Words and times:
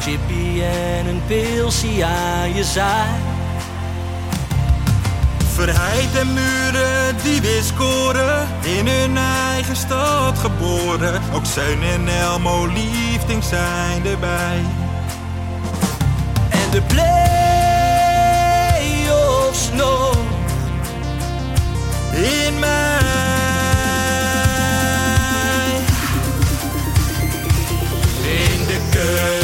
Chippy 0.00 0.62
en 0.62 1.06
een 1.06 1.22
pilsie 1.26 2.04
aan 2.04 2.54
je 2.54 2.64
zaai. 2.64 3.08
Verheid 5.54 6.18
en 6.18 6.32
muren 6.32 7.16
die 7.22 7.40
weer 7.40 7.62
scoren, 7.62 8.48
in 8.62 8.88
hun 8.88 9.16
eigen 9.52 9.76
stad 9.76 10.38
geboren. 10.38 11.20
Ook 11.34 11.46
Zeun 11.46 11.82
en 11.82 12.08
Elmo 12.08 12.66
liefding 12.66 13.44
zijn 13.44 14.06
erbij. 14.06 14.60
En 16.50 16.70
de 16.70 16.82
play-offs 16.82 17.30
nog 19.72 20.16
In 22.14 22.58
mij. 22.58 23.04
in 28.24 28.66
de 28.66 28.78
keuken, 28.90 29.43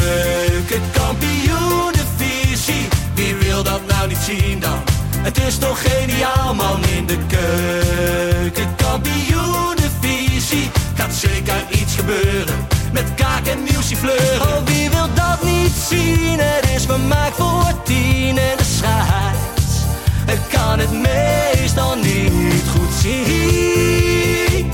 dan? 4.59 4.79
Het 5.17 5.37
is 5.37 5.57
toch 5.57 5.81
geniaal 5.81 6.53
man 6.53 6.85
in 6.85 7.05
de 7.05 7.17
keuken, 7.27 8.75
kampioenenvisie. 8.75 10.69
Gaat 10.95 11.13
zeker 11.13 11.65
iets 11.69 11.95
gebeuren 11.95 12.67
met 12.91 13.13
kaak 13.15 13.45
en 13.45 13.63
nieuwsie 13.63 13.97
fleuren. 13.97 14.41
Oh, 14.41 14.65
wie 14.65 14.89
wil 14.89 15.07
dat 15.13 15.43
niet 15.43 15.71
zien? 15.89 16.39
Het 16.39 16.69
is 16.75 16.85
vermaakt 16.85 17.35
voor 17.35 17.83
tien 17.83 18.37
en 18.37 18.57
de 18.57 18.63
scheids. 18.77 19.85
Ik 20.27 20.41
kan 20.49 20.79
het 20.79 20.91
meestal 20.91 21.95
niet 21.95 22.63
goed 22.75 22.93
zien. 23.01 24.71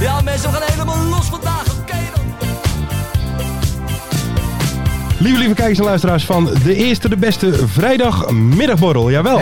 ja, 0.06 0.20
mensen, 0.20 0.50
we 0.50 0.56
gaan 0.56 0.70
helemaal 0.70 1.04
los 1.04 1.26
vandaag. 1.26 1.65
Lieve, 5.18 5.38
lieve 5.38 5.54
kijkers 5.54 5.78
en 5.78 5.84
luisteraars 5.84 6.24
van 6.24 6.50
de 6.64 6.74
eerste, 6.74 7.08
de 7.08 7.16
beste 7.16 7.52
vrijdagmiddagborrel. 7.68 9.10
Jawel. 9.10 9.38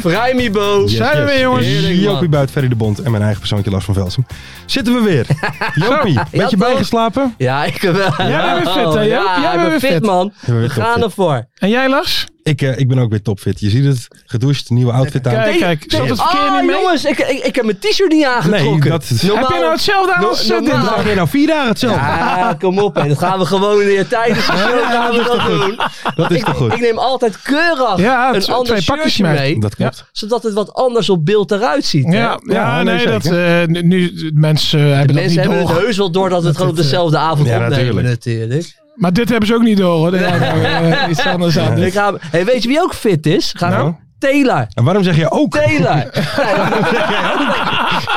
Vrijmibo. 0.00 0.80
Yes, 0.82 0.96
Zijn 0.96 1.18
we 1.18 1.24
weer, 1.24 1.40
jongens? 1.40 1.66
Heerlijk, 1.66 1.94
Jopie 1.94 2.28
Buit, 2.28 2.50
Ferry 2.50 2.68
de 2.68 2.74
Bond 2.76 3.02
en 3.02 3.10
mijn 3.10 3.22
eigen 3.22 3.40
persoontje 3.40 3.70
Lars 3.70 3.84
van 3.84 3.94
Velsen. 3.94 4.26
Zitten 4.66 4.94
we 4.94 5.00
weer. 5.00 5.26
Jopie, 5.88 6.20
beetje 6.30 6.56
toch? 6.56 6.58
bijgeslapen? 6.68 7.34
Ja, 7.38 7.64
ik 7.64 7.80
wel. 7.82 7.92
Jij 8.28 8.54
bent 8.54 8.64
weer 8.64 8.72
fit, 8.84 8.94
hè, 8.94 9.00
Joop? 9.00 9.24
Ja, 9.24 9.40
Jij 9.40 9.50
bent 9.50 9.62
ben 9.62 9.80
weer 9.80 9.92
fit, 9.92 10.02
man. 10.02 10.32
ben 10.46 10.60
We 10.60 10.68
gaan 10.68 11.02
ervoor. 11.02 11.46
En 11.58 11.68
jij, 11.68 11.88
Lars? 11.88 12.26
Ik, 12.46 12.62
eh, 12.62 12.78
ik 12.78 12.88
ben 12.88 12.98
ook 12.98 13.10
weer 13.10 13.22
topfit. 13.22 13.60
Je 13.60 13.70
ziet 13.70 13.84
het. 13.84 14.08
Gedoucht, 14.26 14.70
nieuwe 14.70 14.92
outfit 14.92 15.26
aan. 15.26 15.32
Kijk, 15.34 15.58
kijk. 15.58 15.84
Zat 15.86 16.08
het 16.08 16.20
verkeer 16.20 16.40
Ah, 16.40 16.54
niet 16.56 16.64
mee? 16.70 16.76
jongens, 16.80 17.04
ik, 17.04 17.18
ik, 17.18 17.44
ik 17.44 17.54
heb 17.54 17.64
mijn 17.64 17.78
t-shirt 17.78 18.12
niet 18.12 18.24
aangetrokken. 18.24 18.78
Nee, 18.80 18.90
dat 18.90 19.02
is... 19.10 19.22
Normaal- 19.22 19.42
Heb 19.44 19.52
je 19.52 19.58
nou 19.60 19.72
hetzelfde 19.72 20.12
aan 20.14 20.20
No- 20.22 20.28
als 20.28 20.46
normaal- 20.46 20.80
dit? 20.80 20.88
Draag 20.88 21.08
je 21.08 21.14
nou 21.14 21.28
vier 21.28 21.46
dagen 21.46 21.68
hetzelfde? 21.68 22.00
Ja, 22.00 22.56
kom 22.60 22.78
op, 22.78 22.94
hè. 22.94 23.08
dat 23.08 23.18
gaan 23.18 23.38
we 23.38 23.44
gewoon 23.46 23.76
weer 23.76 24.08
tijdens 24.08 24.46
de 24.46 24.52
show 24.52 24.82
gaan 24.84 25.10
we 25.10 25.22
dat 25.24 25.46
doen. 25.46 25.78
Dat 26.16 26.30
is 26.30 26.36
Ik, 26.36 26.44
toch 26.44 26.56
goed? 26.56 26.72
ik 26.72 26.80
neem 26.80 26.98
altijd 26.98 27.42
keurig 27.42 27.96
Ja, 27.96 28.34
een 28.34 28.44
ander 28.46 28.64
twee 28.64 28.84
pakjes 28.84 29.12
shirtje 29.14 29.22
mee. 29.22 29.32
mee, 29.38 29.60
Dat 29.60 29.74
klopt. 29.74 30.04
zodat 30.12 30.42
het 30.42 30.52
wat 30.52 30.72
anders 30.74 31.10
op 31.10 31.24
beeld 31.24 31.50
eruit 31.50 31.84
ziet. 31.84 32.04
hè. 32.06 32.18
Ja, 32.18 32.40
ja, 32.42 32.54
Ja, 32.54 32.82
nee, 32.82 32.94
nee, 32.96 33.06
dat, 33.06 33.24
eh, 33.24 33.82
nu, 33.82 34.30
mensen 34.34 34.80
eh, 34.80 34.84
hebben 34.86 35.06
De 35.06 35.12
dat 35.12 35.22
mensen 35.22 35.30
niet 35.40 35.40
hebben 35.50 35.58
door. 35.66 35.76
het 35.76 35.84
heus 35.84 35.96
wel 35.96 36.10
door 36.10 36.28
dat 36.28 36.40
we 36.42 36.46
het 36.48 36.56
gewoon 36.56 36.70
op 36.70 36.76
dezelfde 36.76 37.18
avond 37.18 37.48
ja, 37.48 37.64
opnemen 37.66 38.04
natuurlijk. 38.04 38.84
Maar 38.96 39.12
dit 39.12 39.28
hebben 39.28 39.48
ze 39.48 39.54
ook 39.54 39.62
niet 39.62 39.78
door, 39.78 39.96
hoor. 39.96 40.14
Is 40.14 40.20
nou, 40.20 40.62
eh, 40.62 41.08
iets 41.10 41.26
anders 41.26 41.58
aan. 41.58 41.82
Ik 41.82 41.92
ga, 41.92 42.12
hey, 42.20 42.44
weet 42.44 42.62
je 42.62 42.68
wie 42.68 42.80
ook 42.82 42.94
fit 42.94 43.26
is? 43.26 43.52
Ga 43.56 43.68
Nou? 43.68 43.94
Taylor. 44.18 44.66
En 44.74 44.84
waarom 44.84 45.02
zeg 45.02 45.16
je 45.16 45.30
ook? 45.30 45.52
Taylor. 45.56 46.10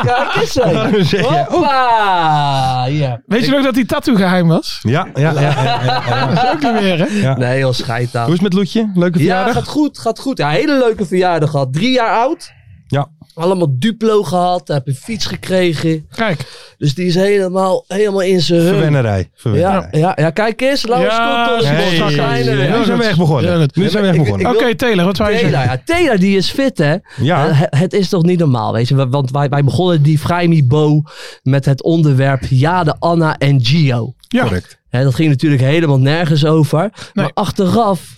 Kijk 0.03 0.35
eens 0.41 0.55
even. 0.59 0.73
Waarom 0.73 1.03
zeg 1.03 1.19
je 1.21 1.39
ook? 1.39 1.47
Hoppa. 1.47 2.85
Ja. 2.85 3.21
Weet 3.25 3.45
je 3.45 3.51
nog 3.51 3.63
dat 3.63 3.73
die 3.73 3.85
tattoo 3.85 4.15
geheim 4.15 4.47
was? 4.47 4.79
Ja, 4.81 5.07
ja, 5.13 5.31
ja. 5.31 5.41
ja, 5.41 5.63
ja, 5.63 6.01
ja. 6.07 6.25
Dat 6.35 6.43
is 6.43 6.49
ook 6.51 6.61
niet 6.61 6.81
meer, 6.81 6.97
hè? 6.99 7.05
Ja. 7.05 7.37
Nee, 7.37 7.55
heel 7.55 7.73
scheid 7.73 8.15
aan. 8.15 8.23
Hoe 8.25 8.33
is 8.33 8.39
het 8.39 8.49
met 8.49 8.53
Loetje? 8.53 8.91
Leuke 8.93 9.17
Ja, 9.19 9.25
verjaardag? 9.25 9.53
gaat 9.53 9.67
goed, 9.67 9.99
gaat 9.99 10.19
goed. 10.19 10.37
Ja, 10.37 10.49
hele 10.49 10.77
leuke 10.77 11.05
verjaardag 11.05 11.49
gehad. 11.49 11.73
Drie 11.73 11.91
jaar 11.91 12.11
oud. 12.13 12.51
Ja. 12.89 13.07
Allemaal 13.33 13.79
Duplo 13.79 14.23
gehad. 14.23 14.67
Heb 14.67 14.87
een 14.87 14.95
fiets 14.95 15.25
gekregen. 15.25 16.07
Kijk. 16.15 16.73
Dus 16.77 16.93
die 16.95 17.05
is 17.05 17.15
helemaal, 17.15 17.85
helemaal 17.87 18.21
in 18.21 18.41
zijn 18.41 18.59
hum. 18.61 18.67
Verwennerij. 18.69 19.17
Ja, 19.19 19.27
Verwennerij. 19.35 19.87
ja, 19.91 20.13
ja, 20.15 20.29
kijk 20.29 20.61
eens. 20.61 20.85
Laurens 20.87 21.13
Ja, 21.15 21.59
hey. 21.63 22.13
kleine. 22.13 22.51
Ja, 22.63 22.77
Nu 22.77 22.83
zijn 22.85 22.97
we 22.97 23.03
echt 23.03 23.17
begonnen. 23.17 23.69
Nu 23.73 23.89
zijn 23.89 24.03
we 24.03 24.09
echt 24.09 24.17
begonnen. 24.17 24.49
Oké, 24.55 24.75
Taylor, 24.75 25.05
wat 25.05 25.17
wou 25.17 25.31
je 25.31 25.35
Taylor, 25.39 25.59
zeggen? 25.59 25.77
ja, 25.77 25.81
Taylor 25.95 26.19
die 26.19 26.37
is 26.37 26.49
fit 26.49 26.77
hè. 26.77 26.95
Ja. 27.21 27.47
Eh, 27.49 27.59
he- 27.61 27.77
het 27.77 27.93
is 27.93 28.09
toch 28.09 28.23
niet 28.23 28.39
normaal, 28.39 28.73
weet 28.73 28.87
je. 28.87 29.07
Want 29.09 29.31
wij, 29.31 29.49
wij 29.49 29.63
begonnen 29.63 30.01
die 30.03 30.19
Vrijmibo 30.19 31.01
met 31.43 31.65
het 31.65 31.83
onderwerp 31.83 32.41
Jade, 32.49 32.95
Anna 32.99 33.37
en 33.37 33.65
Gio. 33.65 34.13
Ja. 34.27 34.43
Correct. 34.43 34.77
Hè, 34.89 35.03
dat 35.03 35.15
ging 35.15 35.29
natuurlijk 35.29 35.61
helemaal 35.61 35.99
nergens 35.99 36.45
over. 36.45 36.79
Nee. 36.79 36.91
Maar 37.13 37.31
achteraf 37.33 38.17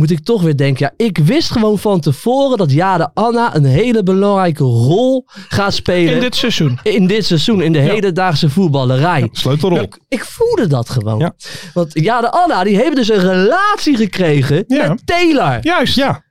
moet 0.00 0.10
ik 0.10 0.24
toch 0.24 0.42
weer 0.42 0.56
denken. 0.56 0.92
Ja, 0.96 1.04
ik 1.06 1.18
wist 1.18 1.50
gewoon 1.50 1.78
van 1.78 2.00
tevoren 2.00 2.58
dat 2.58 2.72
Jade 2.72 3.10
Anna 3.14 3.56
een 3.56 3.64
hele 3.64 4.02
belangrijke 4.02 4.62
rol 4.64 5.24
gaat 5.26 5.74
spelen. 5.74 6.14
In 6.14 6.20
dit 6.20 6.36
seizoen. 6.36 6.78
in 6.82 7.06
dit 7.06 7.26
seizoen, 7.26 7.62
in 7.62 7.72
de 7.72 7.78
hedendaagse 7.78 8.50
voetballerij. 8.50 9.28
Sleutelrol. 9.32 9.80
Ik, 9.80 9.98
ik 10.08 10.24
voelde 10.24 10.66
dat 10.66 10.90
gewoon. 10.90 11.18
Ja. 11.18 11.32
Want 11.74 11.90
Jade 11.92 12.30
Anna, 12.30 12.64
die 12.64 12.76
heeft 12.76 12.96
dus 12.96 13.08
een 13.10 13.20
relatie 13.32 13.96
gekregen 13.96 14.64
Ja. 14.66 14.88
met 14.88 15.06
Taylor. 15.06 15.58
Juist. 15.60 15.94
Ja, 15.96 16.22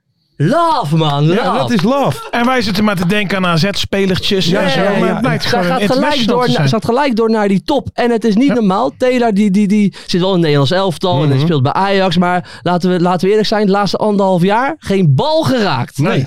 Love, 0.42 0.96
man. 0.98 1.26
Love. 1.28 1.34
ja, 1.42 1.58
dat 1.58 1.72
is 1.72 1.82
love. 1.82 2.28
En 2.32 2.46
wij 2.46 2.62
zitten 2.62 2.84
maar 2.84 2.96
te 2.96 3.06
denken 3.06 3.38
aan 3.38 3.46
AZ-spelertjes 3.46 4.46
Ja, 4.46 4.62
en 4.62 4.70
zo. 4.70 4.80
ja, 4.82 4.92
ja. 4.92 5.00
Maar 5.00 5.10
het 5.10 5.20
blijkt 5.22 5.44
Zij 5.44 5.52
gewoon 5.64 5.80
gaat 5.80 5.92
gelijk, 5.92 6.28
door, 6.28 6.42
te 6.44 6.48
na- 6.48 6.54
zijn. 6.54 6.68
ze 6.68 6.74
gaat 6.76 6.86
gelijk 6.86 7.16
door 7.16 7.30
naar 7.30 7.48
die 7.48 7.64
top. 7.64 7.88
En 7.94 8.12
het 8.12 8.24
is 8.24 8.36
niet 8.36 8.48
Ja. 8.48 8.54
normaal. 8.54 8.92
Taylor 8.98 9.34
die, 9.34 9.52
die, 9.52 9.68
die 9.68 9.96
zit 10.08 10.20
wel 10.20 10.28
in 10.30 10.34
het 10.34 10.42
Nederlands 10.42 10.72
elftal 10.72 11.24
en 11.24 11.30
hij 11.30 11.40
speelt 11.40 11.64
bij 11.64 11.74
Ajax. 11.74 12.18
Maar 12.18 12.60
laten 12.64 12.90
we, 12.90 13.00
laten 13.00 13.22
we 13.26 13.30
eerlijk 13.30 13.48
zijn, 13.48 13.66
de 13.66 13.72
laatste 13.72 13.98
anderhalf 13.98 14.42
jaar 14.42 14.76
geen 14.80 15.16
bal 15.16 15.44
geraakt. 15.44 15.98
Nee. 15.98 16.26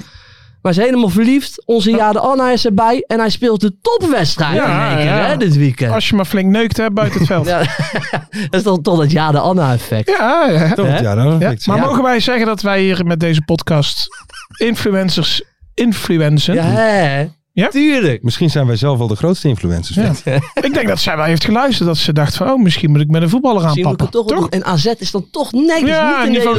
Ze 0.63 0.81
is 0.81 0.87
helemaal 0.87 1.09
verliefd. 1.09 1.63
Onze 1.67 1.91
Jade 1.91 2.19
Anna 2.19 2.51
is 2.51 2.65
erbij. 2.67 3.05
En 3.07 3.19
hij 3.19 3.31
speelt 3.31 3.61
de 3.61 3.75
topwedstrijd 3.81 4.55
Ja, 4.55 4.85
in 4.85 4.89
één 4.89 4.97
keer, 5.07 5.15
ja. 5.17 5.27
hè, 5.27 5.37
dit 5.37 5.57
weekend. 5.57 5.93
Als 5.93 6.09
je 6.09 6.15
maar 6.17 6.25
flink 6.25 6.51
neukt 6.51 6.77
hebt 6.77 6.95
buiten 6.95 7.19
het 7.19 7.29
veld. 7.29 7.47
Ja, 7.53 7.59
dat 8.51 8.55
is 8.55 8.63
toch, 8.63 8.79
toch 8.83 8.99
dat 8.99 9.11
Jade 9.11 9.39
Anna 9.39 9.73
effect. 9.73 10.09
ja. 10.19 10.49
ja. 10.51 10.73
Toch, 10.75 10.87
ja, 11.01 11.15
dat 11.15 11.41
Ja, 11.41 11.51
is 11.51 11.67
Maar 11.67 11.77
Ja. 11.77 11.85
mogen 11.85 12.03
wij 12.03 12.21
zeggen 12.21 12.47
dat 12.47 12.63
wij 12.63 12.81
hier 12.83 13.07
met 13.07 13.21
deze 13.21 13.43
podcast 13.43 14.07
influencers 14.57 15.43
influencen? 15.75 16.55
Ja, 16.55 16.63
hè? 16.65 17.27
Ja? 17.53 17.69
Tuurlijk. 17.69 18.23
Misschien 18.23 18.51
zijn 18.51 18.67
wij 18.67 18.77
zelf 18.77 18.99
wel 18.99 19.07
de 19.07 19.17
grootste 19.17 19.49
influencers. 19.49 20.23
Ja. 20.25 20.35
Ik 20.63 20.75
denk 20.75 20.89
dat 20.89 21.01
zij 21.01 21.17
wel 21.17 21.25
heeft 21.25 21.45
geluisterd. 21.45 21.89
Dat 21.89 21.97
ze 21.99 22.13
dacht 22.13 22.37
van, 22.37 22.51
oh, 22.51 22.63
misschien 22.63 22.91
moet 22.91 23.01
ik 23.01 23.11
met 23.11 23.23
een 23.23 23.29
voetballer 23.29 23.65
aanpakken. 23.65 24.03
het 24.05 24.11
toch, 24.13 24.27
doen. 24.27 24.49
En 24.49 24.65
AZ 24.65 24.85
is 24.99 25.11
dan 25.11 25.31
toch 25.31 25.53
is 25.53 25.61
Ja, 25.61 26.25
niet 26.25 26.25
de 26.25 26.31
niveau. 26.31 26.59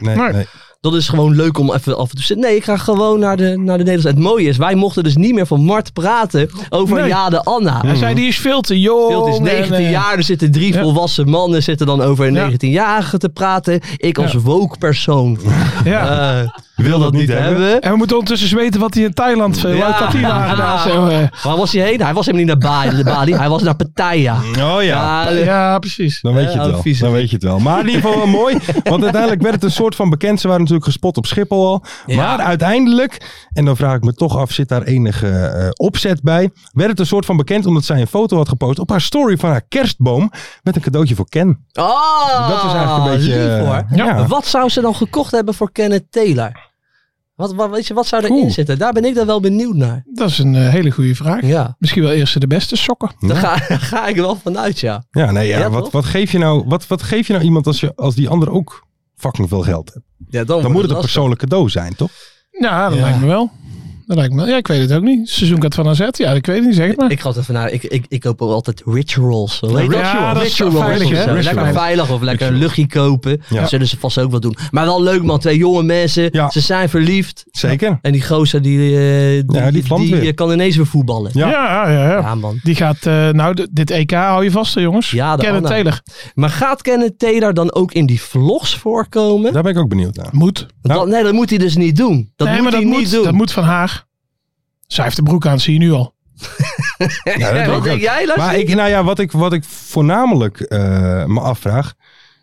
Nee, 0.00 0.16
Nee. 0.16 0.32
nee. 0.32 0.46
Dat 0.80 0.94
is 0.94 1.08
gewoon 1.08 1.36
leuk 1.36 1.58
om 1.58 1.72
even 1.72 1.96
af 1.96 2.10
en 2.10 2.16
toe 2.16 2.24
te. 2.26 2.34
Nee, 2.34 2.56
ik 2.56 2.64
ga 2.64 2.76
gewoon 2.76 3.18
naar 3.20 3.36
de, 3.36 3.44
naar 3.56 3.78
de 3.78 3.84
Nederlandse. 3.84 4.08
Het 4.08 4.18
mooie 4.18 4.48
is, 4.48 4.56
wij 4.56 4.74
mochten 4.74 5.02
dus 5.04 5.16
niet 5.16 5.34
meer 5.34 5.46
van 5.46 5.64
Mart 5.64 5.92
praten 5.92 6.50
over 6.68 6.96
Nee. 6.96 7.08
Jade 7.08 7.44
Anna. 7.44 7.80
Hij 7.80 7.94
zei, 7.96 8.14
die 8.14 8.26
is 8.26 8.38
veel 8.38 8.60
te 8.60 8.80
jong. 8.80 9.10
Veel, 9.10 9.28
is 9.28 9.38
19 9.38 9.74
en, 9.74 9.84
eh, 9.84 9.90
jaar, 9.90 10.16
er 10.16 10.22
zitten 10.22 10.50
drie 10.52 10.72
ja. 10.72 10.82
volwassen 10.82 11.28
mannen 11.28 11.62
zitten 11.62 11.86
dan 11.86 12.02
over 12.02 12.26
een 12.26 12.34
Ja. 12.34 12.50
19-jarige 12.50 13.18
te 13.18 13.28
praten. 13.28 13.80
Ik 13.96 14.18
als 14.18 14.34
woke 14.34 14.78
persoon 14.78 15.38
Ja. 15.84 16.40
eh, 16.42 16.48
wil 16.84 16.98
dat 16.98 17.12
niet 17.12 17.28
hebben. 17.28 17.80
En 17.80 17.90
we 17.90 17.96
moeten 17.96 18.18
ondertussen 18.18 18.56
weten 18.58 18.80
wat 18.80 18.94
hij 18.94 19.02
in 19.02 19.12
Thailand 19.14 19.58
veel 19.58 19.70
Ja. 19.72 20.54
daar 20.54 20.78
zo. 20.88 21.06
eh. 21.06 21.18
Waar 21.42 21.56
was 21.56 21.72
hij 21.72 21.82
heen? 21.82 22.02
Hij 22.02 22.14
was 22.14 22.26
helemaal 22.26 22.46
niet 22.54 22.62
naar 22.64 23.04
Bali, 23.04 23.34
hij 23.34 23.48
was 23.48 23.62
naar 23.62 23.76
Pattaya. 23.76 24.34
Oh 24.34 24.82
ja. 24.82 24.82
Ja, 24.82 25.28
ja, 25.30 25.78
precies. 25.78 26.20
Dan 26.20 26.34
weet 26.34 26.52
je 26.52 26.58
het 26.58 26.70
wel. 26.70 26.82
Dan 27.00 27.12
weet 27.12 27.28
je 27.28 27.34
het 27.34 27.44
wel. 27.44 27.58
Maar 27.58 27.80
in 27.80 27.86
ieder 27.86 28.00
geval 28.02 28.16
wel 28.16 28.26
mooi. 28.26 28.56
Want 28.84 29.02
uiteindelijk 29.02 29.42
werd 29.42 29.54
het 29.54 29.64
een 29.64 29.70
soort 29.70 29.94
van 29.94 30.10
bekend. 30.10 30.40
Ze 30.40 30.46
waren 30.46 30.60
natuurlijk 30.62 30.86
gespot 30.88 31.16
op 31.16 31.26
Schiphol 31.26 31.66
al. 31.66 31.84
Ja. 32.06 32.16
Maar 32.16 32.38
uiteindelijk, 32.46 33.46
en 33.52 33.64
dan 33.64 33.76
vraag 33.76 33.94
ik 33.94 34.02
me 34.04 34.14
toch 34.14 34.36
af, 34.36 34.52
zit 34.52 34.68
daar 34.68 34.82
enige 34.82 35.28
eh, 35.28 35.68
opzet 35.76 36.22
bij? 36.22 36.50
Werd 36.72 36.90
het 36.90 36.98
een 37.00 37.06
soort 37.06 37.24
van 37.26 37.36
bekend 37.36 37.66
omdat 37.66 37.84
zij 37.84 38.00
een 38.00 38.06
foto 38.06 38.36
had 38.36 38.48
gepost 38.48 38.78
op 38.78 38.90
haar 38.90 39.00
story 39.00 39.36
van 39.36 39.50
haar 39.50 39.62
kerstboom. 39.68 40.30
Met 40.62 40.76
een 40.76 40.82
cadeautje 40.82 41.14
voor 41.14 41.28
Ken. 41.28 41.48
Oh, 41.72 42.48
Dat 42.48 42.62
was 42.62 42.74
eigenlijk 42.74 43.04
een 43.06 43.16
beetje, 43.16 43.38
lief 43.38 43.48
eh, 43.48 43.66
hoor. 43.66 43.84
ja. 43.94 44.26
Wat 44.26 44.46
zou 44.46 44.68
ze 44.68 44.80
dan 44.80 44.94
gekocht 44.94 45.30
hebben 45.32 45.54
voor 45.54 45.72
Kenneth 45.72 46.04
Taylor? 46.10 46.66
Wat, 47.38 47.54
wat, 47.54 47.70
weet 47.70 47.86
je, 47.86 47.94
wat 47.94 48.06
zou 48.06 48.22
erin 48.24 48.36
Oeh. 48.36 48.50
zitten? 48.52 48.78
Daar 48.78 48.92
ben 48.92 49.04
ik 49.04 49.14
dan 49.14 49.26
wel 49.26 49.40
benieuwd 49.40 49.74
naar. 49.74 50.02
Dat 50.14 50.28
is 50.28 50.38
een 50.38 50.54
eh, 50.54 50.68
hele 50.68 50.90
goede 50.90 51.14
vraag. 51.14 51.42
Ja, 51.46 51.76
Misschien 51.78 52.02
wel 52.02 52.12
eerst 52.12 52.40
de 52.40 52.46
beste 52.46 52.76
sokken. 52.76 53.10
daar 53.20 53.36
ga, 53.36 53.56
daar 53.68 53.80
ga 53.80 54.06
ik 54.06 54.16
wel 54.16 54.36
vanuit, 54.36 54.80
ja. 54.80 55.04
Ja, 55.10 55.30
nee, 55.30 55.48
ja, 55.48 55.58
Ja, 55.58 55.70
wat, 55.70 55.82
toch? 55.82 55.92
wat, 55.92 56.04
geef 56.04 56.32
je 56.32 56.38
nou, 56.38 56.64
wat, 56.66 56.86
wat 56.86 57.02
geef 57.02 57.26
je 57.26 57.32
nou 57.32 57.44
iemand 57.44 57.66
als, 57.66 57.80
je, 57.80 57.92
als 57.96 58.14
die 58.14 58.28
ander 58.28 58.50
ook 58.50 58.86
fucking 59.16 59.48
veel 59.48 59.62
geld 59.62 59.90
heeft? 59.94 60.06
ja 60.28 60.44
Dan 60.44 60.72
moet 60.72 60.82
het 60.82 60.90
een 60.90 61.00
persoonlijk 61.00 61.40
cadeau 61.40 61.68
zijn, 61.68 61.94
toch? 61.96 62.10
Ja, 62.50 62.88
dat 62.88 62.98
Ja. 62.98 63.04
lijkt 63.04 63.20
me 63.20 63.26
wel. 63.26 63.50
Dat 64.08 64.16
lijkt 64.16 64.34
me. 64.34 64.46
Ja, 64.46 64.56
ik 64.56 64.66
weet 64.66 64.80
het 64.80 64.92
ook 64.92 65.02
niet. 65.02 65.28
Seizoenkaart 65.28 65.74
van 65.74 65.88
AZ. 65.88 65.98
Ja, 66.10 66.30
ik 66.30 66.46
weet 66.46 66.56
het 66.56 66.64
niet. 66.66 66.74
Zeg 66.74 66.96
maar. 66.96 67.10
Ik 67.10 67.20
ga 67.20 67.28
het 67.28 67.38
even 67.38 67.54
naar. 67.54 67.70
Ik, 67.70 67.82
ik, 67.84 68.04
ik 68.08 68.20
koop 68.20 68.42
ook 68.42 68.50
altijd 68.50 68.82
rituals. 68.86 69.60
Heet 69.60 69.92
Ja, 69.92 70.34
dat? 70.34 70.42
is 70.42 70.48
rituals 70.58 70.84
veilig, 70.84 71.08
hè? 71.24 71.32
Lekker 71.32 71.72
veilig 71.72 72.10
of 72.10 72.20
lekker 72.20 72.46
een 72.46 72.54
luchtje 72.58 72.86
kopen. 72.86 73.42
Ja. 73.48 73.60
Dat 73.60 73.68
zullen 73.68 73.86
ze 73.86 73.98
vast 73.98 74.18
ook 74.18 74.30
wel 74.30 74.40
doen. 74.40 74.56
Maar 74.70 74.84
wel 74.84 75.02
leuk 75.02 75.22
man. 75.22 75.38
Twee 75.38 75.56
jonge 75.56 75.82
mensen. 75.82 76.28
Ja. 76.32 76.50
Ze 76.50 76.60
zijn 76.60 76.88
verliefd. 76.88 77.44
Zeker. 77.50 77.98
En 78.02 78.12
die 78.12 78.22
gozer 78.26 78.62
die, 78.62 78.78
eh, 78.78 79.42
die, 79.46 79.56
Ja, 79.58 79.70
die 80.20 80.32
kan 80.32 80.52
ineens 80.52 80.76
weer 80.76 80.86
voetballen. 80.86 81.30
Ja. 81.34 81.48
Ja, 81.50 81.90
ja, 81.90 82.08
ja. 82.10 82.18
Ja, 82.20 82.34
man. 82.34 82.60
Die 82.62 82.74
gaat, 82.74 83.06
eh, 83.06 83.28
nou, 83.28 83.66
dit 83.70 83.90
EK 83.90 84.10
hou 84.10 84.44
je 84.44 84.50
vast, 84.50 84.74
hè, 84.74 84.80
jongens. 84.80 85.10
Ja, 85.10 85.36
Kenneth. 85.36 85.66
Taylor. 85.66 86.00
Maar 86.34 86.50
gaat 86.50 86.82
Kenneth 86.82 87.18
Taylor 87.18 87.54
dan 87.54 87.72
ook 87.74 87.92
in 87.92 88.06
die 88.06 88.20
vlogs 88.20 88.74
voorkomen? 88.76 89.52
Daar 89.52 89.62
ben 89.62 89.72
ik 89.72 89.78
ook 89.78 89.88
benieuwd 89.88 90.16
naar. 90.16 90.28
Moet. 90.32 90.66
Nou. 90.82 90.98
Dat- 91.00 91.08
nee, 91.08 91.22
dat 91.22 91.32
moet 91.32 91.48
hij 91.50 91.58
dus 91.58 91.76
niet 91.76 91.96
doen. 91.96 92.32
Dat 92.36 92.46
nee, 92.48 92.56
moet 92.56 92.64
maar 92.64 92.72
hij 92.72 92.82
dat 92.82 92.90
niet 92.90 93.00
moet, 93.02 93.10
doen. 93.12 93.24
dat 93.24 93.32
moet 93.32 93.52
van 93.52 93.64
haar. 93.64 93.97
Zij 94.88 95.04
heeft 95.04 95.16
de 95.16 95.22
broek 95.22 95.46
aan, 95.46 95.60
zie 95.60 95.72
je 95.72 95.78
nu 95.78 95.92
al. 95.92 96.14
Ja, 96.98 97.06
dat 97.24 97.38
Ja, 97.38 97.52
denk 97.52 97.66
wat 97.66 97.76
ik 97.76 97.82
denk 97.82 97.94
ook. 97.94 98.00
jij, 98.00 98.26
Lars? 98.26 98.38
Maar 98.38 98.56
ik, 98.56 98.74
nou 98.74 98.88
ja, 98.88 99.04
wat 99.04 99.18
ik, 99.18 99.32
wat 99.32 99.52
ik 99.52 99.64
voornamelijk 99.64 100.60
eh, 100.60 100.78
me 101.24 101.40
afvraag. 101.40 101.94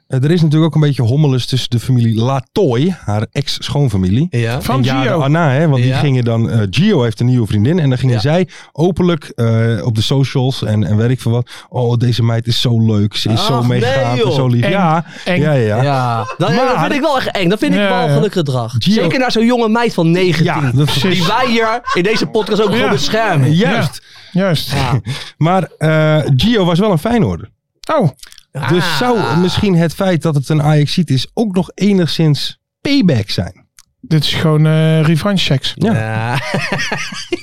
Eh, 0.07 0.24
er 0.24 0.31
is 0.31 0.42
natuurlijk 0.42 0.66
ook 0.66 0.75
een 0.81 0.88
beetje 0.88 1.02
hommeles 1.04 1.46
tussen 1.46 1.69
de 1.69 1.80
familie 1.80 2.16
Latoy, 2.22 2.96
haar 3.06 3.28
ex-schoonfamilie. 3.31 4.28
Ja. 4.30 4.62
Van 4.62 4.84
Gio. 4.86 5.19
Anna, 5.22 5.50
hè, 5.52 5.68
want 5.68 5.84
die 5.84 5.94
gingen 5.94 6.24
dan. 6.24 6.50
eh, 6.50 6.60
Gio 6.69 7.04
heeft 7.04 7.19
een 7.19 7.25
nieuwe 7.25 7.48
vriendin. 7.48 7.80
En 7.80 7.90
dan 7.90 7.98
gingen 7.98 8.16
Ja. 8.16 8.22
zij 8.22 8.48
openlijk 8.72 9.31
eh, 9.36 9.86
op 9.86 9.96
de 9.96 10.02
socials 10.02 10.63
en, 10.63 10.84
en 10.84 10.98
weet 10.98 11.10
ik 11.10 11.22
veel 11.22 11.31
wat. 11.31 11.50
Oh, 11.69 11.98
deze 11.98 12.24
meid 12.24 12.48
is 12.48 12.62
zo 12.62 12.86
leuk. 12.86 13.16
Ze 13.16 13.30
is 13.30 13.46
zo 13.46 13.63
meegaand 13.63 13.96
nee, 13.96 14.04
en 14.06 14.18
joh. 14.18 14.36
zo 14.36 14.48
lief. 14.48 14.63
Eng. 14.63 14.69
Ja, 14.72 15.06
Eng. 15.25 15.42
ja, 15.42 15.52
ja. 15.54 15.75
ja. 15.75 15.84
Ja, 15.84 16.25
dat, 16.38 16.52
vind 16.81 16.94
ik 16.94 17.02
wel 17.02 17.18
echt 17.18 17.31
eng. 17.31 17.50
Dat 17.50 17.60
vind 17.60 17.74
ik 17.74 17.80
ja. 17.80 17.90
walgelijk 17.90 18.34
gedrag. 18.34 18.74
Gio- 18.78 18.94
Zeker 18.94 19.19
naar 19.19 19.31
zo'n 19.31 19.46
jonge 19.46 19.69
meid 19.69 19.94
van 19.94 20.12
19. 20.12 20.46
Ja, 20.46 20.72
dat 20.74 20.88
is 20.88 21.02
die 21.02 21.24
wij 21.25 21.48
hier 21.48 21.81
in 21.94 22.04
deze 22.04 22.25
podcast 22.25 22.62
ook 22.62 22.69
Ja. 22.69 22.75
gewoon 22.75 22.92
beschermen. 22.92 23.54
Juist. 23.54 24.02
Juist. 24.31 24.72
Ja. 24.72 25.00
Maar 25.38 25.69
eh, 25.78 26.22
Gio 26.36 26.66
was 26.66 26.80
wel 26.80 26.92
een 26.92 26.98
Feyenoorder. 26.98 27.50
Oh, 27.96 28.10
Dus 28.69 28.84
Ah. 28.84 28.98
zou 28.98 29.38
misschien 29.38 29.75
het 29.75 29.94
feit 29.94 30.22
dat 30.22 30.36
het 30.36 30.50
een 30.50 30.62
Ajaxiet 30.63 31.10
is 31.10 31.28
ook 31.34 31.56
nog 31.56 31.72
enigszins 31.74 32.60
payback 32.81 33.30
zijn. 33.30 33.63
dit 34.02 34.24
is 34.24 34.34
gewoon 34.34 34.66
eh 34.66 35.02
revanche 35.02 35.46
checks. 35.46 35.72
Ja, 35.75 35.94
Ja. 35.94 36.40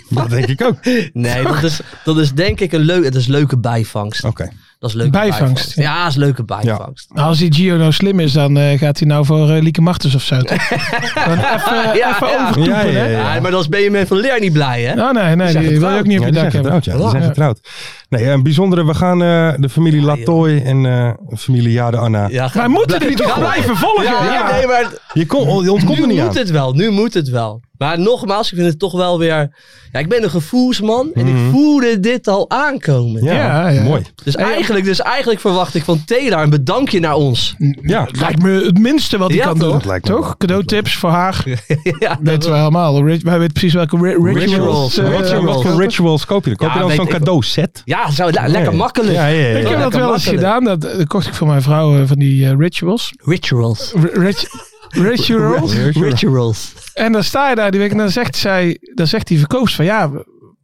dat 0.08 0.30
denk 0.30 0.46
ik 0.46 0.62
ook. 0.62 0.84
Nee, 1.12 1.42
dat 1.42 1.62
is, 1.62 1.80
dat 2.04 2.18
is 2.18 2.32
denk 2.32 2.60
ik 2.60 2.72
een, 2.72 2.80
leuk, 2.80 3.04
het 3.04 3.14
is 3.14 3.26
leuke 3.26 3.58
bijvangst. 3.58 4.24
Oké. 4.24 4.48
Dat 4.82 4.90
is 4.90 4.96
leuke 4.96 5.10
Bijvangst, 5.12 5.40
bijvangst. 5.40 5.74
ja. 5.76 5.82
Ja, 5.82 6.02
dat 6.02 6.10
is 6.10 6.16
leuke 6.16 6.44
bijvangst. 6.44 7.08
Nou, 7.14 7.28
als 7.28 7.38
die 7.38 7.54
Gio 7.54 7.76
nou 7.76 7.92
slim 7.92 8.20
is, 8.20 8.32
dan 8.32 8.56
eh, 8.58 8.78
gaat 8.78 8.98
hij 8.98 9.08
nou 9.08 9.24
voor 9.24 9.50
eh, 9.50 9.62
Lieke 9.62 9.80
Martens 9.80 10.14
of 10.14 10.22
zo. 10.22 10.38
toch? 10.38 10.70
Even, 10.70 11.96
Ja, 11.96 12.14
even 12.16 12.28
ja. 12.28 12.40
overtoepen, 12.42 12.62
Ja, 12.72 12.80
ja, 12.80 12.86
hè? 12.92 13.10
ja. 13.10 13.34
Ja, 13.34 13.40
maar 13.40 13.50
dan 13.50 13.60
is 13.60 13.68
Benjamin 13.68 14.06
van 14.06 14.16
Leer 14.16 14.40
niet 14.40 14.52
blij, 14.52 14.82
hè? 14.82 15.02
Oh, 15.08 15.12
nee, 15.12 15.36
nee, 15.36 15.50
zijn 15.50 15.68
die 15.68 15.80
wil 15.80 15.90
je 15.90 15.98
ook 15.98 16.06
niet 16.06 16.18
op 16.18 16.24
je 16.24 16.30
die 16.32 16.40
dak 16.42 16.50
zijn 16.50 16.64
hebben. 16.64 16.82
getrouwd, 16.82 16.84
ja. 16.84 16.96
Die 17.02 17.10
zijn 17.10 17.22
getrouwd. 17.22 17.60
Nee, 18.08 18.28
een 18.30 18.42
bijzondere. 18.42 18.84
We 18.86 18.94
gaan 18.94 19.22
eh, 19.22 19.52
de 19.56 19.68
familie 19.68 20.00
Ja, 20.00 20.06
Latoy 20.06 20.62
en 20.64 20.86
eh, 20.86 21.10
familie 21.38 21.72
Jade 21.72 21.96
Anna. 21.96 22.28
Ja, 22.28 22.50
Wij 22.54 22.68
moeten 22.68 23.00
dit 23.00 23.16
toch 23.16 23.38
blijven 23.38 23.76
volgen? 23.76 24.04
Ja, 24.04 24.32
Ja. 24.32 24.50
nee, 24.52 24.66
maar 24.66 24.92
Je, 25.12 25.26
kon, 25.26 25.62
je 25.64 25.72
ontkomt 25.72 25.96
nu 25.96 26.02
er 26.02 26.08
niet 26.08 26.18
moet 26.18 26.28
aan. 26.28 26.36
het 26.36 26.50
wel. 26.50 26.72
Nu 26.72 26.90
moet 26.90 27.14
het 27.14 27.28
wel. 27.28 27.60
Maar 27.78 27.98
nogmaals, 28.00 28.50
ik 28.50 28.56
vind 28.56 28.68
het 28.68 28.78
toch 28.78 28.92
wel 28.92 29.18
weer... 29.18 29.50
Ja, 29.92 29.98
ik 29.98 30.08
ben 30.08 30.22
een 30.22 30.30
gevoelsman 30.30 31.10
en 31.14 31.26
Mhm. 31.26 31.36
ik 31.46 31.50
voelde 31.52 32.00
dit 32.00 32.28
al 32.28 32.50
aankomen. 32.50 33.24
Ja, 33.24 33.32
Ja, 33.32 33.68
ja. 33.68 33.82
mooi. 33.82 34.02
Dus, 34.24 34.36
eigenlijk, 34.36 34.84
dus 34.84 35.00
eigenlijk 35.00 35.40
verwacht 35.40 35.74
ik 35.74 35.84
van 35.84 36.04
Taylor 36.04 36.38
een 36.42 36.50
bedankje 36.50 37.00
naar 37.00 37.14
ons. 37.14 37.54
Ja, 37.82 38.08
Lijkt 38.10 38.42
me 38.42 38.64
het 38.64 38.78
minste 38.78 39.18
wat 39.18 39.28
hij 39.28 39.36
Ja, 39.38 39.44
kan 39.44 39.52
toch? 39.58 39.62
doen. 39.62 39.72
Dat 39.72 39.84
lijkt 39.84 40.08
me 40.08 40.14
toch? 40.14 40.36
Cadeautips 40.36 40.94
voor 40.96 41.10
haar. 41.10 41.44
ja, 41.98 42.18
weten 42.22 42.50
we 42.50 42.56
allemaal. 42.56 43.04
Ri- 43.06 43.20
Wij 43.22 43.38
weten 43.38 43.52
precies 43.52 43.72
welke 43.74 43.96
ri- 43.96 44.32
rituals. 44.32 44.96
Rituals, 44.96 44.98
eh, 44.98 45.04
wat, 45.04 45.12
voor, 45.12 45.22
rituals. 45.22 45.54
wat 45.56 45.72
voor 45.72 45.82
rituals 45.82 46.24
koop 46.26 46.44
je 46.44 46.48
dan? 46.50 46.58
Koop 46.58 46.68
Ja, 46.68 46.74
je 46.74 46.80
dan 46.86 46.90
zo'n 46.96 47.04
ik 47.04 47.10
wel. 47.10 47.18
cadeau 47.20 47.42
set? 47.42 47.82
Ja, 47.84 48.10
zo, 48.10 48.30
le- 48.30 48.46
lekker 48.48 48.74
makkelijk. 48.74 49.12
Ja, 49.14 49.26
ja, 49.26 49.46
ja. 49.48 49.56
Ik 49.56 49.68
heb 49.68 49.78
Ja, 49.78 49.82
dat 49.82 49.94
wel 49.94 50.12
eens 50.12 50.26
gedaan. 50.26 50.64
Dat, 50.64 50.80
dat 50.80 51.06
kocht 51.06 51.26
ik 51.26 51.34
voor 51.34 51.46
mijn 51.46 51.62
vrouw 51.62 51.98
eh, 51.98 52.02
van 52.06 52.18
die 52.18 52.46
eh, 52.46 52.52
rituals. 52.58 53.12
Rituals. 53.24 53.92
R- 53.96 54.20
rit- 54.20 54.48
rituals. 55.08 55.74
Rituals. 55.74 56.72
En 56.94 57.12
dan 57.12 57.24
sta 57.24 57.48
je 57.48 57.54
daar 57.54 57.70
die 57.70 57.80
week 57.80 57.90
en 57.90 57.96
dan 57.96 58.10
zegt, 58.10 58.36
zij, 58.36 58.78
dan 58.94 59.06
zegt 59.06 59.26
die 59.26 59.38
verkoopster 59.38 59.76
van 59.76 59.84
ja, 59.84 60.10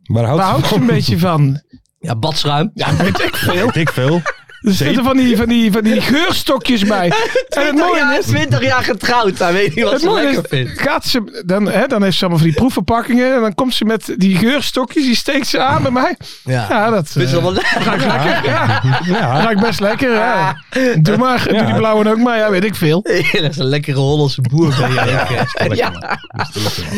Waar 0.08 0.24
houdt 0.24 0.40
waar 0.40 0.50
houdt 0.50 0.66
ze 0.66 0.74
een 0.74 0.86
beetje 0.86 1.18
van? 1.18 1.62
Ja, 1.98 2.16
badschuim. 2.16 2.70
Ja, 2.74 2.96
weet 2.96 3.20
ik 3.20 3.36
veel. 3.36 3.64
Weet 3.64 3.76
ik 3.76 3.90
veel. 3.90 4.22
Er 4.62 4.72
zitten 4.72 5.04
van 5.04 5.16
die, 5.16 5.36
van, 5.36 5.46
die, 5.48 5.72
van 5.72 5.82
die 5.82 6.00
geurstokjes 6.12 6.84
bij. 6.84 7.04
En 7.08 7.12
het 7.16 7.46
20 7.48 7.74
mooie 7.86 7.98
jaar, 7.98 8.18
is, 8.18 8.24
20 8.26 8.62
jaar 8.62 8.82
getrouwd. 8.82 9.38
Hij 9.38 9.52
weet 9.52 9.74
niet 9.74 9.84
wat 9.84 9.92
het 9.92 10.02
ze 10.02 10.10
lekker 10.12 10.32
is 10.42 10.48
vindt. 10.48 10.80
gaat 10.80 11.04
ze, 11.04 11.42
dan, 11.46 11.68
hè, 11.68 11.86
dan 11.86 12.02
heeft 12.02 12.16
ze 12.16 12.20
allemaal 12.20 12.38
van 12.40 12.48
die 12.48 12.56
proefverpakkingen. 12.56 13.34
En 13.34 13.40
dan 13.40 13.54
komt 13.54 13.74
ze 13.74 13.84
met 13.84 14.14
die 14.16 14.36
geurstokjes, 14.36 15.04
die 15.04 15.14
steekt 15.16 15.46
ze 15.46 15.58
aan 15.60 15.82
bij 15.82 15.90
mij. 15.90 16.16
Ja. 16.44 16.66
Ja, 16.68 16.90
dat 16.90 17.08
ze 17.08 17.24
eh, 17.24 17.32
wel 17.32 17.52
lekker. 17.52 17.82
ruikt 17.82 18.04
lekker. 18.04 18.44
Ja, 18.50 18.82
Ja. 19.04 19.42
ruikt 19.42 19.60
best 19.60 19.80
lekker. 19.80 20.12
Ja. 20.12 20.56
Doe 21.00 21.16
maar, 21.16 21.48
doe 21.48 21.64
die 21.64 21.74
blauwe 21.74 22.10
ook 22.10 22.18
maar. 22.18 22.38
Ja, 22.38 22.50
weet 22.50 22.64
ik 22.64 22.74
veel. 22.74 23.02
dat 23.32 23.50
is 23.50 23.58
een 23.58 23.64
lekkere 23.64 23.98
Hollandse 23.98 24.40
boer. 24.40 24.74
Ben 24.80 24.92
jij, 24.92 25.06
ja. 25.06 25.26
ja. 25.74 25.92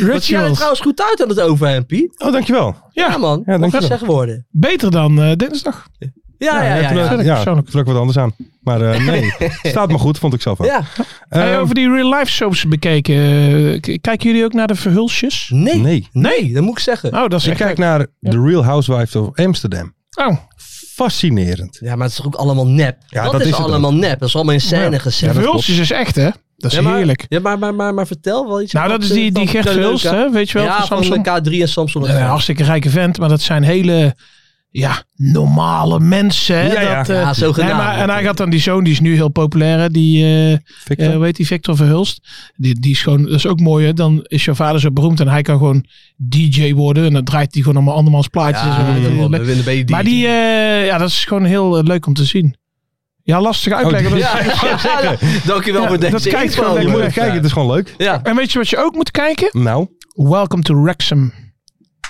Wat 0.07 0.23
zie 0.25 0.35
jij 0.37 0.45
er 0.45 0.53
trouwens 0.53 0.81
goed 0.81 1.03
uit 1.03 1.23
aan 1.23 1.29
het 1.29 1.41
overhempie. 1.41 2.13
Oh, 2.17 2.33
dankjewel. 2.33 2.77
Ja, 2.91 3.17
man. 3.19 3.43
Ja, 3.47 3.59
dankjewel. 3.59 3.89
Wat 3.89 3.99
zeg 3.99 4.09
woorden. 4.09 4.47
Beter 4.51 4.91
dan 4.91 5.23
eh, 5.23 5.33
dinsdag. 5.37 5.87
Ja, 6.45 6.63
ja, 6.63 6.75
ja. 6.75 6.81
ja, 6.81 7.19
eh, 7.19 7.25
ja, 7.25 7.35
persoonlijk. 7.35 7.69
ik 7.75 7.85
wat 7.85 7.97
anders 7.97 8.19
aan. 8.19 8.33
Maar 8.61 8.81
eh, 8.81 9.07
nee, 9.07 9.33
staat 9.63 9.91
me 9.91 9.99
goed, 9.99 10.19
vond 10.19 10.35
ik 10.35 10.41
zelf 10.43 10.61
ook. 10.61 10.67
Ja. 10.67 10.83
Hey, 11.29 11.53
Ehm, 11.53 11.61
over 11.61 11.75
die 11.75 11.91
real 11.91 12.15
life 12.19 12.31
soaps 12.31 12.65
bekeken. 12.65 13.15
eh, 13.15 13.97
kijken 14.01 14.29
jullie 14.31 14.45
ook 14.45 14.53
naar 14.53 14.67
de 14.67 14.75
verhulsjes? 14.75 15.51
Nee. 15.53 15.77
Nee. 15.79 16.09
Nee, 16.13 16.53
dat 16.53 16.63
moet 16.63 16.73
ik 16.79 16.79
zeggen. 16.85 17.13
Oh, 17.15 17.29
dat 17.29 17.41
is 17.41 17.47
Ik 17.47 17.57
kijk 17.57 17.79
naar 17.79 18.07
The 18.21 18.43
Real 18.43 18.65
Housewives 18.65 19.17
of 19.17 19.39
Amsterdam. 19.39 19.95
Oh, 20.15 20.37
Fascinerend. 20.95 21.79
Ja, 21.81 21.95
maar 21.95 22.03
het 22.07 22.11
is 22.11 22.17
toch 22.17 22.27
ook 22.27 22.35
allemaal 22.35 22.67
nep? 22.67 22.97
Ja, 23.07 23.23
dat, 23.23 23.33
dat 23.33 23.41
is, 23.41 23.53
allemaal 23.53 23.95
nep. 23.95 24.19
Dat 24.19 24.29
is 24.29 24.35
allemaal 24.35 24.55
in 24.55 24.61
scène 24.61 24.91
Ja. 24.91 24.99
gezet. 24.99 25.29
de 25.29 25.35
verhulsjes 25.41 25.79
is 25.79 25.91
echt 25.91 26.17
hè? 26.17 26.29
Dat 26.57 26.71
is 26.71 26.77
Ja, 26.77 26.83
maar- 26.83 26.97
heerlijk. 26.97 27.27
Ja, 27.29 27.41
maar, 27.41 27.59
maar, 27.59 27.75
maar, 27.75 27.95
maar 27.95 28.07
vertel 28.07 28.49
wel 28.49 28.63
iets. 28.63 28.73
Nou, 28.73 28.89
dat 28.89 29.03
is 29.03 29.09
die, 29.09 29.33
die 29.33 29.47
Gert 29.47 30.03
hè? 30.03 30.31
Weet 30.31 30.51
je 30.51 30.59
wel, 30.59 30.67
Ja, 30.67 30.77
van 30.79 30.87
van 30.87 31.05
Samsung. 31.05 31.25
de 31.45 31.51
K3 31.51 31.61
en 31.61 31.69
Samsung. 31.69 32.09
Een 32.09 32.23
hartstikke 32.23 32.65
rijke 32.65 32.91
vent, 32.91 33.19
maar 33.19 33.29
dat 33.29 33.41
zijn 33.41 33.63
hele 33.63 34.15
ja, 34.71 35.03
normale 35.17 36.01
mensen. 36.01 36.57
Hè? 36.57 36.73
Ja, 36.73 36.81
ja. 36.81 37.03
Dat, 37.03 37.59
eh, 37.59 37.65
nee, 37.65 37.75
maar, 37.75 37.97
en 37.99 38.11
hij 38.11 38.23
gaat 38.23 38.37
dan 38.37 38.51
die 38.51 38.61
zoon, 38.61 38.85
die 38.85 38.93
is 38.93 39.01
nu 39.01 39.15
heel 39.15 39.29
populair, 39.29 39.79
hè? 39.79 39.91
die, 39.91 40.25
eh 40.53 40.59
Victor? 40.85 41.09
eh, 41.09 41.15
hoe 41.15 41.25
heet 41.25 41.37
die, 41.37 41.47
Victor 41.47 41.77
Verhulst. 41.77 42.29
Die, 42.57 42.81
die 42.81 42.91
is 42.91 43.03
gewoon, 43.03 43.23
dat 43.23 43.33
is 43.33 43.47
ook 43.47 43.61
mooi, 43.61 43.87
hè? 43.87 43.93
dan 43.93 44.21
is 44.23 44.45
jouw 44.45 44.55
vader 44.55 44.81
zo 44.81 44.91
beroemd 44.91 45.21
en 45.21 45.29
hij 45.29 45.43
kan 45.43 45.59
gewoon 45.59 45.85
DJ 46.17 46.73
worden. 46.75 47.05
En 47.05 47.13
dan 47.13 47.25
draait 47.25 47.55
hij 47.55 47.63
gewoon 47.63 47.77
allemaal 47.77 47.97
andermans 47.97 48.29
plaatjes. 48.29 48.77
en 48.77 49.03
zo. 49.03 49.09
Ja, 49.09 49.15
man, 49.15 49.31
we 49.31 49.61
bij 49.65 49.85
die 49.85 49.95
maar 49.95 50.05
die, 50.05 50.27
eh, 50.27 50.87
ja, 50.87 50.99
dat 50.99 51.09
is 51.09 51.25
gewoon 51.25 51.45
heel 51.45 51.83
leuk 51.83 52.07
om 52.07 52.15
te 52.15 52.25
zien. 52.25 52.55
Ja, 53.23 53.41
lastig 53.41 53.73
uitleggen. 53.73 54.17
is- 54.17 54.23
Ja, 54.23 54.39
ja, 55.03 55.17
dankjewel 55.45 55.83
Ja, 55.83 55.89
voor 55.89 55.99
deze 55.99 56.13
dat 56.13 56.23
kijkt 56.23 56.43
info. 56.57 56.63
gewoon 56.63 56.81
je 56.81 56.89
moet 56.89 57.01
kijken, 57.13 57.33
het 57.35 57.45
is 57.45 57.53
gewoon 57.53 57.71
leuk. 57.75 57.95
Ja. 57.99 58.21
En 58.23 58.37
weet 58.37 58.53
je 58.53 58.59
wat 58.59 58.69
je 58.69 58.77
ook 58.79 58.95
moet 58.95 59.11
kijken? 59.11 59.49
Nou, 59.63 59.87
Welcome 60.15 60.63
to 60.63 60.83
Wrexham. 60.83 61.33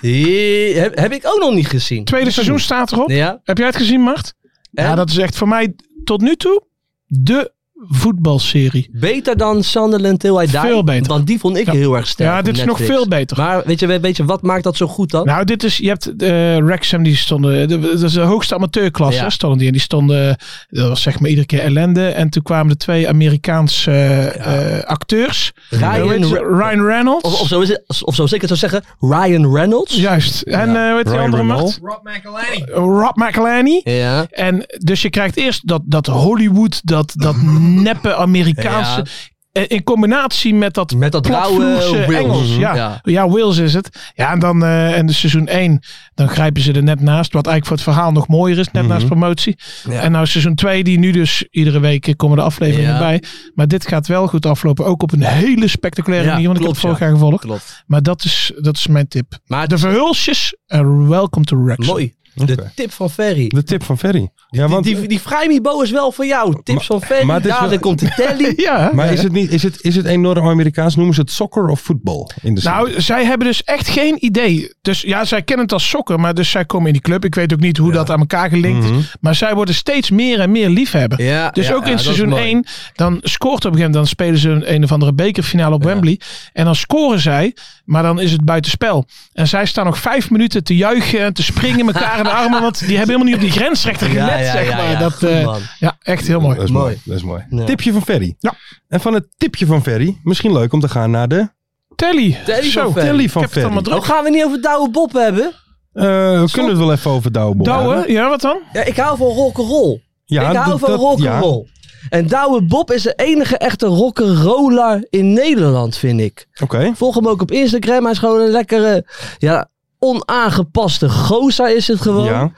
Die 0.00 0.75
heb, 0.75 0.99
heb 0.99 1.12
ik 1.12 1.26
ook 1.26 1.38
nog 1.38 1.54
niet 1.54 1.69
gezien. 1.69 2.04
Tweede 2.04 2.30
seizoen 2.30 2.59
staat 2.59 2.92
erop. 2.92 3.11
Ja. 3.11 3.40
Heb 3.45 3.59
jij 3.59 3.66
het 3.66 3.76
gezien, 3.76 4.00
Mart? 4.00 4.35
En? 4.75 4.85
Ja, 4.85 4.95
dat 4.95 5.11
is 5.11 5.19
echt 5.19 5.37
voor 5.37 5.49
mij 5.49 5.75
tot 6.04 6.21
nu 6.21 6.37
toe 6.37 6.64
de 7.07 7.52
voetbalserie. 7.88 8.88
Beter 8.92 9.37
dan 9.37 9.62
Sunderland 9.64 10.20
Till 10.20 10.40
I 10.40 10.46
Die? 10.46 10.58
Veel 10.60 10.84
beter. 10.84 11.06
Want 11.12 11.26
die 11.26 11.38
vond 11.38 11.56
ik 11.56 11.66
Ja. 11.66 11.72
heel 11.72 11.96
erg 11.96 12.06
sterk. 12.06 12.30
Ja, 12.30 12.42
dit 12.42 12.56
is 12.56 12.64
nog 12.64 12.78
veel 12.80 13.08
beter. 13.08 13.37
Maar 13.37 13.62
weet 13.64 13.80
je, 13.80 14.00
weet 14.00 14.16
je, 14.16 14.25
wat 14.25 14.42
maakt 14.42 14.64
dat 14.64 14.76
zo 14.76 14.87
goed 14.87 15.10
dan? 15.10 15.26
Nou, 15.26 15.44
dit 15.44 15.64
is, 15.64 15.76
je 15.76 15.88
hebt 15.88 16.10
uh, 16.22 16.56
Wrexham, 16.56 17.02
die 17.02 17.16
stonden, 17.16 17.68
de- 17.68 17.78
dat 17.80 18.02
is 18.02 18.12
de 18.12 18.20
hoogste 18.20 18.54
amateurklasse, 18.54 19.20
Ja. 19.22 19.30
stonden 19.30 19.58
die. 19.58 19.66
En 19.66 19.72
die 19.72 19.82
stonden, 19.82 20.37
dat 20.68 20.88
was 20.88 21.02
zeg 21.02 21.20
maar 21.20 21.28
iedere 21.28 21.46
keer 21.46 21.60
ellende. 21.60 22.06
En 22.08 22.30
toen 22.30 22.42
kwamen 22.42 22.68
de 22.68 22.76
twee 22.76 23.08
Amerikaanse 23.08 23.90
eh, 23.90 24.76
eh, 24.76 24.84
acteurs. 24.84 25.52
Ryan 25.70 26.25
Ryan 26.34 26.84
Reynolds. 26.87 27.25
Of, 27.25 27.40
of, 27.40 27.49
zo 27.49 27.60
is 27.60 27.68
het, 27.68 27.82
of 28.04 28.14
zo 28.14 28.26
zeker 28.26 28.46
zou 28.49 28.58
zeggen, 28.58 28.82
Ryan 29.00 29.54
Reynolds. 29.54 29.96
Juist. 29.96 30.42
En 30.42 30.68
eh 30.76 30.82
hoe 30.88 30.96
heet 30.96 31.06
die 31.06 31.18
andere 31.18 31.42
Reynolds. 31.42 31.80
macht? 31.80 31.94
Rob 31.94 32.08
McElhenney. 32.16 32.68
Rob 33.00 33.16
McElhenney. 33.16 33.80
Ja. 33.84 34.26
En 34.30 34.64
dus 34.78 35.02
je 35.02 35.10
krijgt 35.10 35.37
eerst 35.37 35.66
dat, 35.68 35.82
dat 35.84 36.06
Hollywood, 36.06 36.80
dat, 36.84 37.12
dat 37.16 37.34
neppe 37.74 38.14
Amerikaanse. 38.14 38.96
Ja. 38.96 39.04
eh, 39.52 39.64
in 39.68 39.82
combinatie 39.84 40.54
met 40.54 40.74
dat, 40.74 40.94
Met 40.94 41.12
dat 41.12 41.26
Wales. 41.26 41.92
Engels. 41.92 42.56
Ja. 42.56 42.74
Ja. 42.74 43.00
Ja. 43.02 43.28
Wales 43.28 43.56
is 43.58 43.74
het. 43.74 44.10
Ja, 44.14 44.30
en 44.32 44.38
dan 44.38 44.64
in 44.94 45.06
de 45.06 45.12
seizoen 45.12 45.46
1, 45.46 45.80
dan 46.14 46.28
grijpen 46.28 46.62
ze 46.62 46.72
er 46.72 46.82
net 46.82 47.00
naast. 47.00 47.32
Wat 47.32 47.46
eigenlijk 47.46 47.66
voor 47.66 47.76
het 47.76 47.84
verhaal 47.96 48.12
nog 48.12 48.28
mooier 48.28 48.58
is, 48.58 48.70
net 48.70 48.86
naast 48.86 49.06
promotie. 49.06 49.58
Ja. 49.88 50.00
En 50.00 50.12
nou 50.12 50.26
seizoen 50.26 50.54
2, 50.54 50.84
die 50.84 50.98
nu 50.98 51.10
dus 51.10 51.46
iedere 51.50 51.80
week 51.80 52.06
eh, 52.06 52.14
komen 52.16 52.36
de 52.36 52.42
afleveringen 52.42 52.92
Ja. 52.92 52.98
bij. 52.98 53.22
Maar 53.54 53.68
dit 53.68 53.86
gaat 53.86 54.06
wel 54.06 54.26
goed 54.26 54.46
aflopen. 54.46 54.84
Ook 54.84 55.02
op 55.02 55.12
een 55.12 55.22
hele 55.24 55.68
spectaculaire 55.68 56.26
Ja, 56.26 56.32
manier, 56.32 56.46
want 56.48 56.58
ik 56.60 56.64
heb 56.64 56.74
het 56.74 56.84
vorig 56.84 56.98
ja. 56.98 57.04
jaar 57.06 57.14
gevolgd. 57.14 57.40
Klopt. 57.44 57.84
Maar 57.86 58.02
dat 58.02 58.24
is, 58.24 58.52
dat 58.56 58.76
is 58.76 58.86
mijn 58.86 59.08
tip. 59.08 59.38
Maar 59.46 59.68
De 59.68 59.78
verhulsjes, 59.78 60.56
uh, 60.68 60.80
welcome 61.08 61.44
to 61.44 61.62
Wrexham. 61.64 61.86
mooi. 61.86 62.14
De 62.34 62.70
tip 62.75 62.92
van 62.92 63.10
Ferry. 63.10 63.46
De 63.49 63.62
tip 63.62 63.82
van 63.84 63.99
Ferry. 63.99 64.28
Ja, 64.49 64.68
want, 64.68 64.84
die, 64.84 64.94
die, 64.99 65.08
die 65.08 65.20
Vrijmibo 65.20 65.80
is 65.80 65.90
wel 65.90 66.12
voor 66.12 66.26
jou. 66.26 66.60
Tips 66.62 66.87
van 66.87 67.02
Ferry. 67.02 67.25
maar 67.26 67.37
het 67.37 67.44
is 67.44 67.52
ja, 67.52 67.60
wel- 67.60 67.70
dan 67.70 67.78
komt 67.78 67.99
de 67.99 68.12
telly. 68.16 68.52
Ja, 68.70 68.90
maar 68.94 69.06
ja. 69.06 69.12
is 69.12 69.22
het, 69.22 69.32
niet, 69.32 69.52
is, 69.52 69.62
het, 69.62 69.82
is 69.82 69.96
het 69.96 70.06
enorm 70.06 70.49
Amerikaans? 70.49 70.96
Noemen 70.96 71.14
ze 71.14 71.20
het 71.20 71.30
soccer 71.30 71.68
of 71.68 71.80
voetbal 71.80 72.30
in 72.42 72.54
de? 72.54 72.60
Nou, 72.64 73.00
zij 73.00 73.25
hebben 73.25 73.46
dus 73.46 73.64
echt 73.64 73.88
geen 73.88 74.25
idee. 74.25 74.75
Dus 74.82 75.00
ja, 75.00 75.25
zij 75.25 75.42
kennen 75.42 75.64
het 75.64 75.75
als 75.75 75.88
sokken, 75.88 76.20
maar 76.20 76.34
dus 76.34 76.50
zij 76.50 76.64
komen 76.64 76.87
in 76.87 76.92
die 76.92 77.02
club. 77.02 77.25
Ik 77.25 77.34
weet 77.34 77.52
ook 77.52 77.60
niet 77.60 77.76
hoe 77.76 77.92
dat 77.92 78.10
aan 78.10 78.18
elkaar 78.20 78.49
gelinkt 78.49 78.87
Mhm. 78.87 78.99
is. 78.99 79.14
Maar 79.20 79.34
zij 79.34 79.54
worden 79.54 79.75
steeds 79.75 80.10
meer 80.10 80.40
en 80.40 80.50
meer 80.50 80.68
liefhebber. 80.68 81.22
Ja, 81.22 81.50
Dus 81.50 81.66
ja, 81.68 81.75
ook 81.75 81.87
in 81.87 81.99
seizoen 81.99 82.28
mooi. 82.28 82.42
1, 82.42 82.64
dan 82.94 83.18
scoort 83.22 83.64
op 83.64 83.72
een 83.72 83.78
gegeven 83.78 83.90
moment, 83.90 83.94
dan 83.94 84.06
spelen 84.06 84.38
ze 84.38 84.49
een, 84.49 84.75
een 84.75 84.84
of 84.84 84.92
andere 84.92 85.12
bekerfinale 85.12 85.75
op 85.75 85.84
Wembley. 85.84 86.20
En 86.52 86.64
dan 86.64 86.75
scoren 86.75 87.20
zij, 87.20 87.54
maar 87.84 88.02
dan 88.02 88.20
is 88.20 88.32
het 88.32 88.44
buitenspel. 88.44 89.06
En 89.32 89.49
zij 89.49 89.66
staan 89.66 89.84
nog 89.84 89.99
vijf 89.99 90.30
minuten 90.30 90.64
te 90.64 90.76
juichen 90.76 91.20
en 91.20 91.32
te 91.32 91.42
springen 91.42 91.87
elkaar 91.87 92.18
de 92.24 92.30
armen. 92.30 92.60
Want 92.62 92.78
die 92.86 92.96
hebben 92.96 93.16
helemaal 93.16 93.26
niet 93.26 93.34
op 93.34 93.40
die 93.40 93.60
grensrechter 93.60 94.06
gelet, 94.06 94.28
Ja, 94.28 94.38
ja, 94.38 94.52
zeg 94.52 94.68
ja, 94.68 94.76
maar. 94.76 94.90
ja. 94.90 94.98
Dat, 94.98 95.12
Goed, 95.12 95.28
eh, 95.28 95.54
ja, 95.78 95.96
echt 96.02 96.26
heel 96.26 96.40
mooi. 96.40 96.54
Dat 96.54 96.64
is 96.64 96.70
Mooi. 96.70 96.84
mooi. 96.84 97.00
Dat 97.04 97.16
is 97.16 97.22
mooi. 97.22 97.44
Ja. 97.50 97.64
Tipje 97.64 97.92
van 97.92 98.02
Ferry. 98.02 98.36
Ja. 98.38 98.54
En 98.88 99.00
van 99.00 99.14
het 99.14 99.26
tipje 99.36 99.66
van 99.66 99.82
Ferry, 99.82 100.18
misschien 100.22 100.52
leuk 100.52 100.72
om 100.72 100.80
te 100.80 100.88
gaan 100.88 101.10
naar 101.10 101.28
de 101.28 101.48
Telly. 101.96 102.38
Telly 102.44 102.70
Zo, 102.70 102.82
van 102.82 102.92
Ferry. 102.92 103.08
telly 103.08 103.28
van 103.28 103.48
Ferry. 103.48 103.76
Oh, 103.92 104.04
gaan 104.04 104.24
we 104.24 104.30
niet 104.30 104.44
over 104.44 104.60
Douwe 104.60 104.90
Bob 104.90 105.12
hebben? 105.12 105.52
Eh, 105.92 106.04
we 106.40 106.48
kunnen 106.52 106.70
het 106.70 106.78
wel 106.80 106.92
even 106.92 107.10
over 107.10 107.32
Douwe 107.32 107.54
Bob 107.54 107.66
hebben. 107.66 107.84
Douwe, 107.86 108.12
ja, 108.12 108.28
wat 108.28 108.40
dan? 108.40 108.58
Ja, 108.72 108.84
ik 108.84 108.96
hou 108.96 109.16
van 109.16 109.26
rock'n'roll. 109.26 110.02
Ja, 110.24 110.50
ik 110.50 110.56
hou 110.56 110.78
van 110.78 110.90
rock'n'roll. 110.94 111.66
En 112.10 112.26
Douwe 112.26 112.62
Bob 112.62 112.90
is 112.92 113.02
de 113.02 113.12
enige 113.16 113.56
echte 113.58 113.86
rock'n'roller 113.86 115.06
in 115.10 115.32
Nederland, 115.32 115.96
vind 115.96 116.20
ik. 116.20 116.46
Oké. 116.62 116.92
Volg 116.94 117.14
hem 117.14 117.28
ook 117.28 117.42
op 117.42 117.50
Instagram. 117.50 118.02
Hij 118.02 118.12
is 118.12 118.18
gewoon 118.18 118.40
een 118.40 118.50
lekkere, 118.50 119.06
ja, 119.38 119.68
onaangepaste 120.00 121.09
gozer 121.09 121.76
is 121.76 121.88
het 121.88 122.00
gewoon. 122.00 122.25
Ja. 122.25 122.52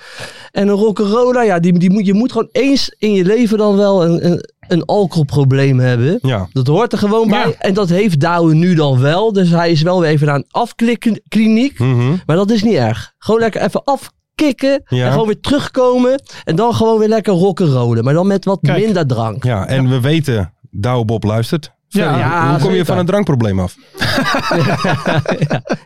En 0.51 0.69
een 0.69 0.75
rock'n'roller, 0.75 1.45
ja, 1.45 1.59
die, 1.59 1.79
die 1.79 1.91
moet, 1.91 2.07
je 2.07 2.15
moet 2.15 2.33
gewoon 2.33 2.49
eens 2.53 2.95
in 2.99 3.13
je 3.13 3.25
leven 3.25 3.59
dan 3.59 3.77
wel 3.77 4.05
een, 4.05 4.27
een, 4.27 4.49
een 4.69 4.85
alcoholprobleem 4.85 5.79
hebben. 5.79 6.19
Ja. 6.23 6.49
Dat 6.53 6.67
hoort 6.67 6.93
er 6.93 6.99
gewoon 6.99 7.29
bij. 7.29 7.47
Ja. 7.49 7.55
En 7.59 7.75
dat 7.75 7.89
heeft 7.89 8.21
Douwe 8.21 8.55
nu 8.55 8.75
dan 8.75 9.01
wel. 9.01 9.33
Dus 9.33 9.51
hij 9.51 9.71
is 9.71 9.83
wel 9.83 10.01
weer 10.01 10.11
even 10.11 10.27
naar 10.27 10.37
een 10.37 10.47
afklikkliniek. 10.51 11.79
Mhm. 11.79 12.17
Maar 12.27 12.37
dat 12.37 12.51
is 12.51 12.63
niet 12.63 12.75
erg. 12.75 13.15
Gewoon 13.19 13.41
lekker 13.41 13.63
even 13.63 13.85
afkicken. 13.85 14.83
Ja. 14.87 15.07
En 15.07 15.13
gewoon 15.13 15.27
weer 15.27 15.41
terugkomen. 15.41 16.23
En 16.45 16.57
dan 16.57 16.75
gewoon 16.75 16.99
weer 16.99 17.09
lekker 17.09 17.33
rock'n'rollen. 17.33 18.05
Maar 18.05 18.15
dan 18.15 18.27
met 18.27 18.45
wat 18.45 18.59
Kijk. 18.63 18.85
minder 18.85 19.07
drank. 19.07 19.45
Ja, 19.45 19.67
en 19.67 19.89
we 19.89 20.01
weten, 20.01 20.53
Douwe 20.71 21.05
Bob 21.05 21.25
luistert. 21.25 21.73
Ja, 21.93 22.51
hoe 22.51 22.59
kom 22.61 22.73
je 22.75 22.85
van 22.85 22.99
een 22.99 23.07
drankprobleem 23.07 23.61
af? 23.61 23.75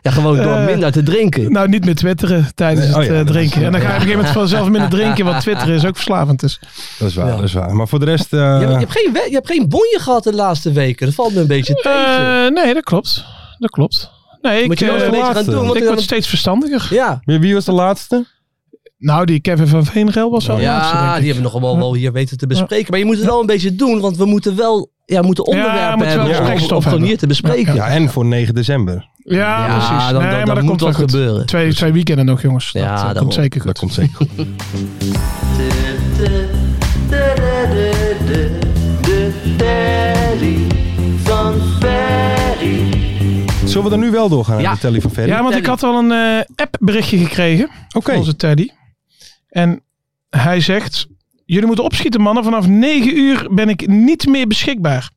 Ja, 0.01 0.11
gewoon 0.11 0.35
door 0.35 0.53
Eh, 0.53 0.65
minder 0.65 0.91
te 0.91 1.03
drinken. 1.03 1.51
Nou, 1.51 1.69
niet 1.69 1.85
meer 1.85 1.95
twitteren 1.95 2.47
tijdens 2.55 2.85
Nee, 2.85 2.93
oh 2.95 2.99
het 3.01 3.07
ja, 3.09 3.13
eh, 3.13 3.19
is- 3.21 3.27
drinken. 3.31 3.63
En 3.65 3.71
dan 3.71 3.81
ga 3.81 3.87
je 3.87 3.93
op 3.93 3.95
een 3.95 4.01
gegeven 4.01 4.17
moment 4.17 4.33
vanzelf 4.37 4.69
minder 4.69 4.89
drinken, 4.99 5.25
want 5.25 5.41
twitteren 5.41 5.75
is 5.75 5.85
ook 5.85 5.95
verslavend. 5.95 6.39
Dus. 6.39 6.59
Dat 6.99 7.07
is 7.09 7.15
waar, 7.15 7.27
Ja. 7.27 7.35
dat 7.35 7.43
is 7.43 7.53
waar. 7.53 7.75
Maar 7.75 7.87
voor 7.87 7.99
de 7.99 8.05
rest... 8.05 8.33
eh, 8.33 8.39
je, 8.39 8.45
hebt, 8.45 8.71
je, 8.71 8.77
hebt 8.77 8.91
geen, 8.91 9.11
je 9.13 9.33
hebt 9.35 9.47
geen 9.47 9.69
bonje 9.69 9.97
gehad 9.99 10.23
de 10.23 10.33
laatste 10.33 10.71
weken. 10.71 11.05
Dat 11.05 11.15
valt 11.15 11.33
me 11.33 11.39
een 11.41 11.47
beetje 11.47 11.73
tegen. 11.73 12.45
Eh, 12.45 12.63
nee, 12.63 12.73
dat 12.73 12.83
klopt. 12.83 13.25
Dat 13.57 13.69
klopt. 13.69 14.11
Nee, 14.41 14.61
ik, 14.61 14.67
Moet 14.67 14.79
je 14.79 14.91
eh, 14.91 15.01
gaan 15.01 15.11
laatste. 15.17 15.51
doen. 15.51 15.63
Want 15.65 15.75
ik 15.75 15.83
dan- 15.83 15.91
word 15.91 16.01
steeds 16.03 16.27
verstandiger. 16.27 16.87
ja, 16.93 17.21
wie, 17.23 17.53
was 17.53 17.65
de 17.65 17.71
laatste? 17.71 18.25
Nou, 18.97 19.25
die 19.25 19.39
Kevin 19.41 19.67
van 19.67 19.85
Veenrel 19.85 20.29
was 20.31 20.45
wel 20.47 20.59
laatste, 20.59 20.93
denk 20.93 21.05
ja 21.05 21.13
ik. 21.15 21.21
die 21.21 21.31
hebben 21.33 21.51
we 21.51 21.57
nog 21.59 21.61
wel, 21.61 21.77
wel 21.77 21.93
hier 21.93 22.11
weten 22.11 22.37
te 22.37 22.47
bespreken. 22.47 22.87
Maar 22.89 22.99
je 22.99 23.05
moet 23.05 23.15
het 23.17 23.25
wel 23.25 23.39
een 23.39 23.45
beetje 23.45 23.75
doen. 23.75 23.99
Want 23.99 24.17
we 24.17 24.25
moeten 24.25 24.55
wel 24.55 24.91
ja, 25.15 25.21
moeten 25.21 25.45
onderwerpen 25.45 25.97
moeten 25.97 26.15
wel 26.15 26.25
hebben 26.25 26.27
om, 26.27 26.35
gesprekstof 26.45 26.71
om 26.77 26.81
gewoon 26.81 26.89
hebben. 26.91 27.07
hier 27.07 27.17
te 27.17 27.27
bespreken. 27.27 27.73
Ja, 27.75 27.87
en 27.87 28.09
voor 28.09 28.25
9 28.25 28.53
december. 28.55 29.07
Ja, 29.17 29.37
Ja, 29.37 29.65
precies. 29.77 29.89
dan- 29.89 29.97
nee, 29.97 30.11
dan- 30.11 30.21
maar 30.21 30.45
dan 30.45 30.45
dat 30.55 30.55
moet 30.63 30.67
komt 30.67 30.79
wel 30.81 30.89
wat 30.91 30.99
goed. 31.01 31.11
gebeuren. 31.11 31.45
Twee, 31.45 31.73
twee 31.73 31.91
weekenden 31.91 32.25
nog, 32.25 32.41
jongens. 32.41 32.69
Ja, 32.71 33.03
dat 33.07 33.15
eh, 33.15 33.21
komt 33.21 33.33
zeker 33.33 33.65
Dat 33.65 33.79
goed. 33.79 33.79
komt 33.79 33.93
zeker 33.93 34.15
goed. 34.15 34.47
Zullen 43.65 43.89
we 43.89 43.95
er 43.95 43.97
nu 43.97 44.11
wel 44.11 44.29
doorgaan 44.29 44.57
Ja. 44.57 44.63
naar 44.63 44.73
de 44.73 44.79
telly 44.79 45.01
van 45.01 45.11
Ferry? 45.11 45.29
Ja, 45.29 45.43
want 45.43 45.55
ik 45.55 45.65
had 45.65 45.83
al 45.83 45.97
een 45.99 46.11
eh 46.11 46.45
appberichtje 46.55 47.17
gekregen 47.17 47.69
Oké. 47.95 48.09
van 48.11 48.15
onze 48.19 48.35
Teddy. 48.35 48.67
En 49.49 49.81
hij 50.29 50.59
zegt, 50.61 51.07
jullie 51.47 51.65
moeten 51.65 51.85
opschieten 51.85 52.21
mannen, 52.21 52.43
vanaf 52.43 52.67
9 52.67 53.17
uur 53.17 53.47
ben 53.51 53.69
ik 53.69 53.87
niet 53.87 54.27
meer 54.27 54.47
beschikbaar. 54.47 55.09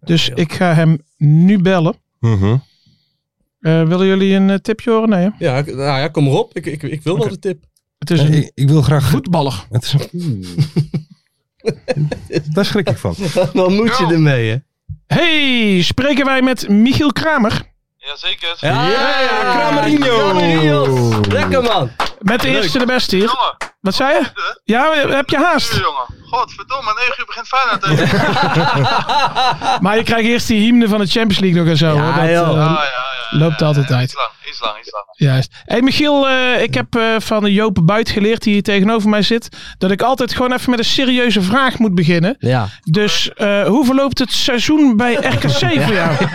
Dus 0.00 0.28
ik 0.28 0.52
ga 0.52 0.74
hem 0.74 0.98
nu 1.16 1.58
bellen. 1.58 1.94
Eh, 3.60 3.82
willen 3.82 4.06
jullie 4.06 4.34
een 4.34 4.50
eh, 4.50 4.56
tipje 4.56 4.90
horen? 4.90 5.08
Nee, 5.08 5.22
hè? 5.22 5.30
Ja, 5.38 5.60
nou 5.60 5.76
ja, 5.76 6.08
kom 6.08 6.24
maar 6.24 6.32
op. 6.32 6.56
Ik, 6.56 6.66
ik, 6.66 6.82
ik 6.82 7.02
wil 7.02 7.18
wel 7.18 7.28
de 7.28 7.38
tip. 7.38 7.64
Het 7.98 8.10
is 8.10 8.20
een 8.20 8.32
ik, 8.32 8.50
ik 8.54 8.68
wil 8.68 8.82
graag... 8.82 9.08
voetballer. 9.08 9.66
Het 9.70 9.84
is 9.84 9.94
een... 10.10 10.44
Daar 12.54 12.64
schrik 12.64 12.88
ik 12.88 12.96
van. 12.96 13.14
Wat 13.52 13.70
moet 13.70 13.98
je 13.98 14.06
ermee, 14.10 14.50
hè? 14.50 14.56
Hey, 15.06 15.82
spreken 15.82 16.24
wij 16.24 16.42
met 16.42 16.68
Michiel 16.68 17.12
Kramer. 17.12 17.62
Jazeker. 17.96 18.56
Ja, 18.60 18.88
ja, 18.88 19.20
ja, 19.20 19.52
Kramerino. 19.52 20.18
Kramerino. 20.18 21.20
Lekker 21.28 21.62
man. 21.62 21.90
Met 22.18 22.40
de 22.40 22.48
eerste 22.48 22.78
de 22.78 22.86
beste 22.86 23.16
hier. 23.16 23.24
Jongen, 23.24 23.56
Wat 23.80 23.94
zei 23.94 24.14
je? 24.14 24.24
Ja, 24.64 24.92
heb 25.08 25.30
je 25.30 25.36
haast? 25.36 25.72
jongen. 25.72 26.16
Godverdomme, 26.30 26.92
9 26.94 27.14
uur 27.18 27.26
begint 27.26 27.46
Feyenoord 27.48 27.82
tegen. 27.82 28.08
Maar 29.82 29.96
je 29.96 30.02
krijgt 30.02 30.26
eerst 30.28 30.46
die 30.46 30.60
hymne 30.60 30.88
van 30.88 30.98
de 31.00 31.06
Champions 31.06 31.38
League 31.38 31.60
nog 31.60 31.68
en 31.70 31.76
zo. 31.76 31.86
Ja, 31.86 31.92
hoor. 32.02 32.14
Dat, 32.14 32.22
eh, 32.24 32.32
ja, 32.32 32.50
ja, 32.50 32.82
ja. 33.30 33.38
loopt 33.38 33.62
altijd 33.62 33.88
ja, 33.88 33.94
uit. 33.96 34.04
Iets 34.04 34.14
lang, 34.14 34.30
iets 34.48 34.60
lang, 34.60 34.78
iets 34.78 34.90
lang. 34.90 35.04
Juist. 35.10 35.52
Hey 35.64 35.82
Michiel, 35.82 36.28
eh, 36.28 36.62
ik 36.62 36.74
heb 36.74 36.94
eh, 36.96 37.02
van 37.18 37.52
Joop 37.52 37.78
Buit 37.82 38.10
geleerd, 38.10 38.42
die 38.42 38.52
hier 38.52 38.62
tegenover 38.62 39.08
mij 39.08 39.22
zit, 39.22 39.48
dat 39.78 39.90
ik 39.90 40.02
altijd 40.02 40.34
gewoon 40.34 40.52
even 40.52 40.70
met 40.70 40.78
een 40.78 40.84
serieuze 40.84 41.42
vraag 41.42 41.78
moet 41.78 41.94
beginnen. 41.94 42.36
Ja. 42.38 42.68
Dus 42.84 43.30
eh, 43.34 43.64
hoe 43.66 43.84
verloopt 43.84 44.18
het 44.18 44.32
seizoen 44.32 44.96
bij 44.96 45.14
RKC 45.14 45.80
voor 45.84 45.94
jou? 45.94 46.16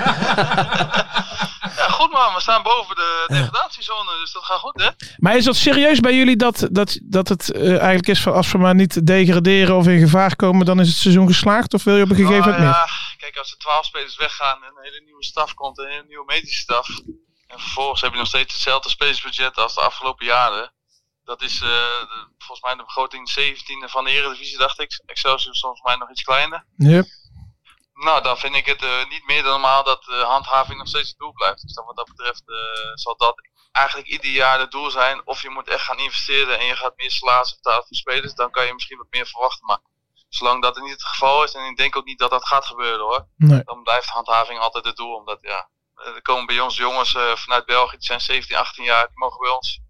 Goed 2.03 2.11
man, 2.11 2.33
we 2.33 2.41
staan 2.41 2.63
boven 2.63 2.95
de 2.95 3.23
degradatiezone, 3.27 4.11
dus 4.19 4.31
dat 4.31 4.43
gaat 4.43 4.59
goed 4.59 4.81
hè. 4.81 4.89
Maar 5.17 5.35
is 5.35 5.45
dat 5.45 5.55
serieus 5.55 5.99
bij 5.99 6.15
jullie 6.15 6.35
dat, 6.35 6.67
dat, 6.71 6.99
dat 7.03 7.27
het 7.29 7.51
eh, 7.51 7.69
eigenlijk 7.69 8.07
is 8.07 8.21
van 8.21 8.33
als 8.33 8.51
we 8.51 8.57
maar 8.57 8.75
niet 8.75 9.07
degraderen 9.07 9.75
of 9.75 9.87
in 9.87 9.99
gevaar 9.99 10.35
komen, 10.35 10.65
dan 10.65 10.79
is 10.79 10.87
het 10.87 10.97
seizoen 10.97 11.27
geslaagd? 11.27 11.73
Of 11.73 11.83
wil 11.83 11.95
je 11.95 12.03
op 12.03 12.09
een 12.09 12.15
gegeven 12.15 12.37
moment 12.37 12.57
Nou 12.57 12.61
meer? 12.61 12.75
ja, 12.75 13.15
kijk, 13.17 13.37
als 13.37 13.51
er 13.51 13.57
12 13.57 13.85
spelers 13.85 14.17
weggaan 14.17 14.63
en 14.63 14.69
een 14.75 14.83
hele 14.83 15.01
nieuwe 15.05 15.23
staf 15.23 15.53
komt, 15.53 15.77
een 15.77 15.89
hele 15.89 16.05
nieuwe 16.07 16.25
medische 16.25 16.59
staf. 16.59 16.87
En 17.47 17.59
vervolgens 17.59 18.01
heb 18.01 18.11
je 18.11 18.17
nog 18.17 18.27
steeds 18.27 18.53
hetzelfde 18.53 18.89
spelersbudget 18.89 19.57
als 19.57 19.73
de 19.73 19.81
afgelopen 19.81 20.25
jaren. 20.25 20.73
Dat 21.23 21.41
is 21.41 21.61
eh, 21.61 21.69
volgens 22.37 22.61
mij 22.61 22.75
de 22.75 22.83
begroting 22.83 23.29
17e 23.39 23.91
van 23.91 24.03
de 24.03 24.11
Eredivisie, 24.11 24.57
dacht 24.57 24.79
ik. 24.79 25.01
Excelsior 25.05 25.53
is 25.53 25.59
volgens 25.59 25.81
mij 25.81 25.95
nog 25.95 26.09
iets 26.09 26.21
kleiner. 26.23 26.65
Ja. 26.77 27.03
Nou, 27.93 28.23
dan 28.23 28.37
vind 28.37 28.55
ik 28.55 28.65
het 28.65 28.81
eh, 28.81 29.09
niet 29.09 29.25
meer 29.25 29.43
dan 29.43 29.51
normaal 29.51 29.83
dat 29.83 30.03
de 30.03 30.23
handhaving 30.27 30.77
nog 30.77 30.87
steeds 30.87 31.09
het 31.09 31.17
doel 31.17 31.33
blijft. 31.33 31.61
Dus 31.61 31.73
dan 31.73 31.85
wat 31.85 31.95
dat 31.95 32.07
betreft 32.07 32.43
eh, 32.45 32.91
zal 32.93 33.17
dat 33.17 33.47
eigenlijk 33.71 34.07
ieder 34.07 34.29
jaar 34.29 34.59
het 34.59 34.71
doel 34.71 34.89
zijn. 34.89 35.27
Of 35.27 35.41
je 35.41 35.49
moet 35.49 35.67
echt 35.67 35.83
gaan 35.83 35.97
investeren 35.97 36.59
en 36.59 36.65
je 36.65 36.75
gaat 36.75 36.97
meer 36.97 37.11
salaris 37.11 37.55
betalen 37.55 37.85
voor 37.87 37.95
spelers. 37.95 38.33
Dan 38.33 38.51
kan 38.51 38.65
je 38.65 38.73
misschien 38.73 38.97
wat 38.97 39.07
meer 39.09 39.25
verwachten. 39.25 39.65
Maar 39.65 39.79
zolang 40.29 40.61
dat 40.61 40.81
niet 40.81 40.91
het 40.91 41.03
geval 41.03 41.43
is, 41.43 41.53
en 41.53 41.65
ik 41.65 41.77
denk 41.77 41.95
ook 41.95 42.05
niet 42.05 42.19
dat 42.19 42.31
dat 42.31 42.47
gaat 42.47 42.65
gebeuren 42.65 43.05
hoor. 43.05 43.27
Nee. 43.37 43.63
Dan 43.63 43.83
blijft 43.83 44.09
handhaving 44.09 44.59
altijd 44.59 44.85
het 44.85 44.95
doel. 44.95 45.15
Omdat 45.15 45.37
ja, 45.41 45.69
er 45.95 46.21
komen 46.21 46.45
bij 46.45 46.59
ons 46.59 46.77
jongens 46.77 47.15
eh, 47.15 47.35
vanuit 47.35 47.65
België, 47.65 47.97
die 47.97 48.05
zijn 48.05 48.21
17, 48.21 48.57
18 48.57 48.83
jaar, 48.83 49.07
die 49.07 49.17
mogen 49.17 49.39
bij 49.39 49.49
ons 49.49 49.79
eh, 49.79 49.82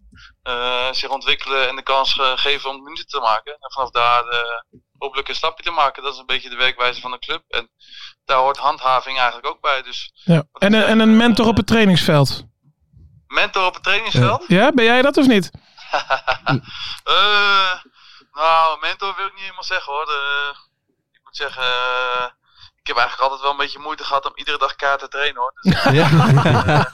zich 0.91 1.09
ontwikkelen 1.09 1.69
en 1.69 1.75
de 1.75 1.81
kans 1.83 2.17
eh, 2.19 2.31
geven 2.35 2.69
om 2.69 2.83
minuten 2.83 3.07
te 3.07 3.19
maken. 3.19 3.51
En 3.53 3.71
vanaf 3.73 3.89
daar 3.89 4.23
eh, 4.27 4.39
hopelijk 4.97 5.29
een 5.29 5.35
stapje 5.35 5.63
te 5.63 5.71
maken. 5.71 6.03
Dat 6.03 6.13
is 6.13 6.19
een 6.19 6.25
beetje 6.25 6.49
de 6.49 6.55
werkwijze 6.55 7.01
van 7.01 7.11
de 7.11 7.19
club. 7.19 7.43
En 7.47 7.69
daar 8.25 8.37
hoort 8.37 8.57
handhaving 8.57 9.17
eigenlijk 9.17 9.47
ook 9.47 9.61
bij. 9.61 9.81
Dus 9.81 10.11
Ja. 10.13 10.43
En, 10.53 10.73
een- 10.73 10.83
en 10.83 10.99
een 10.99 11.17
mentor 11.17 11.47
op 11.47 11.57
het 11.57 11.67
trainingsveld. 11.67 12.43
mentor 13.27 13.65
op 13.65 13.73
het 13.73 13.83
trainingsveld? 13.83 14.43
Ja, 14.47 14.71
ben 14.71 14.85
jij 14.85 15.01
dat 15.01 15.17
of 15.17 15.27
niet? 15.27 15.51
Eh, 17.03 17.73
nou, 18.33 18.79
mentor 18.81 19.13
wil 19.17 19.25
ik 19.25 19.31
niet 19.33 19.41
helemaal 19.41 19.63
zeggen 19.63 19.93
hoor. 19.93 20.03
Ik 21.11 21.19
moet 21.23 21.35
zeggen, 21.35 21.63
eh, 21.63 22.25
ik 22.81 22.87
heb 22.87 22.97
eigenlijk 22.97 23.21
altijd 23.21 23.41
wel 23.41 23.51
een 23.51 23.57
beetje 23.57 23.79
moeite 23.79 24.03
gehad 24.03 24.25
om 24.25 24.31
iedere 24.35 24.57
dag 24.57 24.75
kaart 24.75 24.99
te 24.99 25.07
trainen 25.07 25.41
hoor. 25.41 25.53
Dus, 25.61 25.83
Ja. 25.83 26.09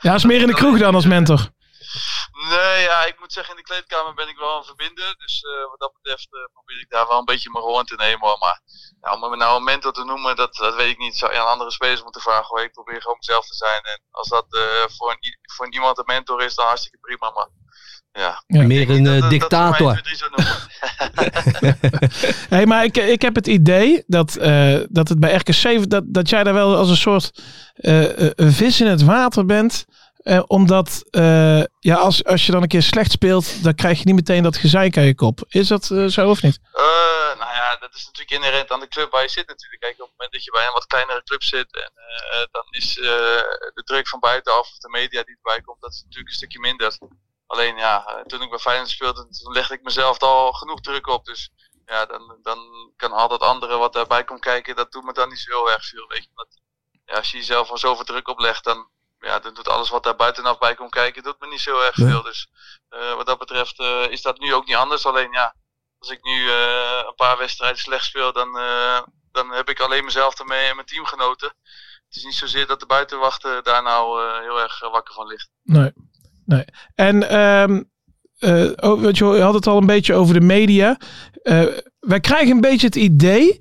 Ja, 0.00 0.14
is 0.14 0.24
meer 0.24 0.40
in 0.40 0.46
de 0.46 0.54
kroeg 0.54 0.78
dan 0.78 0.94
als 0.94 1.04
mentor. 1.06 1.48
Nee, 2.50 2.82
ja, 2.82 3.04
ik 3.04 3.18
moet 3.20 3.32
zeggen, 3.32 3.54
in 3.54 3.60
de 3.62 3.66
kleedkamer 3.70 4.14
ben 4.14 4.28
ik 4.28 4.36
wel 4.36 4.56
een 4.56 4.64
verbinder. 4.64 5.14
Dus 5.18 5.34
eh, 5.42 5.70
wat 5.70 5.78
dat 5.80 5.92
betreft 6.02 6.28
eh, 6.34 6.40
probeer 6.52 6.80
ik 6.80 6.90
daar 6.90 7.06
wel 7.08 7.18
een 7.18 7.24
beetje 7.32 7.50
mijn 7.50 7.64
rol 7.64 7.78
in 7.80 7.86
te 7.86 7.94
nemen. 7.94 8.20
Hoor. 8.28 8.38
Maar 8.38 8.60
ja, 9.00 9.12
om 9.14 9.30
me 9.30 9.36
nou 9.36 9.56
een 9.56 9.64
mentor 9.64 9.92
te 9.92 10.04
noemen, 10.04 10.36
dat, 10.36 10.54
dat 10.54 10.74
weet 10.74 10.90
ik 10.90 10.98
niet. 10.98 11.16
Zou 11.16 11.32
je 11.32 11.38
aan 11.38 11.46
andere 11.54 11.70
spelers 11.70 12.02
moeten 12.02 12.20
vragen. 12.20 12.46
Hoor. 12.46 12.62
Ik 12.62 12.72
probeer 12.72 13.00
gewoon 13.02 13.16
mezelf 13.18 13.46
te 13.46 13.54
zijn. 13.54 13.80
En 13.82 14.00
als 14.10 14.28
dat 14.28 14.46
eh, 14.50 14.60
voor, 14.96 15.10
een, 15.10 15.38
voor 15.56 15.72
iemand 15.72 15.98
een 15.98 16.04
mentor 16.06 16.42
is, 16.42 16.54
dan 16.54 16.66
hartstikke 16.66 16.98
prima. 17.00 17.30
Maar 17.30 17.48
ja, 18.12 18.42
Meer 18.46 18.90
een 18.90 19.02
dat- 19.04 19.12
dat- 19.12 19.20
dat 19.20 19.30
dictator. 19.30 20.00
noemen. 20.30 20.54
Hey, 22.48 22.66
maar 22.66 22.84
ik, 22.84 22.96
ik 22.96 23.22
heb 23.22 23.34
het 23.34 23.46
idee 23.46 24.04
dat, 24.06 24.36
eh, 24.36 24.78
dat 24.88 25.08
het 25.08 25.20
bij 25.20 25.34
RKC, 25.34 25.90
dat, 25.90 26.02
dat 26.06 26.28
jij 26.28 26.44
daar 26.44 26.54
wel 26.54 26.76
als 26.76 26.88
een 26.90 26.96
soort 26.96 27.30
een 27.74 28.52
vis 28.52 28.80
in 28.80 28.86
het 28.86 29.02
water 29.02 29.46
bent. 29.46 29.84
Eh, 30.26 30.42
omdat 30.46 31.04
eh, 31.10 31.62
ja, 31.80 31.96
als, 31.96 32.24
als 32.24 32.46
je 32.46 32.52
dan 32.52 32.62
een 32.62 32.68
keer 32.68 32.82
slecht 32.82 33.10
speelt, 33.10 33.62
dan 33.62 33.74
krijg 33.74 33.98
je 33.98 34.04
niet 34.04 34.14
meteen 34.14 34.42
dat 34.42 34.56
gezeik 34.56 34.96
aan 34.96 35.04
je 35.04 35.14
kop. 35.14 35.44
Is 35.48 35.68
dat 35.68 35.90
eh, 35.90 36.06
zo 36.06 36.30
of 36.30 36.42
niet? 36.42 36.58
Nou 37.38 37.54
ja, 37.54 37.76
dat 37.76 37.94
is 37.94 38.04
natuurlijk 38.04 38.30
inherent 38.30 38.70
aan 38.70 38.80
de 38.80 38.88
club 38.88 39.10
waar 39.10 39.22
je 39.22 39.28
zit 39.28 39.48
natuurlijk. 39.48 39.82
Kijk, 39.82 39.92
op 39.92 40.00
het 40.00 40.10
moment 40.10 40.32
dat 40.32 40.44
je 40.44 40.50
bij 40.50 40.66
een 40.66 40.72
wat 40.72 40.86
kleinere 40.86 41.22
club 41.22 41.42
zit, 41.42 41.74
en, 41.74 41.92
dan 42.50 42.66
is 42.70 42.94
de 42.94 43.82
druk 43.84 44.08
van 44.08 44.20
buitenaf 44.20 44.60
of 44.60 44.78
de 44.78 44.88
media 44.88 45.22
die 45.22 45.36
erbij 45.36 45.60
komt, 45.60 45.80
dat 45.80 45.92
is 45.92 46.02
natuurlijk 46.02 46.28
een 46.28 46.36
stukje 46.36 46.58
minder. 46.58 46.98
Alleen 47.46 47.76
ja, 47.76 48.22
toen 48.26 48.42
ik 48.42 48.50
bij 48.50 48.58
Feyenoord 48.58 48.90
speelde, 48.90 49.28
toen 49.28 49.52
legde 49.52 49.74
ik 49.74 49.82
mezelf 49.82 50.18
al 50.18 50.52
genoeg 50.52 50.80
druk 50.80 51.06
op. 51.06 51.24
Dus 51.24 51.50
ja, 51.84 52.06
dan, 52.06 52.38
dan 52.42 52.58
kan 52.96 53.12
al 53.12 53.28
dat 53.28 53.40
andere 53.40 53.76
wat 53.76 53.92
daarbij 53.92 54.24
komt 54.24 54.40
kijken, 54.40 54.76
dat 54.76 54.92
doet 54.92 55.04
me 55.04 55.12
dan 55.12 55.28
niet 55.28 55.38
zo 55.38 55.50
heel 55.50 55.70
erg 55.70 55.86
veel. 55.86 56.06
Weet 56.08 56.24
je? 56.24 56.30
Want, 56.34 56.60
ja, 57.04 57.14
als 57.14 57.30
je 57.30 57.36
jezelf 57.36 57.70
al 57.70 57.78
zoveel 57.78 58.04
druk 58.04 58.28
oplegt, 58.28 58.64
dan, 58.64 58.88
ja, 59.18 59.38
dan 59.38 59.54
doet 59.54 59.68
alles 59.68 59.90
wat 59.90 60.02
daar 60.04 60.16
buitenaf 60.16 60.58
bij 60.58 60.74
komt 60.74 60.90
kijken, 60.90 61.22
doet 61.22 61.40
me 61.40 61.46
niet 61.48 61.60
zo 61.60 61.80
erg 61.80 61.96
Nee. 61.96 62.10
veel. 62.10 62.22
Dus 62.22 62.48
eh, 62.88 63.14
wat 63.14 63.26
dat 63.26 63.38
betreft 63.38 63.78
eh, 63.78 64.10
is 64.10 64.22
dat 64.22 64.38
nu 64.38 64.54
ook 64.54 64.66
niet 64.66 64.76
anders. 64.76 65.06
Alleen 65.06 65.32
ja, 65.32 65.54
als 65.98 66.10
ik 66.10 66.24
nu 66.24 66.48
eh, 66.48 67.02
een 67.06 67.14
paar 67.16 67.38
wedstrijden 67.38 67.78
slecht 67.78 68.04
speel, 68.04 68.32
dan, 68.32 68.52
dan 69.32 69.50
heb 69.50 69.68
ik 69.68 69.80
alleen 69.80 70.04
mezelf 70.04 70.38
ermee 70.38 70.68
en 70.68 70.74
mijn 70.74 70.86
teamgenoten. 70.86 71.48
Het 72.06 72.16
is 72.16 72.24
niet 72.24 72.34
zozeer 72.34 72.66
dat 72.66 72.80
de 72.80 72.86
buitenwachten 72.86 73.64
daar 73.64 73.82
nou 73.82 74.20
heel 74.42 74.60
erg 74.60 74.80
wakker 74.80 75.14
van 75.14 75.26
ligt. 75.26 75.48
Nee. 75.62 75.92
nee. 76.44 76.64
En 76.94 77.28
eh, 78.38 78.90
oh, 78.90 79.02
je, 79.02 79.24
je 79.24 79.40
had 79.40 79.54
het 79.54 79.66
al 79.66 79.76
een 79.76 79.86
beetje 79.86 80.14
over 80.14 80.34
de 80.34 80.40
media. 80.40 80.98
Wij 82.00 82.20
krijgen 82.20 82.50
een 82.50 82.60
beetje 82.60 82.86
het 82.86 82.96
idee 82.96 83.58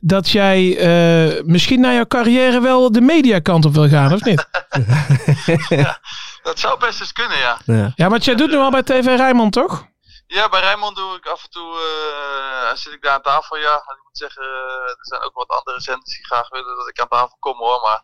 dat 0.00 0.30
jij 0.30 0.76
eh, 0.78 1.42
misschien 1.44 1.80
na 1.80 1.92
jouw 1.92 2.06
carrière 2.06 2.60
wel 2.60 2.92
de 2.92 3.00
mediakant 3.00 3.64
op 3.64 3.74
wil 3.74 3.88
gaan, 3.88 4.12
of 4.12 4.24
niet? 4.24 4.46
Dat 6.42 6.58
zou 6.58 6.78
best 6.78 7.00
eens 7.00 7.12
kunnen, 7.12 7.38
ja. 7.38 7.58
Ja. 7.64 7.92
Ja, 7.94 8.08
want 8.08 8.24
jij 8.24 8.34
doet 8.34 8.50
nu 8.50 8.56
al 8.56 8.70
bij 8.70 8.82
TV 8.82 9.04
Rijnmond, 9.04 9.52
toch? 9.52 9.86
Ja, 10.26 10.48
bij 10.48 10.60
Rijnmond 10.60 10.96
doe 10.96 11.16
ik 11.16 11.26
af 11.26 11.44
en 11.44 11.50
toe, 11.50 11.72
eh, 11.72 12.76
zit 12.76 12.92
ik 12.92 13.02
daar 13.02 13.12
aan 13.12 13.22
tafel, 13.22 13.56
ja. 13.56 13.74
Ik 13.74 14.02
moet 14.04 14.18
zeggen, 14.18 14.42
eh, 14.42 14.90
er 14.90 15.06
zijn 15.06 15.22
ook 15.22 15.34
wat 15.34 15.48
andere 15.48 15.80
zenders 15.80 16.16
die 16.16 16.24
graag 16.24 16.48
willen 16.48 16.76
dat 16.76 16.88
ik 16.88 17.00
aan 17.00 17.08
tafel 17.08 17.36
kom, 17.40 17.58
hoor. 17.58 17.80
Maar 17.80 18.02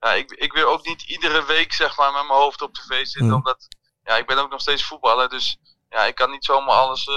ja, 0.00 0.12
ik, 0.12 0.30
ik 0.30 0.52
wil 0.52 0.68
ook 0.68 0.86
niet 0.86 1.02
iedere 1.02 1.44
week, 1.44 1.72
zeg 1.72 1.96
maar, 1.96 2.12
met 2.12 2.26
mijn 2.26 2.38
hoofd 2.38 2.62
op 2.62 2.74
tv 2.74 3.06
zitten. 3.06 3.34
Omdat, 3.34 3.68
ja, 4.04 4.16
ik 4.16 4.26
ben 4.26 4.38
ook 4.38 4.50
nog 4.50 4.60
steeds 4.60 4.84
voetballer, 4.84 5.28
dus 5.28 5.58
ja, 5.96 6.04
ik 6.04 6.14
kan 6.14 6.30
niet 6.30 6.44
zomaar 6.44 6.76
alles 6.76 7.06
eh, 7.06 7.14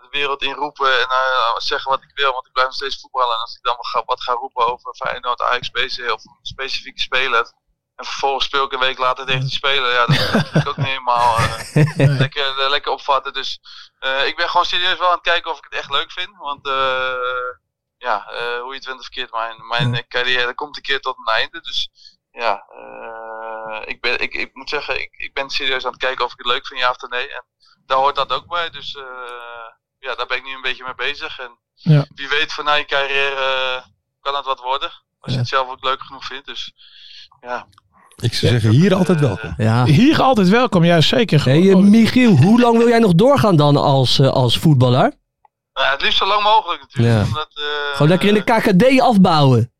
de 0.00 0.08
wereld 0.10 0.42
inroepen 0.42 1.00
en 1.00 1.08
eh, 1.08 1.56
zeggen 1.56 1.90
wat 1.90 2.02
ik 2.02 2.10
wil, 2.14 2.32
want 2.32 2.46
ik 2.46 2.52
blijf 2.52 2.66
nog 2.66 2.76
steeds 2.76 3.00
voetballen. 3.00 3.34
En 3.34 3.40
als 3.40 3.56
ik 3.56 3.62
dan 3.62 3.76
wat 3.76 3.86
ga, 3.86 4.02
wat 4.04 4.22
ga 4.22 4.32
roepen 4.32 4.66
over 4.66 4.94
Feyenoord, 4.94 5.42
Ajax, 5.42 5.68
PC 5.68 6.12
of 6.12 6.24
een 6.24 6.38
specifieke 6.42 7.00
speler, 7.00 7.52
en 7.94 8.04
vervolgens 8.04 8.44
speel 8.44 8.64
ik 8.64 8.72
een 8.72 8.78
week 8.78 8.98
later 8.98 9.26
tegen 9.26 9.40
die 9.40 9.50
speler, 9.50 9.92
ja, 9.92 10.06
dat 10.06 10.16
vind 10.48 10.54
ik 10.54 10.68
ook 10.68 10.76
niet 10.76 10.86
helemaal 10.86 11.36
eh, 11.36 12.18
lekker, 12.18 12.70
lekker 12.70 12.92
opvatten. 12.92 13.32
Dus 13.32 13.60
ik 14.26 14.36
ben 14.36 14.48
gewoon 14.48 14.66
serieus 14.66 14.98
wel 14.98 15.08
aan 15.08 15.14
het 15.14 15.22
kijken 15.22 15.50
of 15.50 15.58
ik 15.58 15.64
het 15.64 15.74
echt 15.74 15.90
leuk 15.90 16.12
vind, 16.12 16.36
want 16.36 16.66
eh, 16.66 17.50
ja, 17.96 18.24
hoe 18.60 18.70
je 18.70 18.76
het 18.76 18.86
went 18.86 18.98
of 18.98 19.04
verkeerd, 19.04 19.32
mijn, 19.32 19.66
mijn 19.66 20.08
carrière 20.08 20.54
komt 20.54 20.76
een 20.76 20.82
keer 20.82 21.00
tot 21.00 21.18
een 21.18 21.34
einde, 21.34 21.60
dus 21.60 21.90
ja, 22.30 22.66
eh, 22.68 23.45
ik, 23.84 24.00
ben, 24.00 24.20
ik, 24.20 24.34
ik 24.34 24.50
moet 24.52 24.68
zeggen, 24.68 25.00
ik, 25.00 25.10
ik 25.16 25.34
ben 25.34 25.50
serieus 25.50 25.84
aan 25.84 25.90
het 25.92 26.00
kijken 26.00 26.24
of 26.24 26.32
ik 26.32 26.38
het 26.38 26.46
leuk 26.46 26.66
vind, 26.66 26.80
ja 26.80 26.90
of 26.90 27.08
nee. 27.08 27.28
En 27.28 27.44
daar 27.86 27.98
hoort 27.98 28.16
dat 28.16 28.32
ook 28.32 28.48
bij, 28.48 28.70
dus 28.70 28.94
eh, 28.96 29.02
ja, 29.98 30.14
daar 30.14 30.26
ben 30.26 30.36
ik 30.36 30.44
nu 30.44 30.54
een 30.54 30.62
beetje 30.62 30.84
mee 30.84 30.94
bezig. 30.94 31.38
En 31.38 31.58
Ja. 31.74 32.06
wie 32.14 32.28
weet 32.28 32.52
van 32.52 32.64
na 32.64 32.74
je 32.74 32.84
carrière 32.84 33.34
eh, 33.34 33.86
kan 34.20 34.34
het 34.34 34.44
wat 34.44 34.60
worden, 34.60 34.90
als 35.20 35.32
je 35.32 35.38
het 35.38 35.48
zelf 35.48 35.68
ook 35.70 35.84
leuk 35.84 36.00
genoeg 36.02 36.24
vindt. 36.24 36.46
Dus 36.46 36.72
ja, 37.40 37.66
Ik 38.16 38.34
zou 38.34 38.52
zeggen, 38.52 38.70
hier 38.70 38.94
altijd 38.94 39.20
welkom. 39.20 39.54
Ja. 39.56 39.84
Hier 39.84 40.22
altijd 40.22 40.48
welkom, 40.48 40.84
juist 40.84 41.08
zeker. 41.08 41.44
Hey, 41.44 41.70
eh, 41.70 41.76
Michiel, 41.76 42.36
hoe 42.36 42.60
lang 42.60 42.78
wil 42.78 42.88
jij 42.88 42.98
nog 42.98 43.14
doorgaan 43.14 43.56
dan 43.56 43.76
als, 43.76 44.18
eh, 44.18 44.28
als 44.28 44.58
voetballer? 44.58 45.12
nou, 45.72 45.88
het 45.90 46.02
liefst 46.02 46.18
zo 46.18 46.26
lang 46.26 46.42
mogelijk 46.42 46.80
natuurlijk. 46.80 47.14
Ja. 47.14 47.22
Omdat, 47.24 47.50
eh, 47.54 47.92
Gewoon 47.92 48.08
lekker 48.08 48.28
in 48.28 48.34
de 48.34 48.42
KKD 48.44 49.00
afbouwen. 49.00 49.72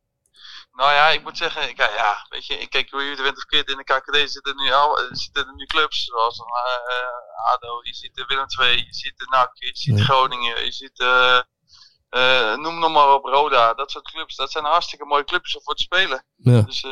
Nou 0.76 0.92
ja, 0.92 1.09
ik 1.09 1.23
moet 1.23 1.37
zeggen, 1.37 1.68
ik, 1.68 1.76
ja, 1.76 2.26
weet 2.28 2.47
je, 2.47 2.59
ik 2.59 2.71
kijk 2.71 2.90
hoe 2.90 3.02
je 3.02 3.23
went 3.23 3.36
of 3.36 3.45
keert 3.45 3.71
in 3.71 3.76
de 3.76 3.84
KKD 3.84 4.30
zitten 4.30 4.56
nu 4.56 4.73
al, 4.73 4.99
eh, 4.99 5.04
zitten 5.10 5.47
er 5.47 5.54
nu 5.54 5.67
clubs 5.67 6.04
zoals 6.04 6.39
eh, 6.39 7.52
ADO, 7.52 7.80
je 7.82 7.95
ziet 7.95 8.15
de 8.15 8.25
Willem 8.26 8.47
II, 8.60 8.76
je 8.76 8.95
ziet 8.95 9.19
de 9.19 9.26
NAC, 9.30 9.50
je 9.52 9.71
ziet. 9.73 10.00
Groningen, 10.00 10.65
je 10.65 10.73
ziet, 10.73 10.99
eh, 10.99 12.54
noem 12.56 12.78
nog 12.78 12.91
maar 12.91 13.12
op, 13.12 13.25
Roda, 13.25 13.75
dat 13.75 13.91
soort 13.91 14.10
clubs, 14.10 14.36
dat 14.36 14.50
zijn 14.50 14.65
hartstikke 14.65 15.04
mooie 15.04 15.25
clubs 15.25 15.56
om 15.56 15.62
voor 15.62 15.75
te 15.75 15.82
spelen. 15.82 16.25
Ja. 16.36 16.60
Dus, 16.60 16.82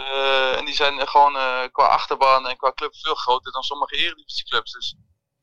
en 0.56 0.64
die 0.64 0.74
zijn 0.74 1.08
gewoon 1.08 1.32
qua 1.70 1.86
achterban 1.86 2.48
en 2.48 2.56
qua 2.56 2.72
club 2.72 2.96
veel 2.96 3.14
groter 3.14 3.52
dan 3.52 3.62
sommige 3.62 3.96
eredivisieclubs. 3.96 4.72
Dus 4.72 4.96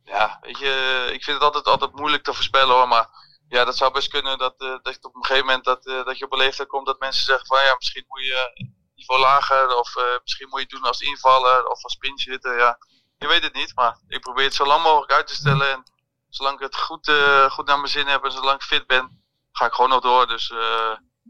ja, 0.04 0.38
weet 0.42 0.58
je, 0.58 1.10
ik 1.14 1.24
vind 1.24 1.38
het 1.38 1.46
altijd, 1.46 1.66
altijd 1.66 1.96
moeilijk 1.96 2.24
te 2.24 2.34
voorspellen 2.34 2.76
hoor, 2.76 2.88
maar 2.88 3.10
ja, 3.52 3.66
dat 3.66 3.78
zou 3.78 3.92
best 3.92 4.08
kunnen 4.08 4.38
dat, 4.38 4.54
eh, 4.58 4.76
dat 4.82 4.94
je 4.94 5.04
op 5.04 5.16
een 5.16 5.26
gegeven 5.26 5.46
moment 5.46 5.66
dat, 5.66 5.86
eh, 5.86 6.06
dat 6.06 6.18
je 6.18 6.26
op 6.26 6.32
een 6.32 6.38
leeftijd 6.38 6.68
komt 6.68 6.86
dat 6.86 7.00
mensen 7.00 7.24
zeggen 7.24 7.46
van 7.46 7.64
ja, 7.64 7.76
misschien 7.78 8.06
moet 8.08 8.24
je 8.26 8.72
niveau 8.96 9.22
lager 9.22 9.76
of 9.78 9.96
eh, 9.96 10.04
misschien 10.24 10.48
moet 10.50 10.60
je 10.60 10.66
het 10.66 10.76
doen 10.76 10.84
als 10.88 11.00
invaller 11.02 11.68
of 11.68 11.84
als 11.84 11.96
pinch 11.96 12.24
hitter. 12.24 12.58
Ja, 12.58 12.78
je 13.18 13.28
weet 13.28 13.44
het 13.44 13.54
niet, 13.54 13.76
maar 13.76 13.98
ik 14.08 14.22
probeer 14.22 14.44
het 14.46 14.56
zo 14.56 14.66
lang 14.66 14.84
mogelijk 14.84 15.12
uit 15.12 15.28
te 15.28 15.36
stellen 15.36 15.72
en 15.72 15.84
zolang 16.30 16.56
ik 16.56 16.62
het 16.62 16.76
goed, 16.78 17.12
goed 17.50 17.66
naar 17.68 17.78
mijn 17.80 17.92
zin 17.92 18.08
heb 18.08 18.24
en 18.24 18.32
zolang 18.32 18.56
ik 18.56 18.62
fit 18.66 18.88
ben, 18.88 19.24
ga 19.52 19.66
ik 19.66 19.74
gewoon 19.74 19.90
nog 19.90 20.02
door. 20.02 20.28
Dus 20.28 20.48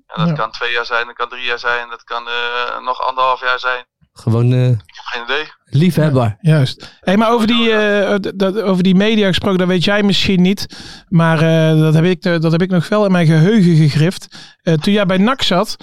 ja, 0.08 0.16
dat 0.16 0.28
Ja. 0.28 0.34
kan 0.34 0.52
twee 0.52 0.72
jaar 0.72 0.86
zijn, 0.86 1.06
dat 1.08 1.16
kan 1.16 1.30
drie 1.30 1.44
jaar 1.44 1.60
zijn, 1.60 1.90
dat 1.90 2.04
kan 2.04 2.28
eh, 2.28 2.78
nog 2.80 3.02
anderhalf 3.02 3.40
jaar 3.40 3.60
zijn. 3.60 3.86
Gewoon 4.14 4.54
Ik 4.54 4.78
heb 4.86 5.06
geen 5.06 5.24
idee. 5.24 5.46
liefhebber. 5.66 6.38
Juist. 6.42 6.98
Hey, 7.00 7.18
maar 7.18 7.32
over 7.32 7.48
die, 7.48 7.72
eh, 7.72 8.16
dat, 8.36 8.62
over 8.62 8.84
die 8.84 8.96
media 8.96 9.28
gesproken, 9.28 9.58
dat 9.60 9.68
weet 9.68 9.84
jij 9.84 10.04
misschien 10.04 10.42
niet. 10.42 10.66
Maar 11.08 11.42
eh, 11.42 11.80
dat, 11.80 11.94
heb 11.94 12.04
ik, 12.04 12.22
dat 12.22 12.52
heb 12.52 12.62
ik 12.62 12.70
nog 12.70 12.90
wel 12.90 13.06
in 13.06 13.12
mijn 13.12 13.26
geheugen 13.26 13.76
gegrift. 13.76 14.28
Eh, 14.62 14.74
toen 14.74 14.94
jij 14.94 15.06
bij 15.06 15.18
NAC 15.18 15.42
zat, 15.42 15.76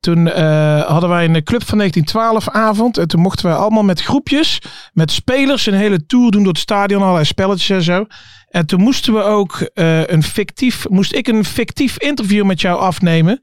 toen 0.00 0.28
eh, 0.30 0.80
hadden 0.86 1.08
wij 1.10 1.24
een 1.24 1.42
Club 1.44 1.64
van 1.64 1.78
1912 1.78 2.48
avond. 2.48 2.98
En 2.98 3.08
toen 3.08 3.20
mochten 3.20 3.46
wij 3.46 3.54
allemaal 3.56 3.82
met 3.82 4.02
groepjes, 4.02 4.58
met 4.92 5.10
spelers, 5.10 5.66
een 5.66 5.74
hele 5.74 6.06
tour 6.06 6.30
doen 6.30 6.42
door 6.42 6.52
het 6.52 6.60
stadion. 6.62 7.00
Allerlei 7.02 7.24
spelletjes 7.24 7.76
en 7.76 7.82
zo. 7.82 8.06
En 8.48 8.66
toen 8.66 8.80
moesten 8.80 9.12
we 9.14 9.22
ook 9.22 9.60
eh, 9.60 10.06
een 10.06 10.22
fictief, 10.22 10.88
moest 10.88 11.12
ik 11.12 11.28
een 11.28 11.44
fictief 11.44 11.98
interview 11.98 12.44
met 12.44 12.60
jou 12.60 12.78
afnemen. 12.78 13.40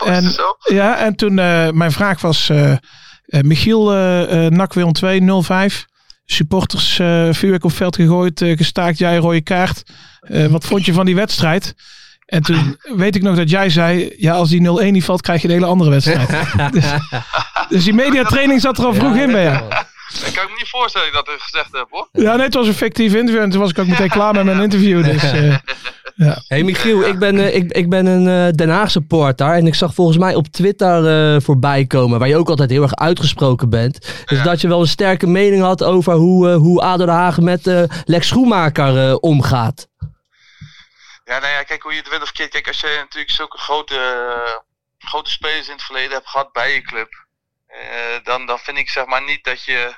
Oh, 0.00 0.08
En- 0.08 0.30
zo? 0.30 0.42
Ja, 0.74 0.96
en 0.98 1.16
toen 1.16 1.38
eh, 1.38 1.70
mijn 1.70 1.92
vraag 1.92 2.20
was: 2.20 2.50
Michiel, 3.26 3.92
eh 3.92 4.46
eh 4.46 4.52
NAC 4.52 4.72
Willem 4.72 4.92
2, 4.92 5.42
05. 5.42 5.86
Supporters 6.24 6.98
eh 6.98 7.28
vuurwerk 7.30 7.64
op 7.64 7.72
veld 7.72 7.96
gegooid, 7.96 8.40
eh, 8.40 8.56
gestaakt, 8.56 8.98
jij 8.98 9.16
rode 9.16 9.40
kaart. 9.42 9.82
Eh, 10.20 10.46
wat 10.46 10.64
vond 10.64 10.84
je 10.84 10.92
van 10.92 11.06
die 11.06 11.14
wedstrijd? 11.14 11.74
En 12.26 12.42
toen 12.42 12.78
weet 12.96 13.16
ik 13.16 13.22
nog 13.22 13.36
dat 13.36 13.50
jij 13.50 13.70
zei: 13.70 14.14
Ja, 14.16 14.32
als 14.34 14.48
die 14.48 14.60
0-1 14.60 14.92
niet 14.92 15.04
valt, 15.04 15.20
krijg 15.20 15.42
je 15.42 15.48
een 15.48 15.54
hele 15.54 15.66
andere 15.66 15.90
wedstrijd. 15.90 16.28
dus, 16.72 16.84
dus 17.68 17.84
die 17.84 17.94
mediatraining 17.94 18.60
zat 18.60 18.78
er 18.78 18.84
al 18.84 18.94
vroeg 18.94 19.16
in 19.16 19.32
bij 19.32 19.42
jou. 19.42 19.64
Ik 20.26 20.32
kan 20.32 20.44
me 20.44 20.52
niet 20.58 20.68
voorstellen 20.68 21.12
dat 21.12 21.20
ik 21.20 21.26
dat 21.26 21.42
gezegd 21.42 21.72
heb 21.72 21.86
hoor. 21.90 22.08
Ja, 22.12 22.34
nee, 22.36 22.44
het 22.44 22.54
was 22.54 22.66
een 22.66 22.74
fictief 22.74 23.14
interview. 23.14 23.42
En 23.42 23.50
toen 23.50 23.60
was 23.60 23.70
ik 23.70 23.78
ook 23.78 23.86
meteen 23.86 24.08
klaar 24.08 24.34
met 24.34 24.44
mijn 24.44 24.60
interview. 24.60 25.04
Dus 25.04 25.22
eh, 26.30 26.36
Hey 26.48 26.62
Michiel, 26.62 27.02
ik 27.06 27.18
ben, 27.18 27.38
eh, 27.38 27.54
ik, 27.54 27.72
ik 27.72 27.88
ben 27.88 28.06
een 28.06 28.46
eh, 28.48 28.52
Den 28.52 28.68
Haag 28.68 28.90
supporter 28.90 29.52
en 29.52 29.66
ik 29.66 29.74
zag 29.74 29.94
volgens 29.94 30.18
mij 30.18 30.34
op 30.34 30.46
Twitter 30.46 31.34
eh, 31.34 31.40
voorbij 31.40 31.84
komen, 31.86 32.18
waar 32.18 32.28
je 32.28 32.36
ook 32.36 32.48
altijd 32.48 32.70
heel 32.70 32.82
erg 32.82 32.94
uitgesproken 32.94 33.70
bent. 33.70 34.00
Dus 34.24 34.38
Ja. 34.38 34.44
dat 34.44 34.60
je 34.60 34.68
wel 34.68 34.80
een 34.80 34.86
sterke 34.86 35.26
mening 35.26 35.62
had 35.62 35.82
over 35.84 36.12
hoe, 36.14 36.48
eh, 36.50 36.56
hoe 36.56 36.80
ADO 36.82 37.04
Den 37.06 37.14
Haag 37.14 37.40
met 37.40 37.70
Lex 38.04 38.26
Schoenmaker 38.28 39.18
omgaat. 39.18 39.88
Ja, 41.24 41.38
nou 41.38 41.52
ja, 41.52 41.62
kijk 41.62 41.82
hoe 41.82 41.92
je 41.92 41.98
het 41.98 42.08
wint 42.10 42.22
of 42.22 42.32
keert. 42.32 42.50
Kijk, 42.50 42.66
als 42.66 42.80
je 42.80 42.96
natuurlijk 43.00 43.30
zulke 43.32 43.58
grote, 43.58 43.98
grote 44.98 45.30
spelers 45.30 45.66
in 45.66 45.72
het 45.72 45.82
verleden 45.82 46.12
hebt 46.12 46.28
gehad 46.28 46.52
bij 46.52 46.74
je 46.74 46.82
club, 46.82 47.26
dan, 48.22 48.46
dan 48.46 48.58
vind 48.58 48.78
ik 48.78 48.88
zeg 48.88 49.06
maar 49.06 49.24
niet 49.24 49.44
dat 49.44 49.64
je 49.64 49.94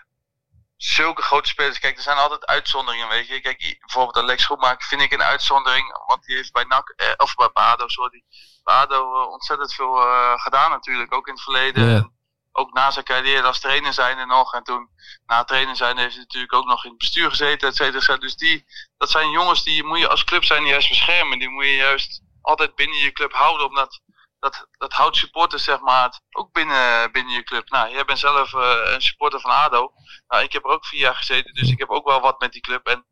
zulke 0.77 1.23
grote 1.23 1.49
spelers. 1.49 1.79
Kijk, 1.79 1.97
er 1.97 2.03
zijn 2.03 2.17
altijd 2.17 2.47
uitzonderingen, 2.47 3.09
weet 3.09 3.27
je. 3.27 3.41
Kijk, 3.41 3.77
bijvoorbeeld 3.81 4.17
Alex 4.17 4.43
Schoenmaker 4.43 4.87
vind 4.87 5.03
ik 5.03 5.13
een 5.13 5.23
uitzondering, 5.23 6.05
want 6.07 6.25
die 6.25 6.37
heeft 6.37 6.53
bij 6.53 6.65
NAC, 6.65 6.89
eh, 6.89 7.13
of 7.17 7.35
bij 7.35 7.51
ADO, 7.53 7.89
sorry, 7.89 8.25
bij 8.63 8.75
ADO 8.75 9.23
eh, 9.23 9.31
ontzettend 9.31 9.75
veel 9.75 10.01
eh, 10.01 10.33
gedaan 10.35 10.71
natuurlijk, 10.71 11.15
ook 11.15 11.27
in 11.27 11.33
het 11.33 11.43
verleden. 11.43 11.89
Ja. 11.89 11.97
En, 11.97 12.13
ook 12.57 12.73
na 12.73 12.91
zijn 12.91 13.05
carrière 13.05 13.47
als 13.47 13.61
trainer 13.61 13.93
zijn 13.93 14.19
en 14.19 14.29
nog. 14.29 14.55
En 14.55 14.63
toen 14.63 14.89
na 15.27 15.45
trainer 15.45 15.77
zijn 15.77 15.97
heeft 15.97 16.13
hij 16.13 16.21
natuurlijk 16.23 16.55
ook 16.55 16.67
nog 16.67 16.85
in 16.85 16.91
het 16.91 16.99
bestuur 16.99 17.31
gezeten, 17.31 17.69
et 17.69 17.77
cetera. 17.77 17.97
et 17.97 18.03
cetera. 18.03 18.21
Dus 18.21 18.37
die, 18.37 18.65
dat 18.97 19.11
zijn 19.11 19.31
jongens 19.31 19.65
die 19.65 19.85
moet 19.85 19.99
je 19.99 20.09
als 20.09 20.25
club 20.25 20.45
zijn 20.45 20.65
juist 20.65 20.89
beschermen. 20.89 21.39
Die 21.39 21.49
moet 21.49 21.65
je 21.65 21.77
juist 21.77 22.23
altijd 22.41 22.75
binnen 22.75 22.99
je 22.99 23.13
club 23.13 23.33
houden, 23.33 23.67
omdat 23.67 24.01
dat, 24.45 24.67
dat 24.71 24.93
houdt 24.93 25.17
supporters 25.17 25.65
zeg 25.65 25.81
maar 25.81 26.21
ook 26.31 26.53
binnen, 26.53 27.13
binnen 27.13 27.35
je 27.35 27.43
club. 27.43 27.69
Nou, 27.69 27.91
jij 27.91 28.05
bent 28.05 28.19
zelf 28.19 28.55
eh, 28.55 28.93
een 28.93 29.03
supporter 29.03 29.41
van 29.41 29.51
ADO. 29.51 29.93
Nou, 30.29 30.43
ik 30.43 30.53
heb 30.53 30.65
er 30.65 30.71
ook 30.71 30.87
vier 30.87 31.01
jaar 31.01 31.15
gezeten, 31.15 31.55
dus 31.55 31.71
ik 31.71 31.79
heb 31.79 31.89
ook 31.89 32.07
wel 32.07 32.21
wat 32.21 32.41
met 32.41 32.53
die 32.53 32.61
club. 32.61 32.87
En 32.87 33.07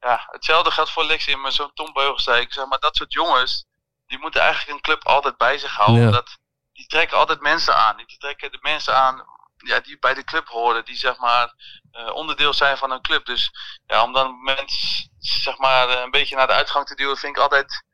ja, 0.00 0.26
hetzelfde 0.30 0.70
geldt 0.70 0.90
voor 0.90 1.04
Lexi, 1.04 1.36
maar 1.36 1.52
zo'n 1.52 1.72
Tom 1.74 1.92
Beugel 1.92 2.20
zei 2.20 2.40
ik. 2.40 2.52
Zeg 2.52 2.66
maar, 2.66 2.78
dat 2.78 2.96
soort 2.96 3.12
jongens, 3.12 3.66
die 4.06 4.18
moeten 4.18 4.40
eigenlijk 4.40 4.70
een 4.70 4.80
club 4.80 5.06
altijd 5.06 5.36
bij 5.36 5.58
zich 5.58 5.76
houden. 5.76 6.00
Ja. 6.00 6.06
Omdat 6.06 6.38
die 6.72 6.86
trekken 6.86 7.16
altijd 7.16 7.40
mensen 7.40 7.76
aan. 7.76 7.96
Die 7.96 8.18
trekken 8.18 8.52
de 8.52 8.58
mensen 8.60 8.96
aan 8.96 9.24
ja, 9.56 9.80
die 9.80 9.98
bij 9.98 10.14
de 10.14 10.24
club 10.24 10.48
horen, 10.48 10.84
die 10.84 10.96
zeg 10.96 11.18
maar 11.18 11.54
eh, 11.90 12.14
onderdeel 12.14 12.54
zijn 12.54 12.76
van 12.76 12.90
een 12.90 13.02
club. 13.02 13.26
Dus 13.26 13.50
ja, 13.86 14.02
om 14.02 14.12
dan 14.12 14.42
mensen 14.42 15.10
zeg 15.18 15.58
maar 15.58 15.88
eh, 15.88 16.00
een 16.00 16.10
beetje 16.10 16.36
naar 16.36 16.46
de 16.46 16.52
uitgang 16.52 16.86
te 16.86 16.94
duwen, 16.94 17.16
vind 17.16 17.36
ik 17.36 17.42
altijd 17.42 17.84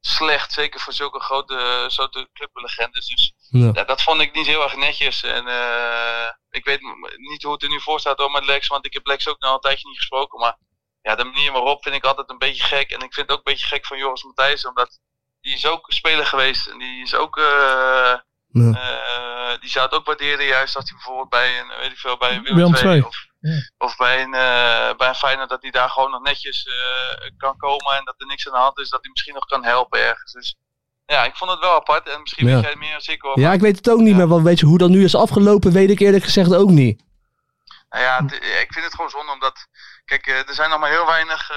slecht. 0.00 0.52
Zeker 0.52 0.80
voor 0.80 0.92
zulke 0.92 1.20
grote, 1.20 1.86
grote 1.88 2.28
clublegendes. 2.32 3.06
Dus 3.06 3.32
Ja. 3.48 3.70
ja, 3.74 3.84
dat 3.84 4.02
vond 4.02 4.20
ik 4.20 4.34
niet 4.34 4.46
heel 4.46 4.62
erg 4.62 4.76
netjes. 4.76 5.22
En 5.22 5.46
eh, 5.48 6.28
ik 6.50 6.64
weet 6.64 6.80
niet 7.30 7.42
hoe 7.42 7.52
het 7.52 7.62
er 7.62 7.68
nu 7.68 7.80
voor 7.80 8.00
staat 8.00 8.18
hoor, 8.18 8.30
met 8.30 8.46
Lex, 8.46 8.66
want 8.66 8.86
ik 8.86 8.92
heb 8.92 9.06
Lex 9.06 9.28
ook 9.28 9.40
nog 9.40 9.54
een 9.54 9.60
tijdje 9.60 9.88
niet 9.88 9.96
gesproken. 9.98 10.38
Maar 10.38 10.56
ja, 11.02 11.14
de 11.14 11.24
manier 11.24 11.52
waarop 11.52 11.82
vind 11.82 11.94
ik 11.94 12.04
altijd 12.04 12.30
een 12.30 12.38
beetje 12.38 12.62
gek. 12.64 12.90
En 12.90 13.00
ik 13.00 13.14
vind 13.14 13.28
het 13.28 13.30
ook 13.30 13.46
een 13.46 13.52
beetje 13.52 13.66
gek 13.66 13.86
van 13.86 13.98
Joris 13.98 14.24
Matthijs, 14.24 14.66
omdat 14.66 14.98
die 15.40 15.54
is 15.54 15.66
ook 15.66 15.84
speler 15.92 16.26
geweest. 16.26 16.66
En 16.66 16.78
die 16.78 17.02
is 17.02 17.14
ook, 17.14 17.36
eh, 17.38 18.14
Ja. 18.52 18.72
eh, 19.52 19.60
die 19.60 19.70
zou 19.70 19.84
het 19.84 19.94
ook 19.94 20.06
waarderen 20.06 20.44
juist 20.46 20.76
als 20.76 20.84
hij 20.88 20.94
bijvoorbeeld 20.94 21.28
bij 21.28 21.60
een, 21.60 21.68
weet 21.80 21.90
ik 21.90 21.98
veel, 21.98 22.16
bij 22.16 22.34
een 22.34 22.42
Willem 22.42 22.74
II. 22.74 22.84
II 22.84 23.04
of, 23.40 23.70
of 23.78 23.96
bij 23.96 24.22
een, 24.22 24.34
eh 24.34 24.96
bij 24.96 25.08
een 25.08 25.14
Feyenoord 25.14 25.48
dat 25.48 25.62
hij 25.62 25.70
daar 25.70 25.90
gewoon 25.90 26.10
nog 26.10 26.22
netjes 26.22 26.66
eh, 26.66 27.28
kan 27.36 27.56
komen 27.56 27.92
en 27.96 28.04
dat 28.04 28.14
er 28.18 28.26
niks 28.26 28.46
aan 28.46 28.52
de 28.52 28.58
hand 28.58 28.78
is, 28.78 28.88
dat 28.88 29.00
hij 29.02 29.10
misschien 29.10 29.34
nog 29.34 29.44
kan 29.44 29.64
helpen 29.64 30.00
ergens. 30.00 30.32
Dus 30.32 30.56
ja, 31.06 31.24
ik 31.24 31.36
vond 31.36 31.50
het 31.50 31.60
wel 31.60 31.74
apart 31.74 32.08
en 32.08 32.20
misschien 32.20 32.46
Ja. 32.48 32.54
weet 32.54 32.64
jij 32.64 32.76
meer 32.76 33.00
zeker 33.00 33.28
hoor. 33.28 33.38
Ja, 33.40 33.52
ik 33.52 33.60
weet 33.60 33.76
het 33.76 33.90
ook 33.90 33.98
niet, 34.00 34.10
Ja. 34.10 34.16
maar 34.16 34.26
wat 34.28 34.40
weet 34.42 34.58
je 34.58 34.66
hoe 34.66 34.78
dat 34.78 34.88
nu 34.90 35.04
is 35.04 35.14
afgelopen, 35.14 35.72
weet 35.72 35.90
ik 35.90 36.00
eerlijk 36.00 36.24
gezegd 36.24 36.54
ook 36.54 36.70
niet. 36.70 37.02
Nou 37.90 38.02
ja, 38.04 38.22
het- 38.24 38.32
ik 38.34 38.66
vind 38.72 38.84
het 38.84 38.94
gewoon 38.94 39.10
zonde 39.10 39.32
omdat, 39.32 39.66
kijk, 40.04 40.26
eh, 40.26 40.48
er 40.48 40.54
zijn 40.54 40.70
nog 40.70 40.80
maar 40.80 40.90
heel 40.90 41.06
weinig 41.06 41.50
eh, 41.50 41.56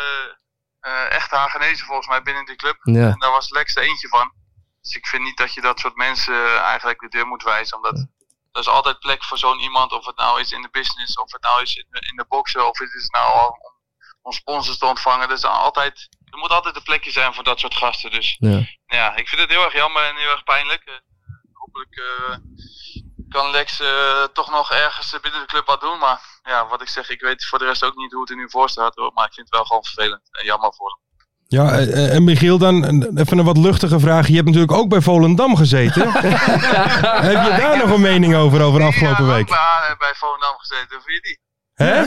eh, 0.79 1.11
echte 1.11 1.35
Hagenezen 1.35 1.85
volgens 1.85 2.07
mij 2.07 2.21
binnen 2.21 2.45
die 2.45 2.55
club. 2.55 2.77
En 2.83 3.15
daar 3.19 3.31
was 3.31 3.49
Lex 3.49 3.75
er 3.75 3.83
eentje 3.83 4.07
van. 4.07 4.33
Dus 4.81 4.95
ik 4.95 5.07
vind 5.07 5.23
niet 5.23 5.37
dat 5.37 5.53
je 5.53 5.61
dat 5.61 5.79
soort 5.79 5.95
mensen 5.95 6.33
eh, 6.33 6.55
eigenlijk 6.59 6.99
de 6.99 7.09
deur 7.09 7.27
moet 7.27 7.43
wijzen. 7.43 7.77
Omdat 7.77 8.05
er 8.53 8.59
is 8.59 8.67
altijd 8.67 8.99
plek 8.99 9.23
voor 9.23 9.37
zo'n 9.37 9.59
iemand. 9.59 9.91
Of 9.91 10.05
het 10.05 10.17
nou 10.17 10.39
is 10.39 10.51
in 10.51 10.61
de 10.61 10.69
business, 10.71 11.17
of 11.17 11.31
het 11.31 11.41
nou 11.41 11.61
is 11.61 11.75
in 11.75 11.85
de, 11.89 11.99
in 12.09 12.15
de 12.15 12.25
boksen, 12.27 12.67
of 12.67 12.77
het 12.77 12.93
is 12.93 13.07
nou 13.07 13.47
om, 13.47 13.57
om 14.21 14.31
sponsors 14.31 14.77
te 14.77 14.85
ontvangen. 14.85 15.27
Er, 15.27 15.33
is 15.33 15.45
altijd, 15.45 16.09
er 16.31 16.37
moet 16.37 16.51
altijd 16.51 16.75
een 16.75 16.83
plekje 16.83 17.11
zijn 17.11 17.33
voor 17.33 17.43
dat 17.43 17.59
soort 17.59 17.75
gasten. 17.75 18.11
Dus 18.11 18.35
Ja. 18.39 18.65
ja, 18.85 19.15
ik 19.15 19.27
vind 19.27 19.41
het 19.41 19.49
heel 19.49 19.63
erg 19.63 19.73
jammer 19.73 20.03
en 20.03 20.15
heel 20.15 20.29
erg 20.29 20.43
pijnlijk. 20.43 20.83
Eh, 20.83 20.93
hopelijk 21.53 21.95
eh, 21.95 22.37
kan 23.29 23.51
Lex 23.51 23.79
eh, 23.79 24.23
toch 24.23 24.49
nog 24.49 24.71
ergens 24.71 25.19
binnen 25.21 25.41
de 25.41 25.47
club 25.47 25.65
wat 25.65 25.81
doen. 25.81 25.99
Maar 25.99 26.21
ja, 26.43 26.67
wat 26.67 26.81
ik 26.81 26.89
zeg, 26.89 27.09
ik 27.09 27.21
weet 27.21 27.45
voor 27.45 27.59
de 27.59 27.65
rest 27.65 27.83
ook 27.83 27.95
niet 27.95 28.11
hoe 28.11 28.21
het 28.21 28.29
er 28.29 28.35
nu 28.35 28.49
voor 28.49 28.69
staat. 28.69 28.95
Hoor. 28.95 29.13
Maar 29.13 29.25
ik 29.25 29.33
vind 29.33 29.47
het 29.47 29.55
wel 29.55 29.65
gewoon 29.65 29.83
vervelend 29.83 30.37
en 30.37 30.45
jammer 30.45 30.73
voor 30.73 30.89
hem. 30.89 31.01
Ja, 31.53 31.71
eh, 31.71 31.81
eh, 32.05 32.15
en 32.15 32.23
Michiel, 32.23 32.57
dan 32.57 32.83
een- 32.83 33.17
even 33.17 33.37
een 33.37 33.45
wat 33.45 33.57
luchtige 33.57 33.99
vraag. 33.99 34.27
Je 34.27 34.33
hebt 34.35 34.45
natuurlijk 34.45 34.71
ook 34.73 34.89
bij 34.89 35.01
Volendam 35.01 35.55
gezeten. 35.55 36.11
Heb 37.31 37.43
je 37.43 37.53
daar 37.57 37.77
nog 37.77 37.89
een 37.89 38.01
mening 38.01 38.35
over, 38.35 38.61
over 38.61 38.79
de 38.79 38.85
afgelopen 38.85 39.25
Ja, 39.25 39.31
week? 39.33 39.47
Ik 39.47 39.53
heb 39.53 39.57
bij, 39.87 39.95
bij 39.97 40.13
Volendam 40.15 40.57
gezeten. 40.57 40.87
Hoe 40.95 41.01
vind 41.05 41.15
je 41.15 41.21
die? 41.21 41.39
Hè? 41.87 42.03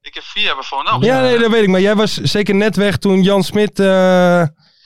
Ik 0.00 0.14
heb 0.14 0.22
vier 0.22 0.42
jaar 0.44 0.54
bij 0.54 0.64
Volendam. 0.64 1.02
Ja, 1.02 1.20
nee, 1.20 1.38
dat 1.38 1.50
weet 1.50 1.62
ik. 1.62 1.68
Maar 1.68 1.80
jij 1.80 1.96
was 1.96 2.14
zeker 2.14 2.54
net 2.54 2.76
weg 2.76 2.96
toen 2.96 3.22
Jan 3.22 3.42
Smit 3.42 3.80
eh, 3.80 4.42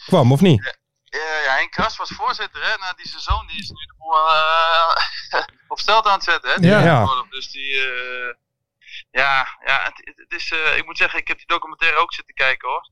kwam, 0.07 0.33
of 0.33 0.41
niet? 0.41 0.65
Eh, 0.65 1.19
ja, 1.47 1.55
Henk 1.55 1.71
Kras 1.71 1.97
was 1.97 2.11
voorzitter, 2.15 2.63
hè. 2.63 2.77
Nou, 2.79 2.93
die 2.97 3.09
zijn 3.09 3.23
zoon 3.23 3.47
die 3.47 3.59
is 3.59 3.69
nu 3.69 3.77
de 3.87 3.95
boel 3.99 4.15
eh, 4.17 5.45
op 5.73 5.79
stelt 5.81 6.07
aan 6.07 6.13
het 6.15 6.25
zetten, 6.25 6.51
hè. 6.51 6.61
Die 6.61 6.71
Ja. 6.71 6.81
Ja. 6.83 7.07
Dus 7.31 7.51
die, 7.51 7.75
eh, 7.75 8.35
ja, 9.11 9.47
ja 9.65 9.83
het, 9.85 10.15
het 10.29 10.41
is, 10.41 10.53
eh, 10.53 10.77
ik 10.77 10.85
moet 10.87 10.97
zeggen, 10.97 11.19
ik 11.19 11.29
heb 11.29 11.37
die 11.37 11.47
documentaire 11.47 11.97
ook 11.99 12.13
zitten 12.13 12.35
kijken, 12.35 12.69
hoor. 12.69 12.89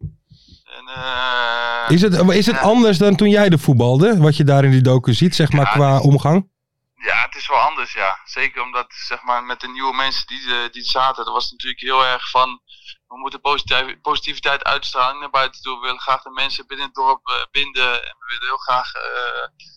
En, 0.76 0.88
eh, 0.88 1.90
Is 1.94 2.02
het, 2.02 2.30
is 2.30 2.46
het 2.46 2.58
anders 2.58 2.98
dan 2.98 3.16
toen 3.16 3.28
jij 3.30 3.48
de 3.48 3.58
voetbalde? 3.58 4.16
Wat 4.18 4.36
je 4.36 4.44
daar 4.44 4.64
in 4.64 4.70
die 4.70 4.80
docu 4.82 5.12
ziet, 5.12 5.34
zeg 5.34 5.52
maar, 5.52 5.64
Ja, 5.66 5.72
qua 5.72 6.00
omgang? 6.00 6.50
Ja, 6.94 7.22
het 7.22 7.34
is 7.36 7.48
wel 7.48 7.58
anders, 7.58 7.92
ja. 7.92 8.18
Zeker 8.24 8.62
omdat, 8.62 8.86
zeg 8.88 9.22
maar, 9.22 9.42
met 9.44 9.60
de 9.60 9.68
nieuwe 9.68 9.94
mensen 9.94 10.26
die, 10.26 10.54
eh, 10.54 10.70
die 10.72 10.82
zaten, 10.82 11.24
dat 11.24 11.34
was 11.34 11.50
natuurlijk 11.50 11.80
heel 11.80 12.04
erg 12.04 12.30
van, 12.30 12.60
we 13.06 13.18
moeten 13.18 13.40
positiv- 13.40 14.00
positiviteit 14.00 14.64
uitstralen 14.64 15.20
naar 15.20 15.30
buiten 15.30 15.62
toe. 15.62 15.74
We 15.74 15.80
willen 15.86 16.00
graag 16.00 16.22
de 16.22 16.30
mensen 16.30 16.66
binnen 16.66 16.86
het 16.86 16.94
dorp 16.94 17.28
eh, 17.28 17.34
binden. 17.50 17.92
En 17.92 18.16
we 18.18 18.24
willen 18.28 18.46
heel 18.46 18.56
graag 18.56 18.92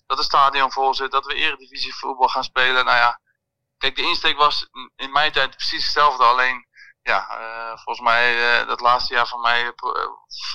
dat 0.06 0.18
het 0.18 0.28
stadion 0.28 0.72
vol 0.72 0.94
zit, 0.94 1.12
dat 1.12 1.26
we 1.26 1.34
eredivisie 1.34 1.96
voetbal 1.96 2.28
gaan 2.28 2.44
spelen. 2.44 2.86
Nou 2.86 2.98
ja, 2.98 3.20
kijk, 3.78 3.96
de 3.96 4.02
insteek 4.02 4.38
was 4.38 4.68
in- 4.96 5.12
mijn 5.12 5.32
tijd 5.32 5.56
precies 5.56 5.84
hetzelfde. 5.84 6.24
Alleen, 6.24 6.68
ja, 7.02 7.28
volgens 7.84 8.06
mij, 8.08 8.36
dat 8.66 8.80
laatste 8.80 9.14
jaar 9.14 9.28
van 9.28 9.42
mij, 9.42 9.74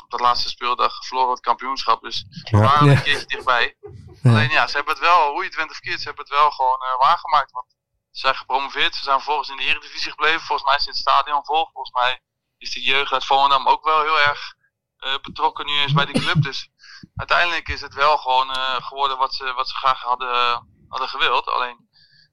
eh, 0.04 0.10
dat 0.10 0.20
laatste 0.20 0.48
speeldag, 0.48 1.06
verloren 1.06 1.30
het 1.30 1.40
kampioenschap. 1.40 2.02
Dus 2.02 2.24
we 2.50 2.58
waren 2.58 2.88
een 2.88 3.02
keertje 3.02 3.26
dichtbij. 3.26 3.76
Alleen 4.24 4.50
ja, 4.50 4.66
ze 4.66 4.76
hebben 4.76 4.94
het 4.94 5.02
wel, 5.02 5.30
hoe 5.30 5.40
je 5.40 5.48
het 5.48 5.56
went 5.56 5.70
of 5.70 5.78
keert, 5.78 5.98
ze 6.00 6.06
hebben 6.06 6.24
het 6.24 6.34
wel 6.34 6.50
gewoon 6.50 6.80
eh, 6.80 7.06
waargemaakt. 7.06 7.50
Want 7.50 7.76
ze 8.10 8.20
zijn 8.20 8.34
gepromoveerd, 8.34 8.94
ze 8.94 9.02
zijn 9.02 9.16
vervolgens 9.16 9.48
in 9.48 9.56
de 9.56 9.62
Eredivisie 9.62 10.10
gebleven. 10.10 10.40
Volgens 10.40 10.68
mij 10.70 10.78
zit 10.78 10.88
het 10.88 10.96
stadion 10.96 11.44
vol. 11.44 11.68
Volgens 11.72 11.94
mij 12.02 12.20
is 12.58 12.72
de 12.72 12.82
jeugd 12.82 13.12
uit 13.12 13.24
Volendam 13.24 13.68
ook 13.68 13.84
wel 13.84 14.02
heel 14.02 14.20
erg 14.20 14.54
eh, 14.96 15.14
betrokken 15.22 15.66
nu 15.66 15.72
eens 15.72 15.92
bij 15.92 16.04
die 16.06 16.20
club. 16.20 16.42
Dus 16.42 16.68
uiteindelijk 17.16 17.68
is 17.68 17.80
het 17.80 17.94
wel 17.94 18.18
gewoon 18.18 18.50
eh, 18.50 18.86
geworden 18.86 19.18
wat 19.18 19.34
ze, 19.34 19.52
wat 19.52 19.68
ze 19.68 19.74
graag 19.74 20.00
hadden, 20.00 20.66
hadden 20.88 21.08
gewild. 21.08 21.46
Alleen, 21.46 21.88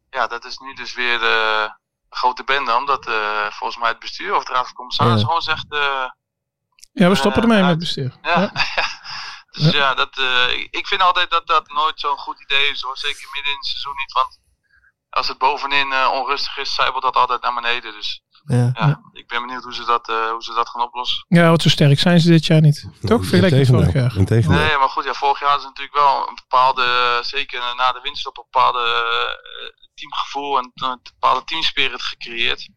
ja, 0.10 0.28
dat 0.28 0.46
is 0.46 0.58
nu 0.58 0.74
dus 0.74 0.94
weer 0.94 1.20
de 1.20 1.70
grote 2.10 2.44
bende. 2.44 2.76
Omdat 2.76 3.06
volgens 3.50 3.78
mij 3.78 3.90
het 3.90 4.00
bestuur 4.00 4.36
of 4.36 4.44
de 4.44 4.54
raad 4.54 4.66
van 4.66 4.74
commissarissen 4.76 5.20
Ja. 5.20 5.26
gewoon 5.26 5.42
zegt... 5.42 5.68
Ja, 6.92 7.10
we 7.10 7.16
stoppen 7.16 7.42
Eh, 7.44 7.48
ermee 7.50 7.62
met 7.64 7.70
uit- 7.70 7.80
het 7.80 7.80
bestuur. 7.80 8.12
ja. 8.22 8.52
dus 9.64 9.72
ja, 9.74 9.94
dat, 9.94 10.18
eh, 10.18 10.52
ik- 10.70 10.88
vind 10.88 11.02
altijd 11.02 11.30
dat 11.30 11.48
dat 11.48 11.68
nooit 11.74 12.00
zo'n 12.00 12.18
goed 12.18 12.42
idee 12.42 12.70
is 12.72 12.82
hoor. 12.82 12.98
Zeker 12.98 13.28
midden 13.34 13.52
in 13.52 13.58
het 13.58 13.66
seizoen 13.68 13.96
niet. 13.96 14.12
Want 14.12 14.40
als 15.10 15.28
het 15.28 15.38
bovenin 15.38 15.92
eh, 15.92 16.10
onrustig 16.14 16.58
is, 16.58 16.74
zijpelt 16.76 17.04
dat 17.04 17.16
altijd 17.16 17.42
naar 17.42 17.54
beneden. 17.54 17.92
Dus 17.94 18.22
Ja. 18.46 18.70
ja, 18.74 19.00
ik 19.12 19.28
ben 19.28 19.42
benieuwd 19.46 19.64
hoe 19.64 19.74
ze 19.74 19.86
dat, 19.86 20.10
eh, 20.10 20.30
hoe 20.32 20.44
ze 20.44 20.54
dat 20.54 20.70
gaan 20.70 20.82
oplossen. 20.82 21.26
Ja, 21.28 21.50
wat 21.50 21.62
zo 21.62 21.70
sterk 21.70 22.00
zijn 22.00 22.20
ze 22.20 22.30
dit 22.30 22.46
jaar 22.46 22.62
niet. 22.62 22.90
Toch? 23.02 23.26
Vergeleken 23.26 23.58
met 23.58 23.68
vorig 23.68 23.94
jaar. 23.94 24.16
Integendeel. 24.18 24.60
Nee, 24.60 24.78
maar 24.78 24.90
goed, 24.90 25.04
ja, 25.04 25.14
vorig 25.14 25.40
jaar 25.40 25.50
hadden 25.50 25.68
ze 25.68 25.74
natuurlijk 25.74 25.98
wel 26.06 26.28
een 26.30 26.36
bepaalde, 26.36 27.20
zeker 27.22 27.62
na 27.76 27.92
de 27.92 28.00
winststop, 28.04 28.38
een 28.38 28.44
bepaalde 28.52 28.80
eh, 28.80 29.90
teamgevoel 29.96 30.58
en 30.58 30.72
een 30.74 31.00
bepaalde 31.04 31.44
teamspirit 31.44 32.02
gecreëerd. 32.02 32.70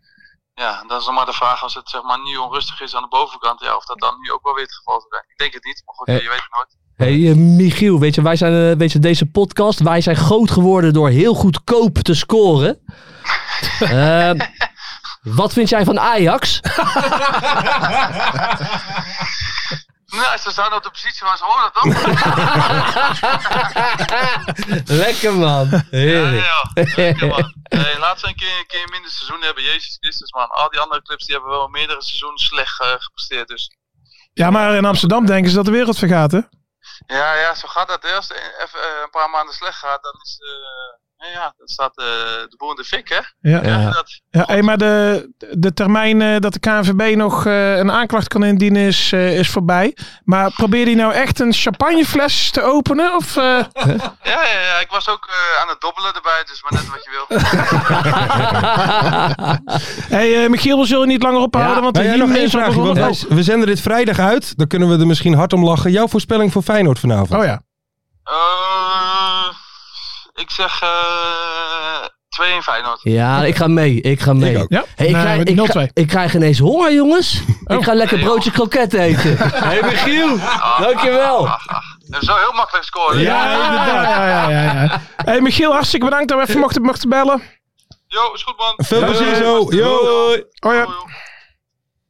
Ja, 0.55 0.85
dan 0.87 0.99
is 0.99 1.05
dan 1.05 1.15
maar 1.15 1.27
de 1.27 1.33
vraag 1.33 1.63
als 1.63 1.75
het 1.75 1.89
zeg 1.89 2.03
maar 2.03 2.19
nu 2.25 2.37
onrustig 2.37 2.81
is 2.81 2.95
aan 2.97 3.03
de 3.03 3.09
bovenkant, 3.09 3.61
ja, 3.61 3.77
of 3.77 3.85
dat 3.85 3.99
dan 4.01 4.15
nu 4.21 4.33
ook 4.33 4.43
wel 4.43 4.55
weer 4.55 4.63
het 4.63 4.75
geval 4.75 5.01
zou 5.01 5.07
zijn. 5.11 5.25
Ik 5.29 5.37
denk 5.39 5.53
het 5.53 5.65
niet, 5.65 5.83
maar 5.87 5.95
goed, 5.95 6.09
Eh, 6.09 6.15
je 6.23 6.29
weet 6.29 6.43
het 6.43 6.51
nooit. 6.57 6.77
Hey, 6.97 7.31
eh, 7.31 7.37
Michiel, 7.37 7.99
weet 7.99 8.15
je, 8.15 8.23
wij 8.23 8.37
zijn, 8.37 8.71
eh, 8.71 8.77
weet 8.79 8.93
je, 8.93 8.99
deze 8.99 9.27
podcast, 9.27 9.81
wij 9.81 10.01
zijn 10.01 10.17
groot 10.17 10.51
geworden 10.51 10.93
door 10.93 11.09
heel 11.09 11.35
goedkoop 11.35 11.99
te 11.99 12.15
scoren. 12.15 12.79
Ehm, 13.81 14.39
wat 15.23 15.53
vind 15.53 15.69
jij 15.69 15.85
van 15.85 16.01
Ajax? 16.01 16.61
Nou, 20.15 20.39
ze 20.39 20.51
staan 20.51 20.73
op 20.73 20.83
de 20.83 20.91
positie 20.91 21.27
waar 21.27 21.37
ze 21.37 21.45
horen, 21.45 21.73
toch? 21.73 21.85
Lekker 25.05 25.35
man. 25.35 25.85
Heerlijk. 25.91 26.45
ja, 26.45 26.71
lekker 26.97 27.27
man. 27.27 27.55
Nee, 27.63 27.99
laat 27.99 28.21
ze 28.21 28.27
een 28.29 28.35
keer, 28.35 28.59
een 28.59 28.67
keer 28.67 28.89
minder 28.91 29.11
seizoen 29.11 29.43
hebben. 29.43 29.63
Jezus 29.63 29.97
Christus 30.01 30.33
man. 30.33 30.49
Al 30.49 30.69
die 30.71 30.81
andere 30.81 31.03
clubs 31.03 31.25
die 31.27 31.35
hebben 31.35 31.53
wel 31.53 31.69
meerdere 31.69 32.03
seizoenen 32.03 32.39
slecht 32.39 32.81
eh, 32.81 32.89
gepresteerd. 32.99 33.49
Dus 33.49 33.71
Ja, 34.33 34.51
maar 34.51 34.75
in 34.75 34.85
Amsterdam 34.85 35.27
denken 35.27 35.51
ze 35.51 35.57
dat 35.57 35.65
de 35.65 35.71
wereld 35.71 35.99
vergaat, 35.99 36.33
hè? 36.33 36.41
ja, 37.07 37.35
ja, 37.35 37.55
zo 37.55 37.69
gaat 37.69 37.89
dat. 37.89 38.03
hè. 38.03 38.15
Als 38.17 38.29
het 38.29 38.39
even 38.65 38.81
eh, 38.81 39.01
een 39.03 39.11
paar 39.11 39.31
maanden 39.31 39.55
slecht 39.55 39.79
gaat, 39.79 40.03
dan 40.03 40.15
is 40.25 40.39
eh, 40.41 41.03
ja, 41.33 41.41
ja, 41.41 41.55
dan 41.57 41.67
staat 41.69 41.99
eh, 41.99 42.05
de 42.49 42.55
boer 42.57 42.71
in 42.71 42.77
de 42.77 42.85
fik, 42.85 43.09
hè? 43.09 43.51
Ja. 43.51 43.63
Ja. 43.65 43.91
Dat, 43.91 44.21
Ja, 44.31 44.43
hey, 44.47 44.63
maar 44.63 44.79
de, 44.79 45.29
de 45.53 45.73
termijn 45.75 46.23
eh, 46.23 46.37
dat 46.39 46.53
de 46.53 46.59
KNVB 46.59 47.17
nog 47.17 47.47
eh, 47.47 47.77
een 47.77 47.91
aanklacht 47.91 48.29
kan 48.29 48.45
indienen 48.45 48.83
is, 48.83 49.13
eh, 49.13 49.39
is 49.39 49.51
voorbij. 49.51 49.97
Maar 50.25 50.51
probeer 50.53 50.85
die 50.85 50.97
nou 50.97 51.13
echt 51.13 51.41
een 51.41 51.53
champagnefles 51.53 52.51
te 52.51 52.63
openen? 52.63 53.15
Of, 53.17 53.37
eh, 53.37 53.43
ja, 54.23 54.23
ja, 54.23 54.43
ja, 54.43 54.79
ik 54.81 54.91
was 54.91 55.09
ook 55.09 55.27
eh, 55.31 55.63
aan 55.63 55.69
het 55.69 55.81
dobbelen 55.81 56.15
erbij, 56.15 56.43
dus 56.47 56.63
maar 56.63 56.73
net 56.73 56.91
wat 56.91 57.05
je 57.05 57.11
wil. 57.11 57.27
hey, 60.19 60.43
eh, 60.45 60.51
Michiel, 60.51 60.79
we 60.81 60.87
zullen 60.87 61.09
niet 61.09 61.23
langer 61.23 61.41
ophouden, 61.41 61.77
Ja. 61.77 61.83
want 61.83 61.95
Nou 61.95 62.07
ja, 62.07 62.15
nog 62.17 62.29
één 62.37 62.51
want 62.85 62.99
wij- 62.99 63.37
we 63.37 63.43
zenden 63.43 63.67
dit 63.67 63.81
vrijdag 63.81 64.19
uit. 64.19 64.57
Dan 64.57 64.67
kunnen 64.67 64.89
we 64.89 64.99
er 64.99 65.07
misschien 65.07 65.35
hard 65.35 65.53
om 65.53 65.65
lachen. 65.65 65.91
Jouw 65.91 66.09
voorspelling 66.09 66.53
voor 66.53 66.63
Feyenoord 66.63 66.99
vanavond? 66.99 67.41
Oh 67.41 67.45
ja. 67.45 67.61
Ik 70.35 70.51
zeg 70.51 70.83
eh 70.83 72.59
2-1 72.59 72.63
Feyenoord. 72.63 73.01
Ja, 73.03 73.45
ik 73.45 73.57
ga 73.57 73.67
mee. 73.67 74.01
Ik 74.01 74.21
ga 74.21 74.33
mee. 74.33 74.55
Ik 74.55 74.63
ook. 74.63 74.71
Ja, 74.71 74.85
Hey, 74.95 75.07
ik, 75.07 75.13
krijg, 75.13 75.43
ik, 75.43 75.57
0-2. 75.59 75.63
krijg, 75.65 75.91
ik 75.93 76.07
krijg 76.07 76.35
ineens 76.35 76.59
honger, 76.59 76.93
jongens. 76.95 77.41
Oh. 77.65 77.77
Ik 77.77 77.85
ga 77.85 77.95
lekker 77.95 78.17
Nee, 78.17 78.27
broodje 78.27 78.51
kroket 78.51 78.93
eten. 78.95 79.37
hey, 79.69 79.83
Michiel. 79.83 80.39
Dankjewel. 80.79 81.45
Dat 82.07 82.23
is 82.23 82.27
wel 82.29 82.37
heel 82.39 82.53
makkelijk 82.53 82.85
scoren. 82.87 83.21
Ja, 83.21 83.53
inderdaad. 83.65 84.05
Ja, 84.05 84.29
ja, 84.29 84.51
ja, 84.51 84.83
ja. 84.83 85.01
Hey, 85.17 85.41
Michiel, 85.41 85.73
hartstikke 85.73 86.05
bedankt 86.05 86.29
dat 86.29 86.39
we 86.39 86.49
even 86.49 86.61
mochten, 86.61 86.83
mochten 86.83 87.09
bellen. 87.09 87.43
Jo, 88.07 88.33
is 88.33 88.43
goed 88.43 88.57
man. 88.57 88.75
Veel 88.77 89.05
plezier 89.05 89.35
zo. 89.35 89.67
Yo. 89.71 90.37
Oh 90.61 90.75
ja, 90.75 90.87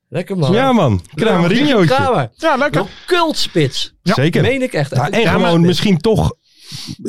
Lekker 0.09 0.37
man. 0.37 0.53
Ja 0.53 0.73
man, 0.73 1.03
Kramerinootje. 1.15 1.95
Kramer. 1.95 2.31
ja 2.37 2.57
lekker. 2.57 2.85
Cultspits. 3.07 3.95
Zeker. 4.03 4.43
Meen 4.43 4.63
ik 4.63 4.73
echt. 4.73 4.95
Ja, 4.97 5.11
en 5.11 5.29
gewoon 5.29 5.61
misschien 5.61 5.99
toch, 5.99 6.33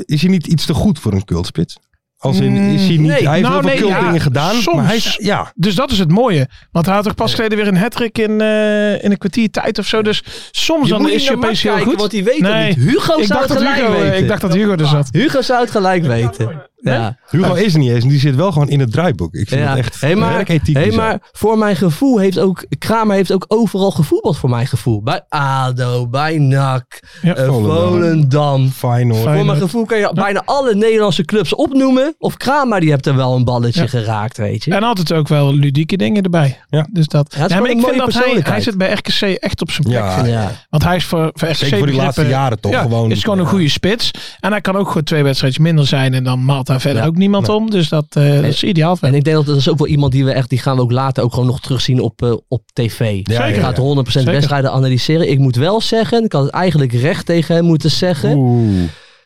is 0.06 0.22
hij 0.22 0.30
niet 0.30 0.48
iets 0.48 0.66
te 0.66 0.74
goed 0.74 1.00
voor 1.00 1.14
een 1.14 1.26
cultspits? 1.26 1.78
Als 2.18 2.40
in, 2.40 2.56
is 2.56 2.82
hij 2.82 2.90
niet, 2.98 3.00
Nee. 3.00 3.28
hij 3.28 3.38
heeft 3.38 3.50
Nou, 3.50 3.70
heel 3.70 3.78
veel 3.78 3.90
nee, 4.02 4.14
ja, 4.14 4.20
gedaan, 4.20 4.56
soms. 4.62 4.76
maar 4.78 4.86
hij 4.86 4.96
is, 4.96 5.18
ja. 5.22 5.52
Dus 5.56 5.76
dat 5.76 5.92
is 5.92 6.00
het 6.00 6.12
mooie. 6.12 6.50
Want 6.72 6.86
hij 6.86 6.96
had 6.96 7.04
toch 7.04 7.16
pas 7.16 7.34
geleden 7.34 7.58
weer 7.58 7.68
een 7.68 7.78
hat-trick 7.78 8.18
in, 8.18 8.42
eh, 8.42 9.04
in 9.04 9.12
een 9.12 9.18
kwartier 9.18 9.50
tijd 9.52 9.80
of 9.80 9.86
zo. 9.88 10.02
Dus 10.02 10.24
soms 10.52 10.88
Je 10.88 10.94
dan 10.94 11.10
is 11.10 11.28
je 11.28 11.36
opeens 11.36 11.62
heel 11.64 11.78
goed. 11.78 11.96
want 12.00 12.12
die 12.12 12.24
weet 12.24 12.40
Nee. 12.40 12.52
het 12.68 12.78
niet. 12.78 12.88
Hugo 12.90 13.18
ik 13.20 13.26
zou 13.26 13.42
het 13.42 13.52
gelijk 13.52 13.76
Hugo, 13.76 13.92
weten. 13.92 14.18
ik 14.18 14.28
dacht 14.28 14.42
dat 14.42 14.54
Hugo 14.54 14.72
er 14.72 14.88
zat. 14.88 15.08
Hugo 15.12 15.42
zou 15.42 15.62
het 15.62 15.72
gelijk 15.72 16.06
weten. 16.06 16.64
Ja. 16.94 17.18
Hugo 17.30 17.54
is 17.54 17.74
er 17.74 17.80
niet 17.80 17.92
eens 17.92 18.04
en 18.04 18.10
die 18.10 18.20
zit 18.20 18.36
wel 18.36 18.52
gewoon 18.52 18.70
in 18.70 18.80
het 18.80 18.92
draaiboek. 18.92 19.34
Ik 19.34 19.48
vind 19.48 19.62
Ja. 19.62 19.70
het 19.70 19.78
echt 19.78 20.02
Hey, 20.02 20.16
maar, 20.16 20.46
hey, 20.74 20.92
maar 20.92 21.20
voor 21.32 21.58
mijn 21.58 21.76
gevoel 21.76 22.18
heeft 22.20 22.40
ook 22.40 22.66
Kramer 22.78 23.16
heeft 23.16 23.32
ook 23.32 23.46
overal 23.48 23.92
gevoetbald 23.92 24.38
voor 24.38 24.50
mijn 24.50 24.68
gevoel. 24.68 25.02
Bij 25.04 25.22
ADO, 25.30 26.08
bij 26.08 26.38
NAC, 26.38 27.00
Ja. 27.22 27.36
eh, 27.36 27.46
Volendam. 27.48 28.70
Feyenoord. 28.70 29.22
Voor 29.22 29.46
mijn 29.46 29.58
gevoel 29.58 29.86
kan 29.86 29.98
je 29.98 30.12
bijna 30.14 30.42
alle 30.46 30.76
Nederlandse 30.76 31.26
clubs 31.26 31.56
opnoemen. 31.56 32.16
Of 32.18 32.38
Kramer 32.38 32.80
die 32.80 32.90
hebt 32.90 33.06
er 33.06 33.16
wel 33.16 33.36
een 33.36 33.44
balletje 33.44 33.82
Ja. 33.82 33.88
geraakt, 33.88 34.38
weet 34.38 34.64
je. 34.64 34.74
En 34.74 34.84
altijd 34.84 35.14
ook 35.14 35.28
wel 35.28 35.54
ludieke 35.54 35.98
dingen 35.98 36.24
erbij. 36.24 36.60
Ja. 36.70 36.88
Dus 36.92 37.08
dat. 37.08 37.36
Ja, 37.38 37.60
maar 37.60 37.70
ik 37.70 37.82
vind 37.82 37.98
dat 37.98 38.14
hij, 38.46 38.62
zit 38.62 38.78
bij 38.78 38.92
RKC 38.94 39.22
echt 39.22 39.62
op 39.62 39.72
zijn 39.72 39.88
plek. 39.88 39.98
Ja, 40.00 40.14
vind 40.14 40.28
ik. 40.28 40.34
ja. 40.34 40.52
Want 40.70 40.84
hij 40.84 40.96
is 40.96 41.06
voor, 41.06 41.30
voor 41.34 41.48
RKC 41.48 41.56
Zeker 41.58 41.78
voor 41.78 41.88
die 41.88 41.96
laatste 41.96 42.28
jaren 42.28 42.60
toch 42.60 42.72
ja, 42.72 42.82
gewoon. 42.82 43.12
is 43.12 43.24
gewoon 43.24 43.40
een 43.40 43.46
goede 43.46 43.70
spits. 43.70 44.12
En 44.40 44.52
hij 44.52 44.62
kan 44.62 44.76
ook 44.76 44.88
gewoon 44.88 45.04
twee 45.04 45.24
wedstrijdjes 45.24 45.64
minder 45.64 45.88
zijn. 45.88 46.14
En 46.14 46.24
dan 46.24 46.46
maalt 46.46 46.68
daar 46.76 46.84
verder 46.94 47.02
Ja. 47.02 47.08
ook 47.08 47.16
niemand 47.18 47.50
om. 47.50 47.70
Dus 47.70 47.90
dat, 47.90 48.06
eh, 48.10 48.34
dat 48.36 48.44
is 48.44 48.64
ideaal. 48.64 48.96
Voor 48.96 49.08
En 49.08 49.14
ik 49.14 49.24
denk 49.24 49.36
dat 49.36 49.46
dat 49.46 49.56
is 49.58 49.70
ook 49.70 49.78
wel 49.78 49.88
iemand 49.88 50.12
die 50.12 50.26
we 50.26 50.32
echt, 50.32 50.50
die 50.50 50.60
gaan 50.60 50.76
we 50.76 50.82
ook 50.82 50.92
later 50.92 51.24
ook 51.24 51.34
gewoon 51.34 51.46
nog 51.46 51.60
terugzien 51.60 52.00
op, 52.00 52.22
eh, 52.22 52.34
op 52.48 52.62
tv. 52.74 53.20
Ja, 53.24 53.42
Hij 53.42 53.54
ja, 53.56 53.60
gaat 53.62 53.76
ja. 53.78 53.82
100% 53.84 54.24
Zeker. 54.24 54.32
wedstrijden 54.32 54.72
analyseren. 54.72 55.30
Ik 55.30 55.40
moet 55.40 55.56
wel 55.56 55.82
zeggen, 55.82 56.24
ik 56.24 56.32
had 56.32 56.44
het 56.44 56.52
eigenlijk 56.52 56.94
recht 56.94 57.26
tegen 57.26 57.56
hem 57.56 57.66
moeten 57.66 57.92
zeggen. 57.92 58.38
Oeh. 58.38 58.84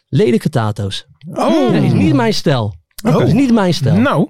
Lelijke 0.07 0.49
tato's. 0.49 1.05
Oh. 1.33 1.71
Nee, 1.71 1.85
is 1.85 1.93
niet 1.93 2.13
mijn 2.13 2.33
stijl. 2.33 2.73
Oké. 3.07 3.23
Is 3.23 3.33
niet 3.33 3.53
mijn 3.53 3.73
stijl. 3.73 3.95
Nou, 3.95 4.27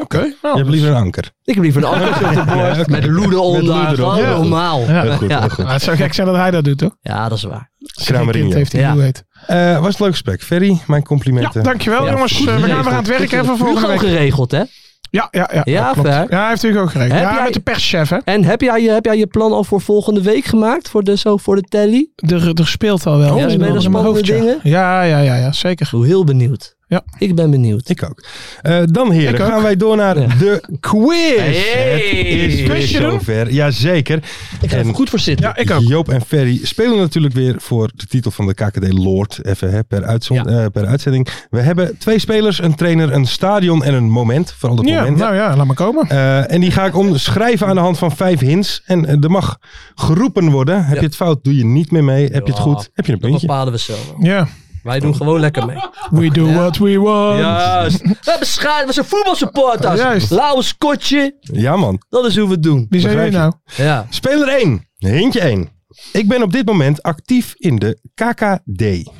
oké. 0.00 0.16
Nee. 0.20 0.36
Nou, 0.42 0.54
Je 0.56 0.60
hebt 0.62 0.74
liever 0.74 0.90
een 0.90 0.96
anker. 0.96 1.30
Ik 1.44 1.54
heb 1.54 1.62
liever 1.62 1.82
een 1.82 1.88
andere 1.88 2.10
op 2.10 2.34
de 2.46 2.52
borst. 2.54 2.86
Met 2.88 3.06
loeden 3.06 3.42
onder. 3.42 3.98
normaal. 3.98 4.80
Ja. 4.80 5.16
Goed, 5.16 5.28
Ja. 5.30 5.40
heel 5.40 5.48
goed. 5.48 5.64
Maar 5.64 5.72
het 5.72 5.82
zou 5.82 5.96
gek 5.96 6.14
zijn 6.14 6.26
dat 6.26 6.36
hij 6.36 6.50
dat 6.50 6.64
doet, 6.64 6.78
toch? 6.78 6.96
Ja, 7.00 7.28
dat 7.28 7.38
is 7.38 7.44
waar. 7.44 7.70
Kramerino. 8.04 8.42
Kind 8.44 8.54
heeft 8.54 8.72
hij 8.72 8.80
Ja. 8.80 8.92
hoe 8.92 9.02
heet. 9.02 9.24
Eh, 9.46 9.78
was 9.78 9.88
het 9.88 9.98
leuk 10.00 10.10
gesprek. 10.10 10.42
Ferry, 10.42 10.78
mijn 10.86 11.00
Ja, 11.00 11.06
complimenten. 11.06 11.62
dankjewel 11.62 12.04
Ja, 12.06 12.10
jongens. 12.12 12.32
goed 12.36 12.46
Eh, 12.48 12.54
we 12.54 12.60
gaan 12.60 12.82
weer 12.84 12.92
aan 12.92 12.94
het 12.98 13.06
werk 13.08 13.32
even 13.32 13.46
volgende 13.46 13.74
Hugo 13.80 13.86
week. 13.88 13.98
geregeld, 13.98 14.50
hè? 14.50 14.62
Ja, 15.10 15.28
ja, 15.30 15.50
ja. 15.52 15.60
Ja, 15.64 15.92
klopt. 15.92 16.08
Ja, 16.08 16.26
hij 16.28 16.48
heeft 16.48 16.62
Hugo 16.62 16.86
geregeld. 16.86 17.18
Heb 17.18 17.28
Ja, 17.28 17.34
jij- 17.34 17.44
met 17.44 17.52
de 17.54 17.60
perschef, 17.60 18.08
hè. 18.08 18.16
En 18.24 18.44
heb 18.44 18.60
jij, 18.60 18.82
je, 18.82 18.90
heb 18.90 19.04
jij 19.04 19.16
je 19.18 19.26
plan 19.26 19.52
al 19.52 19.64
voor 19.64 19.80
volgende 19.80 20.22
week 20.22 20.44
gemaakt? 20.44 20.88
Voor 20.88 21.02
de, 21.04 21.16
zo, 21.16 21.36
voor 21.36 21.56
de 21.56 21.62
telly? 21.62 22.10
Er, 22.16 22.52
er 22.54 22.66
speelt 22.68 23.06
al 23.06 23.18
wel. 23.18 23.36
Ja, 23.38 23.48
spelen 23.48 23.74
er 23.74 23.82
spannende 23.82 24.22
dingen? 24.22 24.58
Ja, 24.62 25.02
ja, 25.02 25.18
ja, 25.18 25.34
ja, 25.34 25.52
zeker. 25.52 25.86
Ik 25.86 25.92
ben 26.00 26.02
heel 26.08 26.24
benieuwd. 26.24 26.76
Ja. 26.90 27.02
Ik 27.18 27.34
ben 27.34 27.50
benieuwd. 27.50 27.88
Ik 27.88 28.02
ook. 28.02 28.24
Eh, 28.62 28.82
dan 28.84 29.10
heren, 29.12 29.40
ook. 29.40 29.46
gaan 29.48 29.62
wij 29.62 29.76
door 29.76 29.96
naar 29.96 30.18
Ja. 30.20 30.26
de 30.26 30.62
quiz. 30.80 31.36
Hey. 31.36 31.94
Het 32.40 32.52
is 32.52 32.62
weer 32.66 32.86
zover. 32.86 33.52
Jazeker. 33.52 34.22
Ik 34.60 34.70
ga 34.70 34.76
er 34.76 34.84
goed 34.94 35.10
voor 35.10 35.18
zitten. 35.18 35.46
Ja, 35.46 35.56
ik 35.56 35.70
ook. 35.70 35.80
Joop 35.82 36.08
en 36.08 36.20
Ferry 36.26 36.60
spelen 36.62 36.96
natuurlijk 36.98 37.34
weer 37.34 37.54
voor 37.58 37.90
de 37.94 38.06
titel 38.06 38.30
van 38.30 38.46
de 38.46 38.54
KKD 38.54 38.92
Lord. 38.92 39.44
Even 39.46 39.70
hè, 39.70 39.84
per, 39.84 40.04
uitzond, 40.04 40.46
eh, 40.46 40.66
per 40.72 40.86
uitzending. 40.86 41.28
We 41.50 41.60
hebben 41.60 41.98
twee 41.98 42.18
spelers, 42.18 42.62
een 42.62 42.74
trainer, 42.74 43.12
een 43.12 43.26
stadion 43.26 43.84
en 43.84 43.94
een 43.94 44.10
moment. 44.10 44.54
Vooral 44.58 44.78
het 44.78 44.88
Ja, 44.88 44.98
moment. 45.00 45.16
nou 45.16 45.34
ja, 45.34 45.56
laat 45.56 45.66
maar 45.66 45.76
komen. 45.76 46.08
Eh, 46.08 46.52
en 46.52 46.60
die 46.60 46.70
ga 46.70 46.84
ik 46.86 46.96
omschrijven 46.96 47.66
aan 47.66 47.74
de 47.74 47.80
hand 47.80 47.98
van 47.98 48.16
vijf 48.16 48.40
hints. 48.40 48.82
En 48.84 49.06
er 49.22 49.30
mag 49.30 49.58
geroepen 49.94 50.50
worden. 50.50 50.84
Heb 50.84 50.94
Ja. 50.94 51.00
je 51.00 51.06
het 51.06 51.16
fout, 51.16 51.44
doe 51.44 51.56
je 51.56 51.64
niet 51.64 51.90
meer 51.90 52.04
mee. 52.04 52.22
Heb 52.32 52.46
je 52.46 52.52
het 52.52 52.60
goed, 52.62 52.90
heb 52.94 53.06
je 53.06 53.12
een 53.12 53.18
Dat 53.18 53.28
puntje. 53.30 53.46
bepalen 53.46 53.72
we 53.72 53.78
zelf. 53.78 54.12
Ja, 54.18 54.48
Wij 54.82 55.00
doen 55.00 55.16
gewoon 55.16 55.40
lekker 55.40 55.66
mee. 55.66 55.76
we 56.20 56.30
do 56.30 56.52
what 56.52 56.76
we 56.76 56.98
want. 56.98 57.38
Juist. 57.38 58.02
We 58.02 58.16
hebben 58.20 58.46
schaar, 58.46 58.86
we 58.86 58.92
zijn 58.92 59.06
voetbalsupporters. 59.06 60.00
Juist. 60.00 60.30
Lauw 60.30 60.60
skotje. 60.60 61.36
Ja 61.40 61.76
man. 61.76 62.02
Dat 62.08 62.26
is 62.26 62.36
hoe 62.36 62.46
we 62.46 62.52
het 62.52 62.62
doen. 62.62 62.86
Wie 62.88 63.00
zijn 63.00 63.16
jullie 63.16 63.30
nou? 63.30 63.52
Ja. 63.76 64.06
Speler 64.10 64.48
1. 64.48 64.88
Hintje 64.96 65.40
1. 65.40 65.68
Ik 66.12 66.28
ben 66.28 66.42
op 66.42 66.52
dit 66.52 66.66
moment 66.66 67.02
actief 67.02 67.54
in 67.56 67.76
de 67.76 67.98
KKD. 68.14 69.10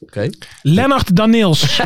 Oké. 0.00 0.28
Lennart 0.62 1.16
Daniels. 1.16 1.76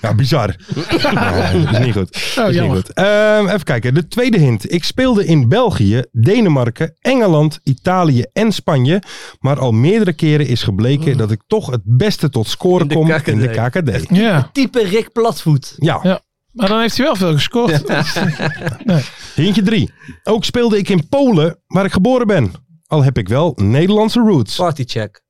Ja, 0.00 0.14
bizar. 0.14 0.54
Ja, 1.00 1.52
dat 1.52 1.72
is 1.72 1.78
niet 1.78 1.92
goed. 1.94 2.16
Is 2.16 2.60
niet 2.60 2.70
goed. 2.70 2.92
Ehm, 2.92 3.46
even 3.46 3.62
kijken. 3.64 3.94
De 3.94 4.08
tweede 4.08 4.38
hint. 4.38 4.72
Ik 4.72 4.84
speelde 4.84 5.24
in 5.24 5.48
België, 5.48 6.02
Denemarken, 6.12 6.94
Engeland, 7.00 7.58
Italië 7.62 8.24
en 8.32 8.52
Spanje. 8.52 9.02
Maar 9.40 9.58
al 9.58 9.72
meerdere 9.72 10.12
keren 10.12 10.46
is 10.46 10.62
gebleken 10.62 11.16
dat 11.16 11.30
ik 11.30 11.40
toch 11.46 11.70
het 11.70 11.80
beste 11.84 12.28
tot 12.28 12.46
scoren 12.48 12.88
kom 12.88 13.08
KKD. 13.08 13.28
in 13.28 13.38
de 13.38 13.48
KKD. 13.48 14.06
ja, 14.16 14.50
Type 14.52 14.84
Rick 14.84 15.12
Platvoet. 15.12 15.74
Ja. 15.76 16.00
Ja. 16.02 16.20
maar 16.52 16.68
dan 16.68 16.80
heeft 16.80 16.96
hij 16.96 17.06
wel 17.06 17.16
veel 17.16 17.32
gescoord. 17.32 17.82
Hintje 19.34 19.62
3. 19.62 19.90
Ook 20.24 20.44
speelde 20.44 20.78
ik 20.78 20.88
in 20.88 21.08
Polen, 21.08 21.58
waar 21.66 21.84
ik 21.84 21.92
geboren 21.92 22.26
ben. 22.26 22.52
Al 22.86 23.02
heb 23.04 23.18
ik 23.18 23.28
wel 23.28 23.52
Nederlandse 23.56 24.20
roots. 24.20 24.56
Partycheck. 24.56 25.20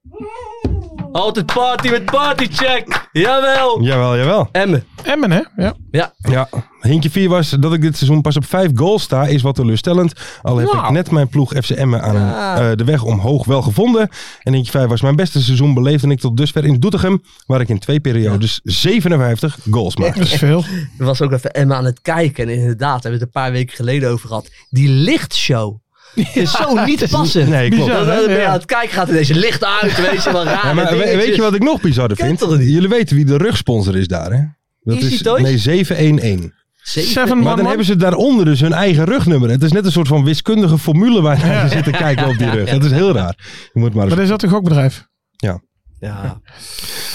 Altijd 1.12 1.46
party 1.46 1.88
met 1.88 2.04
partycheck. 2.04 3.08
Jawel. 3.12 3.82
Jawel, 3.82 4.16
jawel. 4.16 4.48
Emmen. 4.52 4.84
Emmen, 5.02 5.30
hè? 5.30 5.40
Ja. 5.56 5.74
Ja. 5.90 6.12
Ja, 6.16 6.48
hintje 6.80 7.10
4 7.10 7.28
was 7.28 7.50
dat 7.50 7.72
ik 7.72 7.80
dit 7.80 7.96
seizoen 7.96 8.20
pas 8.20 8.36
op 8.36 8.44
5 8.44 8.70
goals 8.74 9.02
sta, 9.02 9.26
is 9.26 9.42
wat 9.42 9.54
teleurstellend. 9.54 10.12
Al 10.42 10.56
heb 10.56 10.68
ik 10.68 10.90
net 10.90 11.10
mijn 11.10 11.28
ploeg 11.28 11.52
FC 11.52 11.70
Emmen 11.70 12.02
aan 12.02 12.14
Ja. 12.14 12.70
eh, 12.70 12.76
de 12.76 12.84
weg 12.84 13.02
omhoog 13.02 13.44
wel 13.44 13.62
gevonden. 13.62 14.08
En 14.42 14.52
hintje 14.52 14.70
5 14.72 14.86
was 14.88 15.00
mijn 15.00 15.16
beste 15.16 15.42
seizoen 15.42 15.74
beleefde 15.74 16.08
ik 16.08 16.20
tot 16.20 16.36
dusver 16.36 16.64
in 16.64 16.80
Doetinchem, 16.80 17.22
waar 17.46 17.60
ik 17.60 17.68
in 17.68 17.78
twee 17.78 18.00
periodes 18.00 18.60
57 18.62 19.58
goals 19.70 19.96
maakte. 19.96 20.18
Dat 20.18 20.28
is 20.28 20.34
veel. 20.34 20.58
Ik 20.98 21.04
was 21.04 21.22
ook 21.22 21.32
even 21.32 21.50
Emma 21.52 21.74
aan 21.76 21.84
het 21.84 22.00
kijken. 22.00 22.48
En 22.48 22.54
inderdaad, 22.54 23.02
hebben 23.02 23.20
we 23.20 23.26
het 23.26 23.34
een 23.34 23.42
paar 23.42 23.52
weken 23.52 23.76
geleden 23.76 24.10
over 24.10 24.28
gehad. 24.28 24.50
Die 24.70 24.88
lichtshow. 24.88 25.84
is 26.34 26.50
zo 26.50 26.84
niet 26.84 27.06
passend. 27.10 27.48
Nee, 27.48 27.68
klopt. 27.70 27.84
bizar. 27.86 28.04
Dan 28.06 28.14
hè? 28.14 28.24
ben 28.26 28.34
je 28.34 28.40
Ja. 28.40 28.46
aan 28.46 28.52
het 28.52 28.64
kijken, 28.64 28.90
gaat 28.90 29.08
er 29.08 29.14
deze 29.14 29.34
licht 29.34 29.64
uit, 29.64 30.10
weet 30.10 30.22
je 30.24 30.32
wel, 30.32 30.44
Ja, 30.44 30.72
maar 30.72 30.90
we- 30.90 31.16
weet 31.16 31.34
je 31.34 31.40
wat 31.42 31.54
ik 31.54 31.62
nog 31.62 31.80
bizarder 31.80 32.16
vind? 32.16 32.40
Jullie 32.40 32.88
weten 32.88 33.16
wie 33.16 33.24
de 33.24 33.36
rugsponsor 33.36 33.96
is 33.96 34.08
daar, 34.08 34.32
hè? 34.32 34.40
Dat 34.80 34.96
Easy 34.96 35.14
is 35.14 35.22
Toys? 35.22 35.42
nee, 35.42 35.58
711. 35.58 36.50
Zeven. 36.82 37.10
Seven 37.10 37.28
Maar 37.28 37.36
man, 37.36 37.44
dan 37.44 37.56
man. 37.56 37.66
hebben 37.66 37.86
ze 37.86 37.96
daaronder 37.96 38.44
dus 38.44 38.60
hun 38.60 38.72
eigen 38.72 39.04
rugnummer. 39.04 39.50
Het 39.50 39.62
is 39.62 39.72
net 39.72 39.84
een 39.84 39.92
soort 39.92 40.08
van 40.08 40.24
wiskundige 40.24 40.78
formule 40.78 41.20
waar 41.20 41.38
je 41.38 41.44
naar 41.44 41.68
zit 41.76 41.84
te 41.84 41.90
kijken 41.90 42.26
op 42.28 42.38
die 42.38 42.50
rug. 42.50 42.70
Dat 42.70 42.84
is 42.84 42.90
heel 42.90 43.12
raar. 43.12 43.34
Je 43.72 43.80
moet 43.80 43.94
maar 43.94 44.04
eens 44.04 44.14
Maar 44.14 44.22
is 44.22 44.28
dat 44.28 44.42
een 44.42 44.48
gokbedrijf? 44.48 45.06
Ja. 45.36 46.40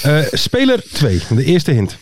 Eh, 0.02 0.20
speler 0.32 0.84
2, 0.94 1.22
de 1.30 1.44
eerste 1.44 1.72
hint. 1.72 1.98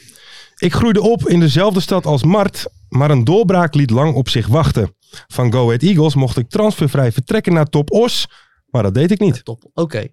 Ik 0.58 0.74
groeide 0.74 1.02
op 1.02 1.28
in 1.30 1.40
dezelfde 1.40 1.80
stad 1.80 2.06
als 2.06 2.24
Mart, 2.24 2.66
maar 2.90 3.12
een 3.12 3.24
doorbraak 3.24 3.76
liet 3.76 3.90
lang 3.90 4.14
op 4.14 4.30
zich 4.30 4.48
wachten. 4.48 4.96
Van 5.28 5.52
Go 5.54 5.66
Ahead 5.66 5.82
Eagles 5.82 6.16
mocht 6.16 6.38
ik 6.38 6.50
transfervrij 6.50 7.12
vertrekken 7.12 7.54
naar 7.54 7.66
Top 7.66 7.92
Os, 7.92 8.28
maar 8.70 8.84
dat 8.84 8.94
deed 8.94 9.12
ik 9.12 9.20
niet. 9.20 9.46
Top. 9.46 9.70
Oké. 9.74 10.08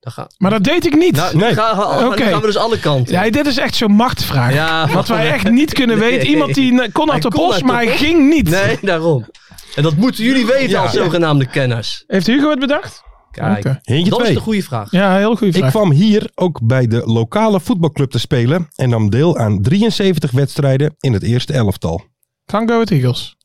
Dan 0.00 0.12
gaan, 0.12 0.26
Maar 0.38 0.50
dat 0.50 0.64
deed 0.64 0.86
ik 0.86 0.94
niet. 0.96 1.16
nou, 1.16 1.36
Nee. 1.36 1.54
gaan, 1.54 1.76
we- 1.78 1.84
maar 1.84 2.00
nu 2.00 2.06
Oké. 2.06 2.22
gaan 2.22 2.40
we 2.40 2.46
dus 2.46 2.56
alle 2.56 2.78
kanten. 2.80 3.12
Ja, 3.14 3.30
dit 3.30 3.46
is 3.46 3.56
echt 3.58 3.74
zo'n 3.74 3.92
machtvraag. 3.92 4.54
Ja, 4.54 4.88
Wat 4.88 5.08
wij 5.08 5.32
echt 5.32 5.50
niet 5.50 5.72
kunnen 5.72 5.98
Nee. 5.98 6.10
weten. 6.10 6.28
Iemand 6.28 6.54
die 6.54 6.92
kon 6.92 7.04
Hij 7.04 7.14
uit 7.14 7.22
de 7.22 7.28
kon 7.28 7.46
bos, 7.48 7.62
maar 7.62 7.74
hij 7.84 7.96
ging 7.96 8.28
niet. 8.28 8.50
Nee, 8.50 8.78
daarom. 8.82 9.26
En 9.74 9.82
dat 9.82 9.96
moeten 9.96 10.24
jullie 10.24 10.46
weten 10.46 10.68
Ja. 10.68 10.82
als 10.82 10.92
zogenaamde 10.92 11.46
kenners. 11.46 12.04
Heeft 12.06 12.26
Hugo 12.26 12.50
het 12.50 12.58
bedacht? 12.58 13.02
Kijk, 13.30 13.62
dat 13.62 13.76
is 13.82 14.08
2. 14.08 14.34
de 14.34 14.40
goede 14.40 14.62
vraag. 14.62 14.90
Ja, 14.90 15.16
heel 15.16 15.36
goede 15.36 15.46
Ik 15.46 15.54
vraag. 15.58 15.70
kwam 15.70 15.90
hier 15.90 16.30
ook 16.34 16.60
bij 16.66 16.86
de 16.86 17.02
lokale 17.04 17.60
voetbalclub 17.60 18.10
te 18.10 18.18
spelen 18.18 18.68
en 18.74 18.88
nam 18.88 19.10
deel 19.10 19.38
aan 19.38 19.62
73 19.62 20.30
wedstrijden 20.30 20.94
in 21.00 21.12
het 21.12 21.22
eerste 21.22 21.52
elftal. 21.52 22.04
Van 22.46 22.68
Go 22.68 22.74
Ahead 22.74 23.36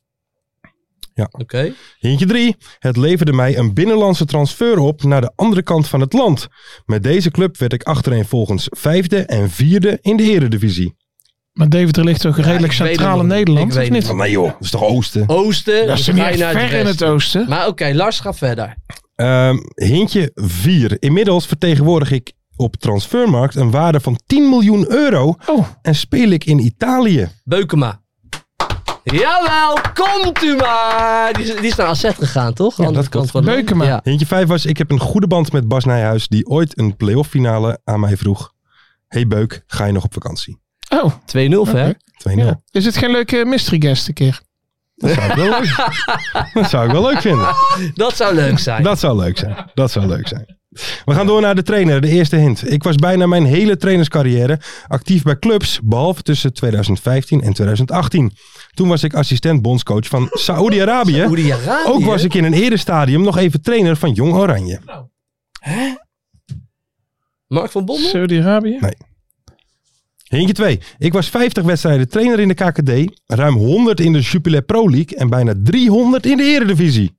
Eagles. 1.16 1.42
Oké. 1.42 1.72
Hintje 1.98 2.26
3. 2.26 2.56
Het 2.78 2.96
leverde 2.96 3.32
mij 3.32 3.58
een 3.58 3.74
binnenlandse 3.74 4.24
transfer 4.24 4.78
op 4.78 5.02
naar 5.02 5.20
de 5.20 5.32
andere 5.36 5.62
kant 5.62 5.88
van 5.88 6.00
het 6.00 6.12
land. 6.12 6.46
Met 6.86 7.02
deze 7.02 7.30
club 7.30 7.56
werd 7.56 7.72
ik 7.72 7.82
achtereenvolgens 7.82 8.66
vijfde 8.70 9.18
en 9.24 9.50
vierde 9.50 9.98
in 10.02 10.16
de 10.16 10.22
eredivisie. 10.22 10.94
Maar 11.52 11.68
Deventer 11.68 12.04
ligt 12.04 12.20
toch 12.20 12.36
redelijk 12.36 12.60
weet 12.78 12.88
centraal 12.88 13.20
in. 13.20 13.26
Nederland, 13.26 13.64
Ik 13.66 13.72
of 13.72 13.78
weet 13.78 13.90
niet? 13.90 14.14
nee 14.14 14.30
joh, 14.30 14.44
dat 14.52 14.56
is 14.60 14.70
toch 14.70 14.82
oosten? 14.84 15.28
Oosten. 15.28 15.86
Dat 15.86 15.98
is 15.98 16.04
dan 16.04 16.14
niet 16.14 16.44
ver 16.44 16.72
in 16.72 16.86
het 16.86 17.04
oosten. 17.04 17.48
Maar 17.48 17.66
oké, 17.66 17.90
Lars 17.94 18.20
gaat 18.20 18.38
verder. 18.38 18.74
Ehm, 19.14 19.56
hintje 19.74 20.30
4. 20.34 20.96
Inmiddels 21.02 21.46
vertegenwoordig 21.46 22.10
ik 22.10 22.32
op 22.56 22.76
Transfermarkt 22.76 23.54
een 23.54 23.70
waarde 23.70 24.00
van 24.00 24.18
10 24.26 24.48
miljoen 24.48 24.90
euro 24.92 25.34
Oh, 25.46 25.66
en 25.82 25.94
speel 25.94 26.30
ik 26.30 26.44
in 26.44 26.58
Italië. 26.58 27.28
Beukema. 27.44 28.00
Jawel, 29.14 29.78
komt 29.94 30.42
u 30.42 30.56
maar. 30.56 31.32
Die 31.32 31.44
is, 31.44 31.54
die 31.56 31.66
is 31.66 31.74
naar 31.74 31.86
AZ 31.86 32.10
gegaan, 32.14 32.52
toch? 32.52 32.76
Ja, 32.76 32.90
dat 32.90 33.08
kant 33.08 33.30
van 33.30 33.44
Beukema. 33.44 33.84
Ja. 33.84 34.00
Eentje 34.02 34.26
5 34.26 34.46
was, 34.48 34.64
ik 34.66 34.78
heb 34.78 34.90
een 34.90 35.00
goede 35.00 35.26
band 35.26 35.52
met 35.52 35.68
Bas 35.68 35.84
Nijhuis 35.84 36.28
die 36.28 36.46
ooit 36.46 36.78
een 36.78 36.96
playoff 36.96 37.28
finale 37.30 37.80
aan 37.84 38.00
mij 38.00 38.16
vroeg. 38.16 38.52
Hey 39.08 39.26
Beuk, 39.26 39.62
ga 39.66 39.84
je 39.84 39.92
nog 39.92 40.04
op 40.04 40.12
vakantie? 40.12 40.58
2-0. 40.94 40.98
oh. 40.98 41.12
2-0 41.12 41.70
ver. 41.70 41.96
Ja. 42.34 42.60
Is 42.70 42.84
het 42.84 42.96
geen 42.96 43.10
leuke 43.10 43.44
mystery 43.44 43.80
guest 43.80 44.08
een 44.08 44.14
keer? 44.14 44.40
Dat 44.96 45.10
zou 45.10 45.30
ik 45.30 45.36
wel 45.36 45.50
leuk, 45.50 45.74
dat 46.54 46.70
zou 46.70 46.86
ik 46.86 46.92
wel 46.92 47.02
leuk 47.02 47.20
vinden. 47.20 47.54
Dat 47.94 48.16
zou 48.16 48.34
leuk 48.34 48.58
zijn. 48.58 48.82
Dat 48.82 48.98
zou 48.98 49.16
leuk 49.16 49.38
zijn. 49.38 49.70
Dat 49.74 49.90
zou 49.90 50.06
leuk 50.06 50.28
zijn. 50.28 50.58
We 51.04 51.14
gaan 51.14 51.26
door 51.26 51.40
naar 51.40 51.54
de 51.54 51.62
trainer, 51.62 52.00
de 52.00 52.08
eerste 52.08 52.36
hint. 52.36 52.70
Ik 52.70 52.82
was 52.82 52.94
bijna 52.96 53.26
mijn 53.26 53.44
hele 53.44 53.76
trainerscarrière 53.76 54.60
actief 54.86 55.22
bij 55.22 55.38
clubs, 55.38 55.80
behalve 55.82 56.22
tussen 56.22 56.52
2015 56.52 57.40
en 57.42 57.52
2018. 57.52 58.32
Toen 58.74 58.88
was 58.88 59.02
ik 59.02 59.14
assistent 59.14 59.62
bondscoach 59.62 60.06
van 60.06 60.28
Saoedi-Arabië. 60.30 61.14
Saoedi-Arabië? 61.14 61.90
Ook 61.90 62.04
was 62.04 62.24
ik 62.24 62.34
in 62.34 62.44
een 62.44 62.52
eerder 62.52 62.78
stadium 62.78 63.22
nog 63.22 63.36
even 63.36 63.62
trainer 63.62 63.96
van 63.96 64.12
Jong 64.12 64.34
Oranje. 64.34 64.80
Mark 67.46 67.70
van 67.70 67.84
Bommel? 67.84 68.08
Saudi-Arabië? 68.08 68.76
Nee. 68.80 68.96
Hintje 70.28 70.54
2. 70.54 70.80
Ik 70.98 71.12
was 71.12 71.28
50 71.28 71.64
wedstrijden 71.64 72.08
trainer 72.08 72.40
in 72.40 72.48
de 72.48 72.54
KKD, 72.54 73.20
ruim 73.26 73.54
100 73.54 74.00
in 74.00 74.12
de 74.12 74.20
Jupiler 74.20 74.62
Pro 74.62 74.90
League 74.90 75.18
en 75.18 75.28
bijna 75.28 75.54
300 75.62 76.26
in 76.26 76.36
de 76.36 76.42
Eredivisie. 76.42 77.18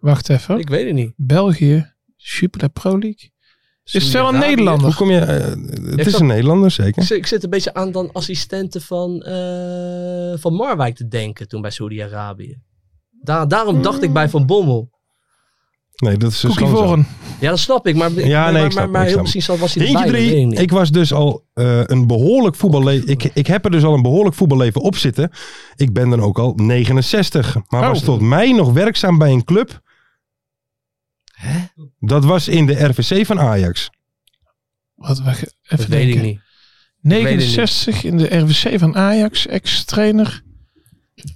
Wacht 0.00 0.28
even. 0.28 0.58
Ik 0.58 0.68
weet 0.68 0.84
het 0.86 0.94
niet. 0.94 1.12
België, 1.16 1.92
Super 2.16 2.68
Pro 2.68 2.90
League. 2.98 3.32
Is 3.84 3.92
het 4.04 4.12
wel 4.12 4.28
een? 4.28 4.38
Nederlander? 4.40 4.86
Hoe 4.86 4.94
kom 4.94 5.10
je? 5.10 5.18
eh, 5.18 5.48
het 5.90 5.98
Ik 6.00 6.06
is 6.06 6.18
een 6.18 6.26
Nederlander, 6.26 6.70
zeker. 6.70 7.02
Ik 7.02 7.08
zit, 7.08 7.18
ik 7.18 7.26
zit 7.26 7.44
een 7.44 7.50
beetje 7.50 7.74
aan 7.74 7.92
dan 7.92 8.12
assistenten 8.12 8.82
van, 8.82 9.22
eh, 9.22 10.32
van 10.36 10.54
Marwijk 10.54 10.94
te 10.96 11.08
denken 11.08 11.48
toen 11.48 11.60
bij 11.60 11.70
Saudi-Arabië. 11.70 12.60
Daar, 13.10 13.48
daarom 13.48 13.82
dacht 13.82 14.02
ik 14.02 14.12
bij 14.12 14.28
Van 14.28 14.46
Bommel. 14.46 14.90
Nee, 15.96 16.16
dat 16.16 16.30
is 16.32 16.40
dus 16.40 16.56
gewoon. 16.56 16.70
Voren. 16.86 17.06
Ja, 17.40 17.50
dat 17.50 17.58
snap 17.58 17.86
ik. 17.86 17.96
Maar, 17.96 18.10
Ja, 18.12 18.44
nee, 18.44 18.52
maar, 18.52 18.64
ik 18.64 18.70
snap 18.72 18.90
maar, 18.90 19.00
ik 19.00 19.06
heel 19.06 19.08
snap 19.12 19.22
misschien 19.22 19.42
zal- 19.42 19.56
was 19.58 19.74
hij 19.74 19.86
Eentje 19.86 20.04
erbij. 20.04 20.26
drie. 20.26 20.46
niet. 20.46 20.58
Ik 20.58 20.70
was 20.70 20.90
dus 20.90 21.12
al 21.12 21.44
eh, 21.54 21.80
een 21.84 22.06
behoorlijk 22.06 22.56
voetballeven. 22.56 23.08
Ik, 23.08 23.24
ik 23.24 23.46
heb 23.46 23.64
er 23.64 23.70
dus 23.70 23.84
al 23.84 23.94
een 23.94 24.02
behoorlijk 24.02 24.36
voetballeven 24.36 24.80
op 24.80 24.96
zitten. 24.96 25.30
Ik 25.76 25.92
ben 25.92 26.10
dan 26.10 26.20
ook 26.20 26.38
al 26.38 26.52
69. 26.56 27.56
Maar 27.68 27.80
Oh. 27.82 27.88
was 27.88 28.02
tot 28.02 28.20
mij 28.20 28.52
nog 28.52 28.72
werkzaam 28.72 29.18
bij 29.18 29.30
een 29.30 29.44
club. 29.44 29.82
Dat 31.98 32.24
was 32.24 32.48
in 32.48 32.66
de 32.66 32.84
RVC 32.84 33.26
van 33.26 33.40
Ajax. 33.40 33.90
Wat, 34.94 35.20
even 35.26 35.48
dat 35.62 35.86
weet 35.86 36.14
ik 36.14 36.22
niet. 36.22 36.40
69 37.00 38.04
in 38.04 38.16
de 38.16 38.36
RVC 38.38 38.78
van 38.78 38.96
Ajax, 38.96 39.46
ex-trainer. 39.46 40.42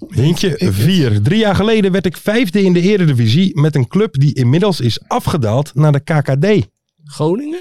Hintje 0.08 0.48
Ik- 0.48 0.60
ik- 0.60 0.72
4. 0.72 1.22
Drie 1.22 1.38
jaar 1.38 1.54
geleden 1.54 1.92
werd 1.92 2.06
ik 2.06 2.16
vijfde 2.16 2.62
in 2.62 2.72
de 2.72 2.80
eredivisie 2.80 3.60
met 3.60 3.74
een 3.74 3.88
club 3.88 4.18
die 4.20 4.34
inmiddels 4.34 4.80
is 4.80 5.00
afgedaald 5.06 5.74
naar 5.74 5.92
de 5.92 6.00
KKD. 6.00 6.68
Groningen? 7.04 7.60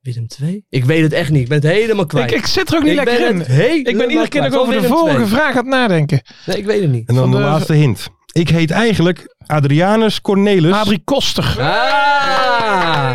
Willem 0.00 0.26
II? 0.42 0.64
Ik 0.68 0.84
weet 0.84 1.02
het 1.02 1.12
echt 1.12 1.30
niet. 1.30 1.42
Ik 1.42 1.48
ben 1.48 1.60
het 1.60 1.66
helemaal 1.66 2.06
kwijt. 2.06 2.30
Ik, 2.30 2.36
ik 2.36 2.46
zit 2.46 2.70
er 2.70 2.76
ook 2.76 2.82
niet 2.82 2.98
Ik 2.98 3.04
lekker 3.04 3.28
in. 3.28 3.40
Ik 3.86 3.96
ben 3.96 4.08
iedere 4.10 4.28
keer 4.28 4.58
over 4.58 4.80
de 4.80 4.86
vorige 4.86 5.26
vraag 5.26 5.50
aan 5.50 5.56
het 5.56 5.66
nadenken. 5.66 6.22
Nee, 6.46 6.56
ik 6.58 6.64
weet 6.64 6.80
het 6.80 6.90
niet. 6.90 7.08
En 7.08 7.14
dan 7.14 7.22
Van 7.24 7.32
de, 7.32 7.36
de- 7.36 7.42
laatste 7.42 7.72
hint. 7.72 8.08
Ik 8.32 8.48
heet 8.48 8.70
eigenlijk 8.70 9.36
Adrianus 9.46 10.20
Cornelis. 10.20 10.72
Adrie 10.72 11.02
Koster. 11.04 11.56
Ah! 11.60 13.14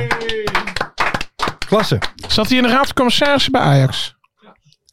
Klasse. 1.68 2.00
Zat 2.28 2.48
hij 2.48 2.58
in 2.58 2.64
de 2.64 2.70
raad 2.70 2.86
van 2.86 2.94
commissarissen 2.96 3.52
bij 3.52 3.62
Ajax? 3.62 4.16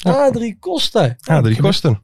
Adrie 0.02 0.56
Koster. 0.58 1.16
Adrie 1.24 1.60
Koster. 1.60 2.00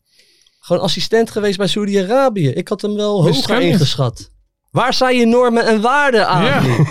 Gewoon 0.70 0.84
assistent 0.84 1.30
geweest 1.30 1.58
bij 1.58 1.66
Saudi-Arabië. 1.66 2.48
Ik 2.48 2.68
had 2.68 2.82
hem 2.82 2.94
wel 2.94 3.22
hoger 3.22 3.60
ingeschat. 3.60 4.30
Waar 4.70 4.94
zijn 4.94 5.16
je 5.16 5.26
normen 5.26 5.66
en 5.66 5.80
waarden, 5.80 6.26
Adrie? 6.26 6.86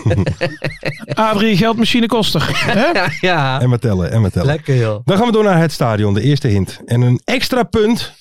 Adrie 1.13 1.57
Geldmachine 1.57 2.05
Koster. 2.05 2.49
Hè? 2.65 2.91
Ja, 2.99 3.09
ja. 3.21 3.61
En 3.61 3.69
maar 3.69 3.79
tellen, 3.79 4.11
en 4.11 4.21
maar 4.21 4.31
tellen. 4.31 4.47
lekker 4.47 4.75
joh. 4.75 4.99
Dan 5.05 5.17
gaan 5.17 5.25
we 5.25 5.31
door 5.31 5.43
naar 5.43 5.59
het 5.59 5.71
stadion, 5.71 6.13
de 6.13 6.21
eerste 6.21 6.47
hint. 6.47 6.79
En 6.85 7.01
een 7.01 7.21
extra 7.23 7.63
punt 7.63 8.13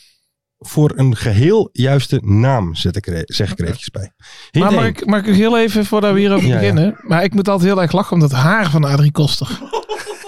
voor 0.59 0.92
een 0.97 1.16
geheel 1.16 1.68
juiste 1.73 2.21
naam, 2.25 2.75
zet 2.75 2.97
ik 2.97 3.07
er, 3.07 3.23
zeg 3.25 3.51
ik 3.53 3.59
er 3.59 3.64
eventjes 3.64 3.90
bij. 3.90 4.12
Hint 4.51 4.64
Maar 4.64 4.75
mag 4.75 4.85
ik, 4.87 5.07
mag 5.07 5.25
ik 5.25 5.35
heel 5.35 5.59
even, 5.59 5.85
voordat 5.85 6.12
we 6.12 6.18
hierover 6.18 6.47
Ja, 6.47 6.53
ja. 6.55 6.59
beginnen. 6.59 6.97
Maar 7.03 7.25
ik 7.25 7.35
moet 7.35 7.49
altijd 7.49 7.68
heel 7.71 7.83
erg 7.83 7.92
lachen 7.92 8.12
om 8.12 8.21
dat 8.21 8.33
haar 8.33 8.71
van 8.71 8.85
Adrie 8.85 9.12
Koster. 9.12 9.59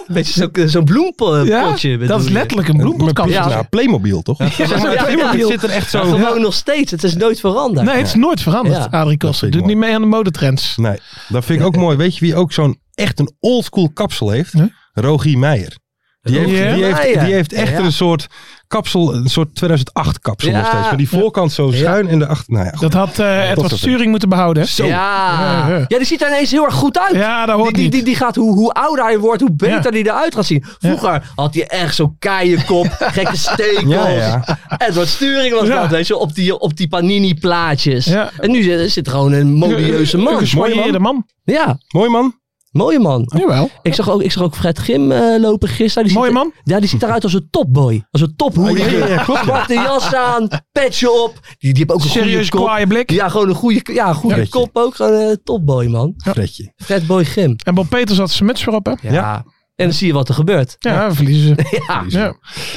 Een 0.07 0.15
beetje 0.17 0.51
zo'n 0.55 0.69
zo'n 0.69 0.85
bloempotje. 0.85 1.45
Ja, 1.91 2.07
dat 2.07 2.21
is 2.21 2.29
letterlijk 2.29 2.69
een 2.69 2.77
bloempotkast. 2.77 3.31
Ja. 3.31 3.49
Nou, 3.49 3.65
Playmobil 3.65 4.23
toch? 4.23 4.39
Ja, 4.39 4.45
ja, 4.57 5.31
Het 5.37 5.47
zit 5.47 5.63
er 5.63 5.71
echt 5.71 5.93
ja, 5.93 6.05
zo... 6.05 6.11
gewoon 6.11 6.41
nog 6.41 6.55
steeds. 6.55 6.91
Het 6.91 7.05
is 7.05 7.17
nooit 7.17 7.41
veranderd. 7.41 7.87
Nee, 7.87 7.97
het 7.97 8.07
is 8.07 8.15
nooit 8.15 8.41
veranderd, 8.41 8.77
Ja. 8.77 8.99
Adrie 9.01 9.17
Koster. 9.17 9.51
Doet 9.51 9.67
niet 9.67 9.77
mee 9.77 9.95
aan 9.95 10.01
de 10.01 10.07
modetrends. 10.07 10.77
Nee, 10.77 10.99
dat 11.29 11.45
vind 11.45 11.61
ik 11.61 11.67
ook 11.67 11.77
mooi. 11.77 11.97
Weet 11.97 12.15
je 12.17 12.25
wie 12.25 12.35
ook 12.35 12.53
zo'n 12.53 12.81
echt 12.95 13.19
een 13.19 13.33
oldschool 13.41 13.91
kapsel 13.93 14.31
heeft? 14.31 14.53
Rogie 14.93 15.39
Meijer. 15.39 15.79
Die 16.23 16.39
heeft, 16.39 16.49
die, 16.51 16.85
heeft, 16.85 16.93
Meijer. 16.97 17.25
die 17.25 17.35
heeft 17.35 17.53
echt 17.53 17.71
Ja. 17.73 17.79
een 17.79 17.93
soort 17.93 18.27
kapsel, 18.67 19.15
een 19.15 19.29
soort 19.29 19.55
2008 19.55 20.21
kapsel 20.21 20.51
Ja. 20.51 20.59
nog 20.59 20.67
steeds. 20.69 20.87
Maar 20.87 20.97
die 20.97 21.09
voorkant 21.09 21.53
zo 21.53 21.71
schuin 21.73 22.09
en 22.09 22.19
de 22.19 22.27
achter... 22.27 22.53
Nou. 22.53 22.71
Dat 22.81 22.93
had 22.93 23.19
eh 23.19 23.51
Edward. 23.51 23.77
Sturing 23.77 24.11
moeten 24.11 24.29
behouden. 24.29 24.69
Zo. 24.69 24.87
Ja. 24.87 25.67
Ja, 25.89 25.97
die 25.99 26.05
ziet 26.07 26.23
er 26.23 26.29
ineens 26.29 26.51
heel 26.51 26.65
erg 26.65 26.75
goed 26.75 26.99
uit. 26.99 27.15
Ja, 27.15 27.47
dat 27.47 27.57
hoort 27.57 27.67
die, 27.67 27.75
die, 27.75 27.83
niet. 27.85 27.93
die, 27.93 28.03
die 28.03 28.15
gaat, 28.15 28.37
hoe, 28.37 28.55
hoe 28.55 28.73
ouder 28.73 29.05
hij 29.05 29.19
wordt, 29.19 29.41
hoe 29.41 29.53
beter 29.53 29.85
Ja. 29.85 29.91
die 29.91 30.07
eruit 30.07 30.35
gaat 30.35 30.47
zien. 30.47 30.65
Vroeger 30.79 31.31
had 31.35 31.55
hij 31.55 31.67
echt 31.67 31.95
zo'n 31.95 32.17
keienkop, 32.19 32.87
gekke 33.17 33.37
stekels. 33.37 33.85
Ja, 33.95 34.09
ja. 34.09 34.59
Edward 34.79 35.09
Sturing 35.09 35.55
was 35.55 35.69
Ja. 35.69 35.81
dat, 35.81 35.91
weet 35.91 36.07
je, 36.07 36.17
op 36.17 36.35
die, 36.35 36.59
op 36.59 36.77
die 36.77 36.89
panini-plaatjes. 36.89 38.05
Ja. 38.05 38.31
En 38.39 38.51
nu 38.51 38.63
zit, 38.63 38.91
zit 38.93 39.07
er 39.07 39.13
gewoon 39.13 39.33
een 39.33 39.53
modieuze 39.53 40.17
man. 40.19 40.33
Een 40.33 40.39
gesmoieerde 40.39 40.99
man. 40.99 41.27
Ja, 41.45 41.79
Mooi 41.89 42.11
man. 42.11 42.35
Mooie 42.71 42.99
man. 42.99 43.33
Jawel. 43.39 43.71
Ik 43.83 43.95
zag 43.95 44.11
ook, 44.11 44.23
ik 44.23 44.33
zag 44.33 44.43
ook 44.43 44.55
Fred 44.55 44.79
Grim 44.79 45.13
eh, 45.13 45.41
lopen 45.41 45.69
gisteren. 45.69 46.09
Die 46.09 46.17
Mooie 46.17 46.27
ziet 46.31 46.37
man. 46.39 46.53
Ja, 46.65 46.81
die 46.81 46.89
ziet 46.89 47.03
eruit 47.03 47.23
als 47.25 47.33
een 47.33 47.49
topboy. 47.51 48.05
Als 48.11 48.23
een 48.23 48.37
tophoer. 48.37 48.71
Oh, 48.71 48.79
ja, 48.79 48.87
ja, 48.87 49.07
ja, 49.07 49.23
klopt, 49.23 49.39
ja. 49.41 49.45
Zwarte 49.45 49.75
jas 49.75 50.15
aan, 50.15 50.49
petje 50.73 51.11
op. 51.25 51.39
Die, 51.59 51.73
die 51.73 51.85
heeft 51.87 51.93
ook 51.93 52.03
een 52.05 52.11
Serieus 52.11 52.49
goede 52.49 52.77
kop. 52.79 52.89
blik. 52.89 53.11
Ja, 53.11 53.29
gewoon 53.29 53.49
een 53.49 53.55
goede, 53.55 53.81
ja, 53.93 54.13
goede 54.13 54.35
Fredje. 54.35 54.53
kop 54.53 54.71
ook. 54.77 54.95
Gewoon 54.95 55.13
een 55.13 55.41
topboy, 55.45 55.87
man. 55.87 56.15
Fredje. 56.17 56.73
Fred 56.77 57.07
Boy 57.07 57.25
Grim. 57.25 57.57
En 57.65 57.75
Bob 57.75 57.89
Peters 57.89 58.19
had 58.19 58.31
zijn 58.31 58.49
muts 58.49 58.65
weer 58.65 58.75
op, 58.75 58.87
hè? 58.87 59.11
Ja. 59.11 59.45
En 59.81 59.87
dan 59.87 59.95
zie 59.95 60.07
je 60.07 60.13
wat 60.13 60.29
er 60.29 60.35
gebeurt. 60.35 60.77
Ja, 60.79 61.15
verliezen 61.15 61.57
ze. 61.57 61.79
Ja. 61.89 62.05
Ja. 62.09 62.35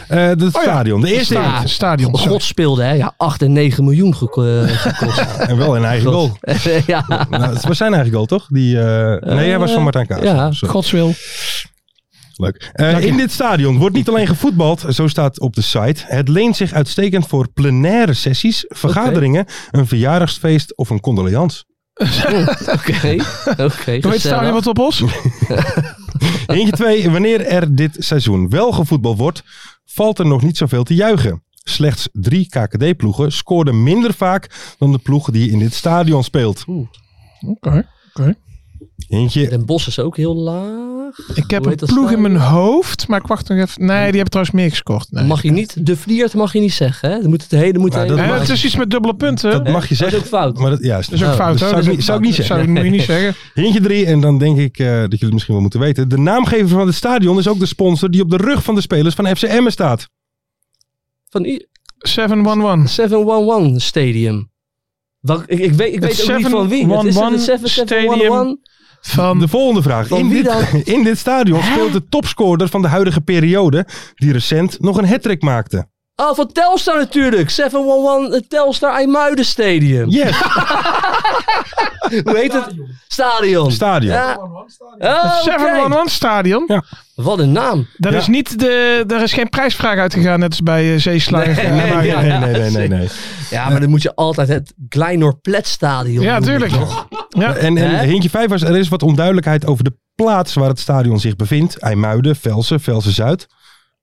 Eh 0.07 0.27
het 0.27 0.43
stadion. 0.49 1.01
De 1.01 1.13
eerste 1.13 1.33
Sta- 1.33 1.67
stadion. 1.67 2.15
sorry. 2.15 2.31
God 2.31 2.43
speelde, 2.43 2.83
hè? 2.83 2.93
Ja, 2.93 3.13
8 3.17 3.41
en 3.41 3.51
9 3.51 3.83
miljoen 3.83 4.11
eh, 4.13 4.17
gekost. 4.67 5.25
En 5.49 5.57
wel 5.57 5.75
een 5.75 5.85
eigen 5.85 6.11
goal. 6.11 6.37
ja. 6.87 7.05
Nou, 7.29 7.53
het 7.53 7.65
was 7.65 7.77
zijn 7.77 7.93
eigen 7.93 8.11
goal, 8.13 8.25
toch? 8.25 8.47
Die, 8.47 8.79
eh, 8.79 9.35
nee, 9.35 9.49
hij 9.49 9.59
was 9.59 9.71
van 9.71 9.83
Martijn 9.83 10.07
Kaas. 10.07 10.21
ja. 10.21 10.51
Sorry. 10.51 10.73
Gods 10.73 10.91
wil. 10.91 11.13
Leuk. 12.35 12.69
Eh, 12.73 12.99
in 12.99 13.17
dit 13.17 13.31
stadion 13.31 13.77
wordt 13.77 13.95
niet 13.95 14.09
alleen 14.09 14.27
gevoetbald, 14.27 14.85
zo 14.89 15.07
staat 15.07 15.39
op 15.39 15.55
de 15.55 15.61
site. 15.61 16.03
Het 16.05 16.27
leent 16.27 16.55
zich 16.55 16.73
uitstekend 16.73 17.27
voor 17.27 17.47
plenaire 17.53 18.13
sessies, 18.13 18.65
vergaderingen, 18.67 19.45
een 19.71 19.87
verjaardagsfeest 19.87 20.77
of 20.77 20.89
een 20.89 20.99
condoleans. 20.99 21.65
Oké. 22.73 23.15
Oké. 23.57 24.17
Staan 24.17 24.45
je 24.45 24.51
wat 24.51 24.67
op 24.67 24.79
ons? 24.79 25.03
Eentje 26.47 26.71
twee, 26.71 27.09
wanneer 27.09 27.45
er 27.45 27.75
dit 27.75 27.95
seizoen 27.99 28.49
wel 28.49 28.71
gevoetbald 28.71 29.17
wordt, 29.17 29.43
valt 29.85 30.19
er 30.19 30.25
nog 30.25 30.41
niet 30.41 30.57
zoveel 30.57 30.83
te 30.83 30.95
juichen. 30.95 31.43
Slechts 31.63 32.09
drie 32.11 32.49
KKD-ploegen 32.49 33.31
scoorden 33.31 33.83
minder 33.83 34.13
vaak 34.13 34.75
dan 34.77 34.91
de 34.91 34.97
ploeg 34.97 35.31
die 35.31 35.51
in 35.51 35.59
dit 35.59 35.73
stadion 35.73 36.23
speelt. 36.23 36.63
Oké. 37.47 37.89
oké. 38.13 38.35
Eentje, 39.07 39.49
Den 39.49 39.65
Bos 39.65 39.87
is 39.87 39.99
ook 39.99 40.17
heel 40.17 40.35
laag. 40.35 41.17
Ik 41.35 41.49
heb 41.51 41.65
een 41.65 41.75
dat 41.77 41.89
ploeg 41.89 42.11
in 42.11 42.21
mijn 42.21 42.35
hoofd, 42.35 43.07
maar 43.07 43.19
ik 43.19 43.27
wacht 43.27 43.47
nog 43.49 43.57
even. 43.57 43.85
Nee, 43.85 43.95
die 43.97 44.03
hebben 44.05 44.29
trouwens 44.29 44.55
meer 44.55 44.69
gescoord. 44.69 45.07
Nee. 45.11 45.23
Mag 45.25 45.41
je 45.43 45.51
niet, 45.51 45.85
de 45.85 45.97
Vliert 45.97 46.33
mag 46.33 46.53
je 46.53 46.59
niet 46.59 46.73
zeggen, 46.73 47.11
hè? 47.11 47.19
Dan 47.21 47.29
moet 47.29 47.41
het 47.41 47.51
hele, 47.51 47.79
moet 47.79 47.91
Nou, 47.91 48.07
dat 48.07 48.17
mag- 48.17 48.39
het 48.39 48.49
is 48.49 48.65
iets 48.65 48.75
met 48.75 48.89
dubbele 48.89 49.15
punten. 49.15 49.51
dat 49.51 49.67
mag 49.67 49.73
je 49.73 49.79
dat 49.81 49.91
is 49.91 49.97
zeggen. 49.97 50.19
ook 50.19 50.25
fout. 50.25 50.57
Maar 50.57 50.69
dat, 50.69 50.83
juist. 50.83 51.09
Dat 51.09 51.19
is 51.19 51.25
ook 51.25 51.31
Oh, 51.31 51.37
fout. 51.37 51.59
dat 51.59 51.69
zou 51.69 51.79
ik 51.81 51.85
Dat 51.85 51.95
niet- 51.95 52.03
zou 52.05 52.17
ik 52.19 52.23
niet 52.25 52.37
dat 52.37 52.45
zeggen. 52.45 52.65
Zou, 52.65 52.77
moet 52.77 52.85
je 52.85 52.91
niet 52.97 53.01
zeggen. 53.07 53.35
Hintje 53.53 53.81
drie, 53.81 54.05
en 54.05 54.19
dan 54.21 54.37
denk 54.37 54.57
ik 54.57 54.79
eh, 54.79 54.87
dat 54.87 54.95
jullie 54.99 55.17
het 55.19 55.31
misschien 55.33 55.53
wel 55.53 55.61
moeten 55.61 55.79
weten. 55.79 56.09
De 56.09 56.17
naamgever 56.17 56.67
van 56.67 56.85
het 56.85 56.95
stadion 56.95 57.37
is 57.37 57.47
ook 57.47 57.59
de 57.59 57.65
sponsor 57.65 58.11
die 58.11 58.21
op 58.21 58.29
de 58.29 58.37
rug 58.37 58.63
van 58.63 58.75
de 58.75 58.81
spelers 58.81 59.15
van 59.15 59.35
FCM 59.35 59.69
staat. 59.69 60.09
Van 61.29 61.45
I- 61.45 61.65
711. 61.97 62.89
711 62.89 63.81
Stadium. 63.81 64.51
Wat, 65.19 65.43
ik, 65.45 65.59
ik 65.59 65.73
weet, 65.73 65.93
ik 65.93 65.99
weet 65.99 66.29
ook 66.31 66.37
niet 66.37 66.47
van 66.47 66.67
wie. 66.67 66.87
Het 66.87 67.03
is 67.05 67.15
het 67.15 67.41
711 67.41 67.41
7711. 67.41 68.57
Van 69.05 69.39
De 69.39 69.47
volgende 69.47 69.81
vraag. 69.81 70.09
In 70.09 70.29
dit, 70.29 70.47
in 70.95 71.03
dit 71.03 71.17
stadion 71.17 71.63
speelt 71.63 71.93
de 71.93 72.07
topscorer 72.07 72.69
van 72.69 72.81
de 72.81 72.87
huidige 72.87 73.21
periode, 73.21 73.85
die 74.15 74.31
recent 74.31 74.79
nog 74.79 74.97
een 74.97 75.07
hattrick 75.07 75.41
maakte. 75.41 75.87
Oh, 76.15 76.35
van 76.35 76.51
Telstar 76.51 76.97
natuurlijk. 76.97 77.49
711 77.49 78.41
Telstar 78.47 78.93
IJmuiden 78.93 79.45
Stadium. 79.45 80.09
Yes, 80.09 80.37
Hoe 82.23 82.37
heet 82.37 82.53
het? 82.53 82.65
Stadion. 83.07 83.71
stadion. 83.71 84.13
Ja. 84.13 84.37
Oh, 84.39 84.57
oké. 84.57 85.41
711 85.43 86.09
stadion. 86.09 86.81
Wat 87.15 87.39
een 87.39 87.51
naam. 87.51 87.87
Dat 87.97 88.11
Ja. 88.11 88.17
is 88.17 88.27
niet 88.27 88.59
de, 88.59 89.03
er 89.07 89.21
is 89.21 89.33
geen 89.33 89.49
prijsvraag 89.49 89.97
uitgegaan, 89.97 90.39
net 90.39 90.49
als 90.49 90.61
bij 90.61 90.93
uh, 90.93 90.99
Zeeslager. 90.99 91.55
Nee, 91.55 91.65
en 91.65 91.75
nee. 91.75 92.11
Nee, 92.15 92.37
nee, 92.39 92.49
nee, 92.59 92.69
nee, 92.71 92.87
nee. 92.87 93.07
Ja, 93.49 93.69
maar 93.69 93.79
dan 93.79 93.89
moet 93.89 94.01
je 94.01 94.15
altijd 94.15 94.47
het 94.47 94.73
Kleinor 94.89 95.39
Stadion 95.61 96.23
Ja, 96.23 96.39
tuurlijk. 96.39 96.71
Ja. 97.29 97.55
En, 97.55 97.99
hintje 97.99 98.29
5 98.29 98.49
was, 98.49 98.61
er 98.61 98.77
is 98.77 98.87
wat 98.87 99.03
onduidelijkheid 99.03 99.65
over 99.65 99.83
de 99.83 99.93
plaats 100.15 100.53
waar 100.53 100.69
het 100.69 100.79
stadion 100.79 101.19
zich 101.19 101.35
bevindt. 101.35 101.77
IJmuiden, 101.77 102.35
Velsen, 102.35 102.79
Velsen-Zuid. 102.79 103.47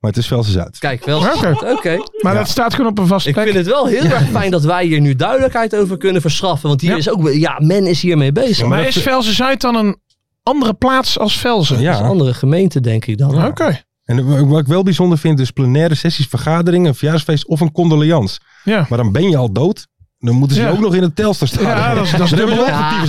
Maar 0.00 0.10
het 0.10 0.16
is 0.20 0.26
Velsen-Zuid. 0.26 0.78
Kijk, 0.78 1.04
wel. 1.04 1.18
Oké. 1.18 1.54
Oké. 1.72 1.96
Maar 2.20 2.34
dat 2.34 2.48
staat 2.48 2.74
gewoon 2.74 2.90
op 2.90 2.98
een 2.98 3.06
vaste 3.06 3.28
Ik 3.28 3.34
plek. 3.34 3.46
vind 3.46 3.58
het 3.58 3.66
wel 3.74 3.86
heel 3.86 4.04
erg 4.04 4.28
fijn 4.28 4.50
dat 4.50 4.64
wij 4.64 4.84
hier 4.86 5.00
nu 5.00 5.14
duidelijkheid 5.16 5.76
over 5.76 5.96
kunnen 5.96 6.20
verschaffen. 6.20 6.68
Want 6.68 6.80
hier 6.80 6.90
Ja. 6.90 6.96
is 6.96 7.10
ook, 7.10 7.30
ja, 7.32 7.58
men 7.62 7.86
is 7.86 8.02
hiermee 8.02 8.32
bezig. 8.32 8.66
Maar 8.66 8.78
dat- 8.84 8.96
is 8.96 9.02
Velzen 9.02 9.34
Zuid 9.34 9.60
dan 9.60 9.74
een 9.76 9.96
andere 10.42 10.74
plaats 10.74 11.18
als 11.18 11.38
Velzen? 11.38 11.74
Dat 11.76 11.84
is 11.84 11.96
een 11.98 12.02
Ja, 12.04 12.08
andere 12.08 12.34
gemeente, 12.34 12.80
denk 12.80 13.04
ik 13.06 13.18
dan. 13.18 13.44
Oké. 13.46 13.82
en 14.04 14.48
wat 14.48 14.60
ik 14.60 14.66
wel 14.66 14.82
bijzonder 14.82 15.18
vind 15.18 15.40
is 15.40 15.50
plenaire 15.50 15.94
sessies, 15.94 16.26
vergaderingen, 16.26 16.88
een 16.88 16.94
verjaarsfeest 16.94 17.46
of 17.46 17.60
een 17.60 17.72
condoleans. 17.72 18.40
Ja. 18.64 18.86
Maar 18.88 18.98
dan 18.98 19.12
ben 19.12 19.30
je 19.30 19.36
al 19.36 19.52
dood. 19.52 19.86
Dan 20.18 20.34
moeten 20.34 20.56
ze 20.56 20.62
Ja. 20.62 20.70
ook 20.70 20.78
nog 20.80 20.94
in 20.94 21.02
het 21.02 21.16
Telstar 21.16 21.48
staan. 21.48 21.62
Ja, 21.64 21.94
dat 21.94 22.04
is- 22.04 22.10
dat 22.10 22.20
is 22.20 22.30
dubbel 22.30 22.66
een 22.66 22.72
aan, 22.72 23.08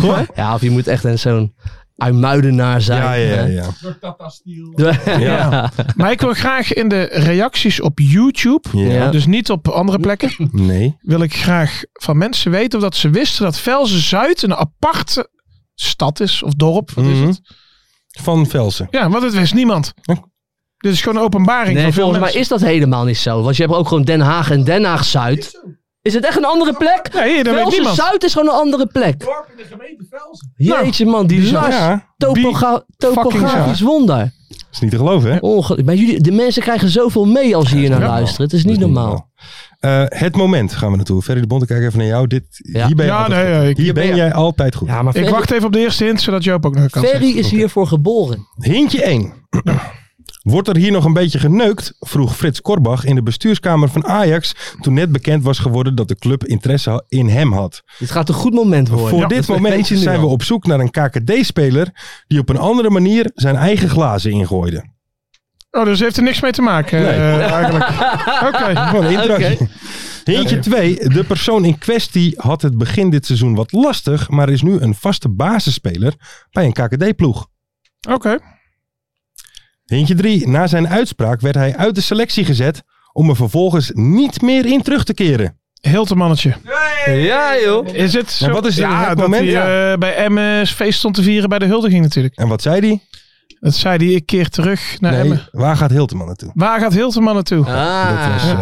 hoor. 0.00 0.16
hè? 0.16 0.22
Ja, 0.34 0.54
of 0.54 0.60
je 0.60 0.70
moet 0.70 0.86
echt 0.86 1.04
een 1.04 1.18
zo'n 1.18 1.54
uitmuidenaar 2.00 2.80
zijn. 2.82 3.02
Ja, 3.02 3.12
ja, 3.14 3.44
ja. 3.44 3.44
ja. 3.46 3.70
Ja. 5.04 5.18
Ja. 5.18 5.70
Maar 5.96 6.10
ik 6.10 6.20
wil 6.20 6.32
graag 6.34 6.72
in 6.72 6.88
de 6.88 7.02
reacties 7.12 7.80
op 7.80 7.98
YouTube, 7.98 8.68
Ja. 8.72 9.10
dus 9.10 9.26
niet 9.26 9.50
op 9.50 9.68
andere 9.68 9.98
plekken, 9.98 10.48
Nee. 10.52 10.96
wil 11.00 11.20
ik 11.22 11.34
graag 11.34 11.82
van 11.92 12.18
mensen 12.18 12.50
weten 12.50 12.78
of 12.78 12.84
dat 12.84 12.96
ze 12.96 13.10
wisten 13.10 13.44
dat 13.44 13.58
Velzen 13.58 14.00
Zuid 14.00 14.42
een 14.42 14.54
aparte 14.54 15.28
stad 15.74 16.20
is 16.20 16.42
of 16.42 16.52
dorp. 16.54 16.90
Wat 16.90 17.04
is 17.04 17.16
Mhm. 17.18 17.26
het? 17.26 17.40
Van 18.10 18.46
Velsen. 18.46 18.86
Ja, 18.90 19.08
want 19.10 19.22
het 19.22 19.34
wist 19.34 19.54
niemand. 19.54 19.92
Dit 20.78 20.92
is 20.92 21.02
gewoon 21.02 21.16
een 21.18 21.24
openbaring 21.24 21.74
Nee, 21.74 21.82
van 21.84 21.92
veel 21.92 22.02
volgens 22.10 22.32
mij 22.32 22.40
is 22.40 22.48
dat 22.48 22.60
helemaal 22.60 23.04
niet 23.04 23.18
zo. 23.18 23.42
Want 23.42 23.56
je 23.56 23.62
hebt 23.62 23.74
ook 23.74 23.88
gewoon 23.88 24.04
Den 24.04 24.20
Haag 24.20 24.50
en 24.50 24.64
Den 24.64 24.84
Haag 24.84 25.04
Zuid. 25.04 25.64
Is 26.02 26.14
het 26.14 26.24
echt 26.26 26.36
een 26.36 26.44
andere 26.44 26.72
plek? 26.72 27.10
Nee, 27.14 27.34
dat 27.44 27.44
weet 27.54 27.62
Velsen 27.62 27.72
niemand. 27.78 27.96
Zuid 27.96 28.24
is 28.24 28.32
gewoon 28.32 28.48
een 28.48 28.60
andere 28.60 28.86
plek. 28.86 29.20
Dorp 29.20 29.46
in 29.50 29.56
de 29.56 29.64
gemeente 29.70 30.04
Velsen. 30.10 30.52
Jeetje 30.56 31.06
man, 31.06 31.26
die 31.26 31.40
bizar. 31.40 31.62
las. 31.62 31.74
Ja, 31.74 32.06
Topogra 32.16 32.84
topografisch 32.96 33.80
wonder. 33.80 34.32
is 34.72 34.78
niet 34.80 34.90
te 34.90 34.96
geloven, 34.96 35.32
hè? 35.32 35.38
Onge 35.38 35.82
maar 35.84 35.94
jullie, 35.94 36.20
de 36.20 36.32
mensen 36.32 36.62
krijgen 36.62 36.88
zoveel 36.88 37.24
mee 37.26 37.56
als 37.56 37.68
ze 37.68 37.76
hier 37.76 37.90
naar 37.90 38.00
Ja. 38.00 38.06
luisteren. 38.08 38.44
Het 38.44 38.52
is 38.54 38.64
niet 38.64 38.78
Dat 38.80 38.88
is 38.88 38.94
normaal. 38.94 39.28
Eh, 39.80 40.02
het 40.08 40.36
moment 40.36 40.72
gaan 40.72 40.90
we 40.90 40.96
naartoe. 40.96 41.22
Ferry 41.22 41.40
de 41.40 41.46
Bond, 41.46 41.62
ik 41.62 41.68
kijk 41.68 41.82
even 41.82 41.98
naar 41.98 42.06
jou. 42.06 42.26
Dit, 42.26 42.44
Ja. 42.72 42.86
Hier 42.86 42.96
ben, 42.96 43.06
je 43.06 43.12
Ja, 43.12 43.18
altijd 43.18 43.42
nee, 43.44 43.54
goed. 43.54 43.62
ja, 43.62 43.68
ik- 43.68 43.76
hier 43.76 43.94
ben 43.94 44.14
jij 44.16 44.32
altijd 44.32 44.74
goed. 44.74 44.88
Ja, 44.88 45.02
maar 45.02 45.14
Ik 45.16 45.20
Ferry, 45.20 45.34
wacht 45.36 45.50
even 45.50 45.66
op 45.66 45.72
de 45.72 45.78
eerste 45.78 46.04
hint, 46.04 46.20
zodat 46.20 46.44
Joop 46.44 46.66
ook 46.66 46.74
nog 46.74 46.90
kans 46.90 47.06
Ferry 47.06 47.24
heeft. 47.24 47.38
is 47.38 47.50
hiervoor 47.50 47.86
geboren. 47.86 48.46
Hintje 48.58 49.02
1. 49.10 49.32
Wordt 50.50 50.68
er 50.68 50.76
hier 50.76 50.92
nog 50.92 51.04
een 51.04 51.12
beetje 51.12 51.38
geneukt? 51.38 51.92
Vroeg 52.00 52.36
Frits 52.36 52.60
Korbach 52.60 53.04
in 53.04 53.14
de 53.14 53.22
bestuurskamer 53.22 53.88
van 53.88 54.04
Ajax. 54.06 54.54
Toen 54.80 54.94
net 54.94 55.12
bekend 55.12 55.42
was 55.44 55.58
geworden 55.58 55.94
dat 55.94 56.08
de 56.08 56.16
club 56.16 56.44
interesse 56.44 57.04
in 57.08 57.28
hem 57.28 57.52
had. 57.52 57.82
Dit 57.98 58.10
gaat 58.10 58.28
een 58.28 58.34
goed 58.34 58.52
moment 58.54 58.88
worden. 58.88 59.08
Voor 59.08 59.18
Ja, 59.18 59.26
dit 59.26 59.48
moment 59.48 59.86
zijn 59.86 60.20
we 60.20 60.26
op 60.26 60.42
zoek 60.42 60.66
naar 60.66 60.80
een 60.80 60.90
KKD-speler. 60.90 61.88
die 62.26 62.38
op 62.38 62.48
een 62.48 62.56
andere 62.58 62.90
manier 62.90 63.30
zijn 63.34 63.56
eigen 63.56 63.88
glazen 63.88 64.30
ingooide. 64.30 64.84
Oh, 65.70 65.84
dus 65.84 66.00
heeft 66.00 66.16
er 66.16 66.22
niks 66.22 66.40
mee 66.40 66.52
te 66.52 66.62
maken 66.62 67.00
Nee. 67.02 67.10
eh, 67.10 67.52
eigenlijk. 67.62 67.88
Oké. 68.54 68.76
Gewoon 68.76 69.04
een 69.04 69.12
introotje. 69.12 69.52
Oké. 69.52 69.68
Hintje 70.24 70.58
2. 70.58 71.08
De 71.08 71.24
persoon 71.24 71.64
in 71.64 71.78
kwestie 71.78 72.34
had 72.38 72.62
het 72.62 72.78
begin 72.78 73.10
dit 73.10 73.26
seizoen 73.26 73.54
wat 73.54 73.72
lastig. 73.72 74.28
maar 74.30 74.48
is 74.48 74.62
nu 74.62 74.78
een 74.80 74.94
vaste 74.94 75.28
basisspeler 75.28 76.14
bij 76.50 76.64
een 76.64 76.72
KKD-ploeg. 76.72 77.46
Oké. 78.08 78.38
Hintje 79.96 80.14
3. 80.14 80.48
Na 80.48 80.66
zijn 80.66 80.88
uitspraak 80.88 81.40
werd 81.40 81.54
hij 81.54 81.76
uit 81.76 81.94
de 81.94 82.00
selectie 82.00 82.44
gezet. 82.44 82.82
om 83.12 83.28
er 83.28 83.36
vervolgens 83.36 83.90
niet 83.94 84.42
meer 84.42 84.66
in 84.66 84.82
terug 84.82 85.04
te 85.04 85.14
keren. 85.14 85.58
Hiltemannetje. 85.80 86.54
Ja, 87.06 87.58
joh. 87.64 87.94
Is 87.94 88.12
het 88.12 88.30
zo? 88.30 88.44
En 88.44 88.52
wat 88.52 88.66
is 88.66 88.76
ja, 88.76 88.98
het 88.98 89.08
dat 89.08 89.28
moment? 89.28 89.52
hij 89.52 89.92
eh, 89.92 89.98
bij 89.98 90.14
Emmen's 90.16 90.70
feest 90.72 90.98
stond 90.98 91.14
te 91.14 91.22
vieren 91.22 91.48
bij 91.48 91.58
de 91.58 91.64
huldiging 91.66 92.02
natuurlijk. 92.02 92.36
En 92.36 92.48
wat 92.48 92.62
zei 92.62 92.80
hij? 92.80 93.00
Dat 93.60 93.74
zei 93.74 93.96
hij, 94.06 94.14
ik 94.14 94.26
keer 94.26 94.48
terug 94.48 94.96
naar 95.00 95.12
Nee, 95.12 95.20
Emmen. 95.20 95.48
waar 95.52 95.76
gaat 95.76 95.90
Hilteman 95.90 96.26
naartoe? 96.26 96.50
Waar 96.54 96.80
gaat 96.80 96.92
Hilteman 96.92 97.34
naartoe? 97.34 97.66
Ah. 97.66 98.08
dat 98.24 98.32
was, 98.32 98.50
eh, 98.50 98.58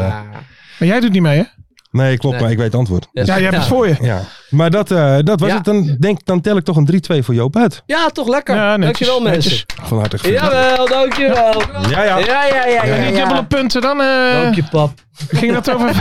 Maar 0.79 0.89
jij 0.89 1.01
doet 1.01 1.13
niet 1.13 1.23
mee, 1.23 1.37
hè? 1.39 1.45
Nee, 1.91 2.17
klopt, 2.19 2.35
Nee. 2.35 2.43
maar 2.43 2.53
ik 2.53 2.59
weet 2.59 2.67
het 2.67 2.75
antwoord. 2.77 3.09
Ja, 3.13 3.37
je 3.37 3.43
hebt 3.43 3.57
het 3.57 3.65
voor 3.67 3.89
je. 3.89 3.97
Ja. 4.01 4.21
Maar 4.51 4.71
dat, 4.71 4.91
eh, 4.91 5.17
dat 5.23 5.41
was 5.41 5.49
Ja. 5.49 5.55
het. 5.55 5.65
Dan, 5.65 5.97
denk, 5.99 6.25
dan 6.25 6.41
tel 6.41 6.57
ik 6.57 6.65
toch 6.65 6.77
een 6.77 6.85
3-2 6.85 7.23
voor 7.23 7.35
Joop 7.35 7.57
uit. 7.57 7.83
Ja, 7.87 8.09
toch 8.09 8.29
lekker. 8.29 8.55
Ja, 8.55 8.77
netjes, 8.77 8.85
dankjewel 9.09 9.21
mensen. 9.33 9.51
netjes. 9.51 9.65
Van 9.89 9.99
harte 9.99 10.19
gefeliciteerd. 10.19 10.53
Jawel, 10.53 10.89
dankjewel. 10.89 11.63
Ja, 11.91 12.03
ja. 12.05 12.19
Ja, 12.19 12.47
ja, 12.47 12.47
ja. 12.47 12.67
ja, 12.67 12.83
En 12.83 13.07
die 13.07 13.13
dubbele 13.17 13.45
punten 13.45 13.81
dan? 13.81 14.01
eh, 14.01 14.43
Dank 14.43 14.55
je, 14.55 14.65
pap. 14.71 14.91
ging, 15.29 15.53
dat 15.53 15.71
over, 15.75 15.95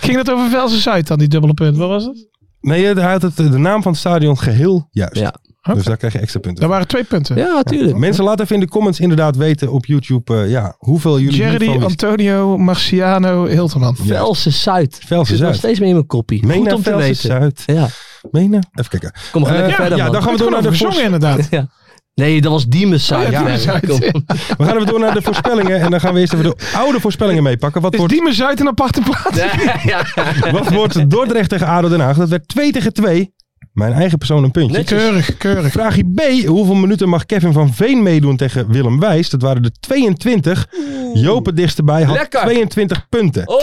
ging 0.00 0.16
dat 0.16 0.30
over 0.30 0.50
Velsen 0.50 0.80
Zuid 0.80 1.06
dan, 1.06 1.18
die 1.18 1.28
dubbele 1.28 1.54
punt? 1.54 1.76
Wat 1.76 1.88
was 1.88 2.04
het? 2.04 2.26
Nee, 2.60 2.84
hij 2.94 3.10
had 3.12 3.22
het, 3.22 3.36
de 3.36 3.42
naam 3.58 3.82
van 3.82 3.92
het 3.92 4.00
stadion 4.00 4.38
geheel 4.38 4.88
juist. 4.90 5.16
Ja. 5.18 5.34
Dus 5.74 5.84
daar 5.84 5.96
krijg 5.96 6.12
je 6.12 6.18
extra 6.18 6.40
punten. 6.40 6.60
Dat 6.60 6.70
waren 6.70 6.86
twee 6.86 7.04
punten. 7.04 7.36
Ja, 7.36 7.54
natuurlijk. 7.54 7.96
Mensen, 7.98 8.24
laten 8.24 8.44
even 8.44 8.54
in 8.56 8.60
de 8.62 8.68
comments 8.68 9.00
inderdaad 9.00 9.36
weten 9.36 9.72
op 9.72 9.86
YouTube 9.86 10.34
eh, 10.42 10.50
ja, 10.50 10.74
hoeveel 10.78 11.20
jullie 11.20 11.38
Jerry. 11.38 11.82
Antonio, 11.82 12.58
Marciano, 12.58 13.46
Hilterman. 13.46 13.96
Velsen 13.96 14.52
Zuid. 14.52 15.00
Velsen 15.06 15.26
Zit 15.26 15.36
nog 15.44 15.46
Zuid. 15.48 15.56
steeds 15.56 15.78
meer 15.78 15.88
in 15.88 15.94
mijn 15.94 16.06
koppie. 16.06 16.46
Meen 16.46 16.58
Goed 16.58 16.72
om 16.72 16.82
te 16.82 16.90
Velsen 16.90 16.98
weten. 17.08 17.16
Zuid. 17.30 17.62
Ja, 17.66 17.88
Menen? 18.30 18.66
Even 18.74 18.90
kijken. 18.90 19.12
kom 19.32 19.42
maar 19.42 19.54
Eh, 19.64 19.74
verder, 19.74 19.96
ja, 19.98 20.02
man. 20.04 20.12
dan 20.12 20.22
gaan 20.22 20.32
we 20.32 20.38
door 20.38 20.50
naar 20.50 20.62
de 20.62 20.72
voors- 20.76 20.98
inderdaad. 20.98 21.46
Ja. 21.50 21.66
Nee, 22.14 22.40
dat 22.40 22.52
was 22.52 22.66
Diemes 22.66 23.06
Zuid. 23.06 23.26
Oh 23.26 23.32
ja, 23.32 23.56
Zuid. 23.56 23.86
Kom. 23.86 23.98
We 24.58 24.64
gaan 24.64 24.74
even 24.74 24.86
door 24.86 25.00
naar 25.00 25.14
de 25.14 25.22
voorspellingen. 25.22 25.80
En 25.80 25.90
dan 25.90 26.00
gaan 26.00 26.14
we 26.14 26.20
eerst 26.20 26.32
even 26.32 26.44
de 26.44 26.56
oude 26.76 27.00
voorspellingen 27.00 27.42
meepakken. 27.42 27.80
Wat 27.82 27.92
Is 27.92 27.98
wordt, 27.98 28.12
Diemen 28.14 28.34
Zuid 28.34 28.60
een 28.60 28.68
aparte 28.68 29.00
plaats? 29.00 29.36
Ja, 29.36 29.50
ja. 30.24 30.50
wat 30.50 30.68
wordt 30.72 31.10
Dordrecht 31.10 31.48
tegen 31.48 31.66
ADO 31.66 31.88
Den 31.88 32.00
Haag? 32.00 32.16
Dat 32.16 32.28
werd 32.28 32.48
2 32.48 32.72
tegen 32.72 32.92
2. 32.92 33.34
Mijn 33.72 33.92
eigen 33.92 34.18
persoon 34.18 34.44
een 34.44 34.50
puntje. 34.50 34.76
Netjes. 34.76 35.00
Keurig, 35.02 35.36
keurig. 35.36 35.72
Vraagje 35.72 36.04
B. 36.14 36.20
Hoeveel 36.46 36.74
minuten 36.74 37.08
mag 37.08 37.26
Kevin 37.26 37.52
van 37.52 37.72
Veen 37.74 38.02
meedoen 38.02 38.36
tegen 38.36 38.70
Willem 38.70 39.00
Wijs? 39.00 39.30
Dat 39.30 39.42
waren 39.42 39.64
er 39.64 39.70
22. 39.80 40.68
Joop 41.14 41.46
het 41.46 41.56
dichtst 41.56 41.78
erbij 41.78 42.02
had 42.02 42.16
Lekker. 42.16 42.40
22 42.40 43.08
punten. 43.08 43.48
Oh. 43.48 43.56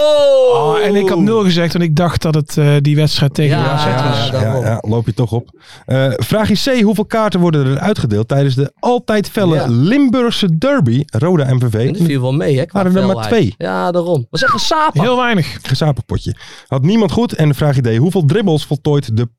Oh, 0.53 0.79
en 0.79 0.95
ik 0.95 1.09
had 1.09 1.19
nul 1.19 1.43
gezegd, 1.43 1.73
want 1.73 1.85
ik 1.85 1.95
dacht 1.95 2.21
dat 2.21 2.35
het 2.35 2.57
eh, 2.57 2.75
die 2.81 2.95
wedstrijd 2.95 3.33
tegen 3.33 3.57
Ja, 3.57 3.65
AZ 3.71 3.85
ja, 3.85 4.09
was. 4.09 4.41
ja. 4.41 4.55
ja, 4.55 4.83
loop 4.87 5.05
je 5.05 5.13
toch 5.13 5.31
op. 5.31 5.49
Eh 5.85 6.07
vraagje 6.15 6.77
C. 6.77 6.81
Hoeveel 6.81 7.05
kaarten 7.05 7.39
worden 7.39 7.65
er 7.65 7.79
uitgedeeld 7.79 8.27
tijdens 8.27 8.55
de 8.55 8.71
altijd 8.79 9.29
felle 9.29 9.55
Ja. 9.55 9.65
Limburgse 9.67 10.57
derby? 10.57 11.03
Roda 11.05 11.53
MVV. 11.53 11.73
En 11.73 11.93
dat 11.93 12.01
viel 12.01 12.21
wel 12.21 12.33
mee, 12.33 12.57
hè? 12.57 12.63
Waren 12.67 12.95
er 12.95 13.05
maar 13.05 13.27
twee. 13.27 13.53
Ja, 13.57 13.91
daarom. 13.91 14.27
Was 14.29 14.43
echt 14.43 14.53
een 14.53 14.59
saap. 14.59 14.93
Heel 14.93 15.17
weinig. 15.17 15.57
Gezapenpotje. 15.61 16.35
Had 16.67 16.81
niemand 16.83 17.11
goed. 17.11 17.33
En 17.33 17.55
vraagje 17.55 17.81
D. 17.81 17.97
Hoeveel 17.97 18.25
dribbles 18.25 18.65
voltooit 18.65 19.17
de 19.17 19.29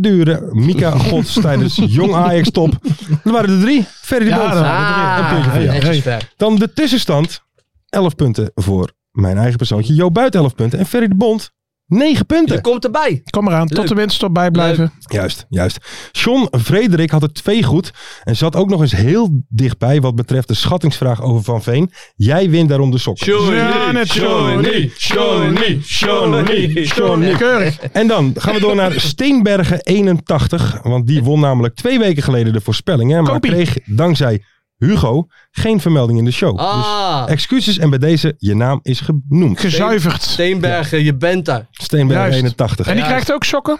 peperdure 0.00 0.48
Mika 0.52 0.90
Gods 1.08 1.32
tijdens 1.40 1.80
Jong 1.86 2.14
Ajax 2.14 2.50
top? 2.50 2.76
Dat 3.22 3.32
waren 3.32 3.50
er 3.54 3.60
drie. 3.60 3.84
Ferry 3.88 4.24
de 4.24 4.30
Ja, 4.30 4.36
Bond. 4.38 4.52
Ah, 4.54 5.18
Een 5.20 5.34
puntje 5.34 5.50
voor 5.50 5.60
jou. 5.60 5.72
netjes 5.72 5.90
Hey. 5.90 6.02
ver. 6.02 6.32
Dan 6.36 6.56
de 6.56 6.72
tussenstand. 6.72 7.42
11 7.88 8.14
punten 8.14 8.50
voor 8.54 8.92
mijn 9.10 9.36
eigen 9.38 9.56
persoontje. 9.56 9.94
Jo 9.94 10.10
buiten 10.10 10.40
11 10.40 10.54
punten. 10.54 10.78
En 10.78 10.86
Ferry 10.86 11.08
de 11.08 11.14
Bond 11.14 11.52
9 11.90 12.26
punten. 12.26 12.54
Je 12.56 12.60
komt 12.60 12.84
erbij. 12.84 13.22
Kom 13.30 13.46
eraan, 13.48 13.66
tot 13.66 13.78
Leuk. 13.78 13.88
de 13.88 13.94
winststop 13.94 14.34
bijblijven. 14.34 14.92
Juist, 15.00 15.46
juist. 15.48 15.78
John 16.12 16.48
Frederik 16.62 17.10
had 17.10 17.22
er 17.22 17.32
twee 17.32 17.62
goed. 17.62 17.90
En 18.24 18.36
zat 18.36 18.56
ook 18.56 18.68
nog 18.68 18.80
eens 18.80 18.92
heel 18.92 19.42
dichtbij 19.48 20.00
wat 20.00 20.14
betreft 20.14 20.48
de 20.48 20.54
schattingsvraag 20.54 21.22
over 21.22 21.42
Van 21.42 21.62
Veen. 21.62 21.90
Jij 22.16 22.50
wint 22.50 22.68
daarom 22.68 22.90
de 22.90 22.98
sokken. 22.98 23.54
Ja, 23.54 23.92
net 23.92 24.12
Johnny, 24.12 24.92
Johnny, 24.96 25.80
Johnny, 25.84 26.82
Johnny. 26.82 27.32
Keurig. 27.36 27.78
En 27.80 28.06
dan 28.06 28.32
gaan 28.36 28.54
we 28.54 28.60
door 28.60 28.74
naar 28.74 28.92
Steenbergen 29.00 29.80
81. 29.80 30.78
Want 30.82 31.06
die 31.06 31.22
won 31.22 31.40
namelijk 31.40 31.74
twee 31.74 31.98
weken 31.98 32.22
geleden 32.22 32.52
de 32.52 32.60
voorspellingen. 32.60 33.22
Maar 33.22 33.32
Kopie. 33.32 33.50
kreeg 33.50 33.78
dankzij 33.84 34.42
Hugo 34.86 35.26
geen 35.50 35.80
vermelding 35.80 36.18
in 36.18 36.24
de 36.24 36.30
show. 36.30 36.58
Ah. 36.58 37.20
Dus 37.24 37.32
excuses 37.34 37.78
en 37.78 37.90
bij 37.90 37.98
deze, 37.98 38.34
je 38.38 38.54
naam 38.54 38.80
is 38.82 39.00
genoemd. 39.00 39.60
Gezuiverd. 39.60 40.22
Steenbergen, 40.22 41.02
je 41.04 41.16
bent 41.16 41.44
daar. 41.44 41.66
Steenbergen 41.70 42.22
Juist. 42.24 42.36
81. 42.42 42.86
En 42.86 42.94
die 42.94 43.04
krijgt 43.04 43.32
ook 43.32 43.44
sokken? 43.44 43.78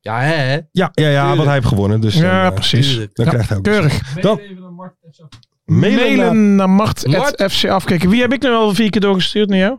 Ja, 0.00 0.20
hè? 0.20 0.34
hè? 0.34 0.58
Ja, 0.72 0.90
ja, 0.92 1.08
ja 1.08 1.28
want 1.28 1.44
hij 1.44 1.52
heeft 1.54 1.66
gewonnen. 1.66 2.00
Dus 2.00 2.14
dan, 2.14 2.24
Ja, 2.24 2.46
eh, 2.46 2.54
precies. 2.54 2.88
tuurlijk. 2.88 3.14
dan 3.14 3.24
Ja, 3.24 3.30
krijgt 3.30 3.48
hij 3.48 3.58
ook 3.58 3.64
Keurig. 3.64 4.14
Dan 4.20 4.40
mailen 5.64 5.98
naar- 5.98 6.16
Mailen 6.26 6.54
naar 6.54 6.70
Mart, 6.70 7.06
Mart. 7.06 7.36
at 7.36 7.52
FC 7.52 7.64
afkijken. 7.64 8.10
Wie 8.10 8.20
heb 8.20 8.32
ik 8.32 8.42
nu 8.42 8.48
al 8.50 8.74
vier 8.74 8.90
keer 8.90 9.00
doorgestuurd 9.00 9.48
naar 9.48 9.58
jou? 9.58 9.78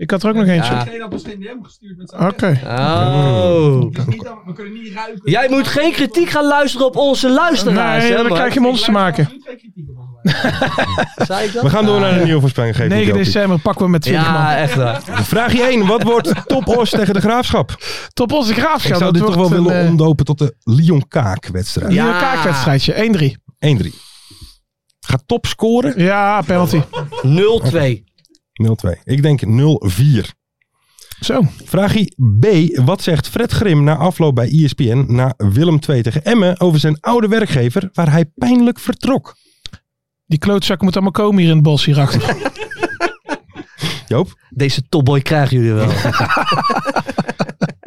Ik 0.00 0.10
had 0.10 0.22
er 0.22 0.28
ook 0.28 0.34
nog 0.34 0.46
eentje. 0.46 0.72
Ja. 0.72 0.78
Iedereen 0.78 1.00
had 1.00 1.22
geen 1.24 1.40
DM 1.40 1.62
gestuurd 1.64 1.96
met 1.96 2.10
zijn 2.10 2.30
Oké. 2.30 2.60
Oh. 2.64 3.80
Dus 3.92 4.04
niet 4.06 4.22
dat- 4.24 4.38
we 4.46 4.52
kunnen 4.52 4.72
niet 4.72 4.92
ruiken. 4.94 5.30
Jij 5.30 5.46
moet 5.50 5.66
geen 5.66 5.92
kritiek 5.92 6.28
gaan 6.30 6.46
luisteren 6.46 6.86
op 6.86 6.96
onze 6.96 7.30
luisteraars. 7.30 8.02
Nee, 8.02 8.10
hè, 8.10 8.16
dan 8.16 8.26
Mart? 8.26 8.38
krijg 8.38 8.54
je 8.54 8.60
hem 8.60 8.68
ons 8.68 8.82
te 8.84 8.90
maken. 8.90 9.28
Niet 9.32 9.42
geen 9.46 9.56
kritiek 9.56 9.88
op 9.90 9.96
ons 9.98 10.08
maken. 10.34 11.26
Zei 11.26 11.46
ik 11.46 11.52
dat? 11.52 11.62
We 11.62 11.70
gaan 11.70 11.84
door 11.84 12.00
naar 12.00 12.16
een 12.16 12.24
nieuwe 12.24 12.40
voorspelling. 12.40 12.76
Geef 12.76 12.88
9 12.88 12.98
niet, 12.98 13.06
Jopie. 13.14 13.24
december 13.24 13.58
pakken 13.60 13.84
we 13.84 13.90
met 13.90 14.02
20 14.02 14.26
Ja, 14.26 14.32
man. 14.42 14.50
echt 14.52 14.74
waar. 14.74 15.02
Vraagje 15.06 15.62
1. 15.62 15.86
Wat 15.86 16.02
wordt 16.02 16.32
Top 16.46 16.68
Os 16.68 16.90
tegen 16.90 17.14
de 17.14 17.20
Graafschap? 17.20 17.76
Top 18.12 18.32
onze 18.32 18.50
Ik 18.52 18.58
graafschap. 18.58 18.98
zou 18.98 19.04
dat 19.04 19.14
dit 19.14 19.22
toch 19.24 19.34
wel 19.34 19.50
willen 19.50 19.82
eh, 19.82 19.88
omdopen 19.88 20.24
tot 20.24 20.38
de 20.38 20.54
Lyon 20.64 21.08
Kaak-wedstrijd. 21.08 21.90
Nieuwe 21.90 22.06
Ja. 22.08 22.18
kaakwedstrijdje. 22.20 22.92
1-3. 22.94 23.36
1-3. 23.58 23.94
Gaat 25.00 25.22
top 25.26 25.46
scoren? 25.46 26.02
Ja, 26.02 26.42
penalty. 26.42 26.80
0-2. 27.22 28.04
0-2. 28.66 29.02
Ik 29.04 29.22
denk 29.22 29.40
0-4. 29.44 29.48
Zo. 31.20 31.42
Vraagje 31.64 32.12
B. 32.40 32.46
Wat 32.84 33.02
zegt 33.02 33.28
Fred 33.28 33.52
Grim 33.52 33.84
na 33.84 33.96
afloop 33.96 34.34
bij 34.34 34.48
ESPN 34.48 35.04
na 35.08 35.34
Willem 35.36 35.80
2 35.80 36.02
tegen 36.02 36.24
Emmen 36.24 36.60
over 36.60 36.80
zijn 36.80 37.00
oude 37.00 37.28
werkgever 37.28 37.90
waar 37.92 38.10
hij 38.10 38.24
pijnlijk 38.24 38.78
vertrok? 38.78 39.36
Die 40.26 40.38
klootzakken 40.38 40.84
moeten 40.84 41.02
allemaal 41.02 41.24
komen 41.24 41.40
hier 41.40 41.50
in 41.50 41.56
het 41.56 41.64
bos 41.64 41.84
hierachter. 41.84 42.36
Joop? 44.08 44.34
Deze 44.50 44.82
topboy 44.88 45.20
krijgen 45.20 45.56
jullie 45.56 45.72
wel. 45.72 45.88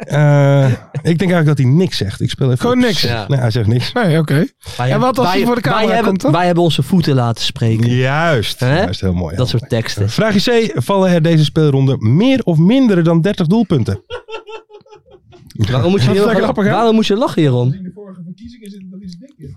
Eh, 0.06 0.66
ik 0.92 1.18
denk 1.18 1.30
eigenlijk 1.32 1.46
dat 1.46 1.58
hij 1.58 1.66
niks 1.66 1.96
zegt. 1.96 2.20
Ik 2.20 2.30
speel 2.30 2.46
even 2.46 2.58
Gewoon 2.58 2.78
niks. 2.78 3.00
Ja. 3.02 3.24
Nee, 3.28 3.38
hij 3.38 3.50
zegt 3.50 3.66
niks. 3.68 3.92
Nee, 3.92 4.18
oké. 4.18 4.46
En 4.78 5.00
wat 5.00 5.18
als 5.18 5.26
wij- 5.26 5.36
hij 5.36 5.46
voor 5.46 5.54
de 5.54 5.60
camera 5.60 5.84
wij 5.84 5.94
hebben, 5.94 6.10
komt 6.10 6.20
dan? 6.22 6.32
Wij 6.32 6.46
hebben 6.46 6.64
onze 6.64 6.82
voeten 6.82 7.14
laten 7.14 7.44
spreken. 7.44 7.90
Juist. 7.90 8.60
Juist, 8.60 9.00
heel 9.00 9.14
mooi. 9.14 9.36
Dat 9.36 9.48
soort 9.48 9.68
teksten. 9.68 10.10
Vraagje 10.10 10.68
C. 10.68 10.82
Vallen 10.82 11.10
er 11.10 11.22
deze 11.22 11.44
speelronde 11.44 11.96
meer 11.98 12.40
of 12.44 12.58
minder 12.58 13.02
dan 13.04 13.20
30 13.20 13.46
doelpunten? 13.46 14.00
Waarom 15.70 15.90
moet 15.90 16.02
je, 16.02 16.10
heel- 16.10 16.28
grappig, 16.28 16.64
waarom 16.64 16.94
moet 16.94 17.06
je 17.06 17.16
lachen 17.16 17.40
hierom? 17.42 17.72
In 17.72 17.82
de 17.82 17.90
vorige 17.94 18.22
verkiezingen 18.24 18.70
zit 18.70 18.80
het 18.80 18.90
dat 18.90 19.00
iets 19.02 19.16
dik 19.16 19.34
in. 19.36 19.56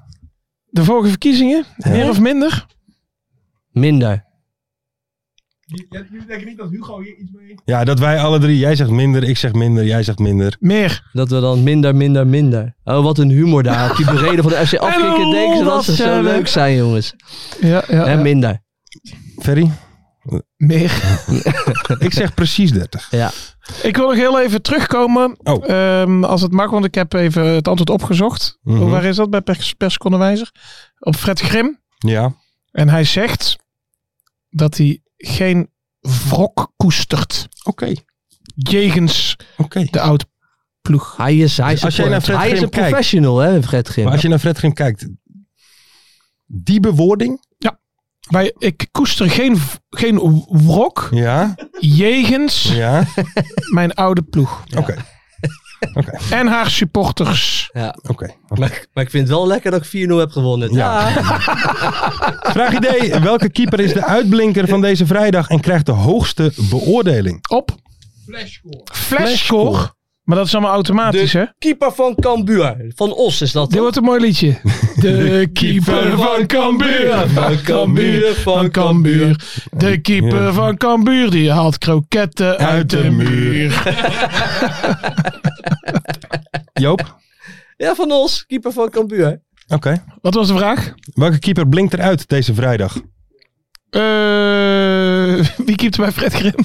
De 0.70 0.84
vorige 0.84 1.10
verkiezingen? 1.10 1.66
Meer 1.78 2.10
of 2.10 2.20
minder? 2.20 2.66
Minder. 3.72 4.26
Jullie 5.68 6.26
denken 6.28 6.48
niet 6.48 6.58
dat 6.58 6.70
Hugo 6.70 7.00
hier 7.02 7.18
iets 7.18 7.32
mee... 7.32 7.56
Ja, 7.66 7.84
dat 7.84 8.00
wij 8.00 8.20
alle 8.20 8.40
drie. 8.40 8.58
Jij 8.58 8.76
zegt 8.76 8.90
minder, 8.90 9.24
ik 9.24 9.38
zeg 9.38 9.54
minder, 9.54 9.86
jij 9.86 10.04
zegt 10.04 10.20
minder. 10.20 10.56
Meer. 10.60 11.10
Dat 11.14 11.30
we 11.30 11.40
dan 11.40 11.64
minder, 11.64 11.96
minder, 11.96 12.28
minder. 12.28 12.76
Oh, 12.84 13.04
wat 13.04 13.18
een 13.18 13.30
humor 13.30 13.64
daar. 13.64 13.92
Op 13.92 13.98
die 13.98 14.06
bereden 14.06 14.44
van 14.44 14.52
de 14.52 14.68
FC 14.68 14.76
afkikken 14.88 15.32
denken 15.32 15.58
ze 15.58 15.64
dat 15.64 15.84
ze 15.84 15.96
zo 15.96 16.22
leuk 16.22 16.48
zijn, 16.48 16.76
jongens. 16.76 17.14
Ja, 17.60 17.84
ja, 17.88 18.06
En 18.06 18.18
ja. 18.18 18.22
minder. 18.22 18.62
Ferry? 19.38 19.72
Meer. 20.58 20.92
Ik 22.00 22.14
zeg 22.14 22.34
precies 22.34 22.72
30. 22.72 23.08
Ja. 23.12 23.32
Ik 23.82 23.96
wil 23.96 24.08
nog 24.08 24.16
heel 24.16 24.42
even 24.42 24.62
terugkomen. 24.62 25.38
Oh. 25.44 25.70
Ehm, 25.70 26.24
als 26.24 26.42
het 26.42 26.52
mag, 26.52 26.70
want 26.70 26.86
ik 26.86 26.96
heb 26.96 27.14
even 27.14 27.46
het 27.46 27.68
antwoord 27.68 27.90
opgezocht. 27.90 28.58
Mhm. 28.62 28.90
Waar 28.90 29.04
is 29.04 29.16
dat? 29.16 29.30
Bij 29.30 29.42
pers 29.42 29.74
persconderwijzer. 29.74 30.52
Op 31.00 31.16
Fred 31.16 31.40
Grim. 31.40 31.80
Ja. 31.98 32.36
En 32.72 32.90
hij 32.90 33.04
zegt 33.04 33.58
dat 34.50 34.78
hij 34.78 35.02
geen 35.18 35.70
wrok 36.30 36.74
koestert. 36.78 37.48
Oké. 37.64 37.94
Jegens 38.56 39.36
Oké. 39.58 39.84
de 39.92 40.00
oud 40.02 40.26
ploeg. 40.82 41.18
Hij 41.18 41.38
is, 41.38 41.58
hij 41.58 41.74
is, 41.74 41.84
Als 41.84 41.98
een, 41.98 42.04
jij 42.04 42.12
naar 42.12 42.22
Fred 42.22 42.38
hij 42.38 42.50
is 42.52 42.62
een 42.62 42.70
kijkt- 42.70 42.88
professional, 42.90 43.38
hè, 43.38 43.64
Fred 43.64 43.88
Grim. 43.88 44.04
Maar 44.04 44.14
als 44.14 44.22
je 44.22 44.28
naar 44.28 44.40
Fred 44.40 44.58
Grim 44.58 44.74
kijkt. 44.74 45.08
Die 46.46 46.80
bewoording. 46.80 47.46
Wij, 48.28 48.54
ik 48.58 48.88
koester 48.92 49.30
geen, 49.30 49.58
geen 49.90 50.46
wrok 50.50 51.08
Ja. 51.12 51.56
jegens 51.80 52.64
Ja. 52.64 53.04
mijn 53.74 53.94
oude 53.94 54.22
ploeg. 54.22 54.64
Oké. 54.78 54.96
Oké. 55.94 56.18
En 56.30 56.48
haar 56.48 56.70
supporters. 56.70 57.70
Ja. 57.74 57.96
Oké. 58.10 58.30
Maar, 58.48 58.86
maar 58.94 59.04
ik 59.04 59.10
vind 59.10 59.28
het 59.28 59.38
wel 59.38 59.48
lekker 59.48 59.72
dat 59.72 59.86
ik 59.92 60.08
4-0 60.10 60.14
heb 60.14 60.32
gewonnen. 60.32 60.74
Ja. 60.74 61.10
Ja. 61.10 61.40
Vraag 62.56 62.74
idee. 62.74 63.20
Welke 63.20 63.50
keeper 63.50 63.80
is 63.80 63.94
de 63.94 64.06
uitblinker 64.06 64.68
van 64.68 64.82
deze 64.82 65.06
vrijdag 65.06 65.50
en 65.50 65.60
krijgt 65.60 65.86
de 65.86 65.92
hoogste 65.92 66.52
beoordeling? 66.70 67.48
Op 67.50 67.76
Flashscore. 68.26 68.82
flashscore. 68.92 69.96
Maar 70.24 70.38
dat 70.38 70.46
is 70.46 70.54
allemaal 70.54 70.74
automatisch, 70.74 71.34
hè? 71.34 71.44
Keeper 71.58 71.92
van 71.92 72.16
Cambuur. 72.16 72.92
Van 72.96 73.14
Os 73.14 73.42
is 73.42 73.52
dat 73.52 73.70
Dit 73.70 73.80
wordt 73.80 73.96
een 73.96 74.04
mooi 74.04 74.20
liedje. 74.22 74.56
De 74.96 75.50
keeper 75.54 76.18
van 76.18 76.46
Cambuur. 76.46 77.28
Van 77.28 77.62
Cambuur. 77.62 78.34
Van 78.34 78.72
Cambuur. 78.72 79.40
De 79.72 79.98
keeper 80.02 80.54
van 80.54 80.78
Cambuur. 80.78 81.30
Die 81.30 81.52
haalt 81.52 81.78
kroketten 81.78 82.58
uit 82.58 82.90
de 82.90 83.10
muur. 83.10 83.84
Joop? 86.78 87.16
Ja, 87.78 87.96
van 87.96 88.12
Os. 88.12 88.46
Keeper 88.46 88.72
van 88.72 88.90
Cambuur. 88.90 89.42
Oké. 89.68 90.04
Wat 90.22 90.34
was 90.34 90.48
de 90.48 90.56
vraag? 90.58 90.94
Welke 91.14 91.40
keeper 91.40 91.68
blinkt 91.68 91.94
eruit 91.94 92.28
deze 92.30 92.54
vrijdag? 92.54 93.02
Eh, 93.90 95.46
wie 95.68 95.76
keept 95.76 95.96
er 95.96 96.02
bij 96.02 96.12
Fred 96.12 96.34
Grim? 96.34 96.56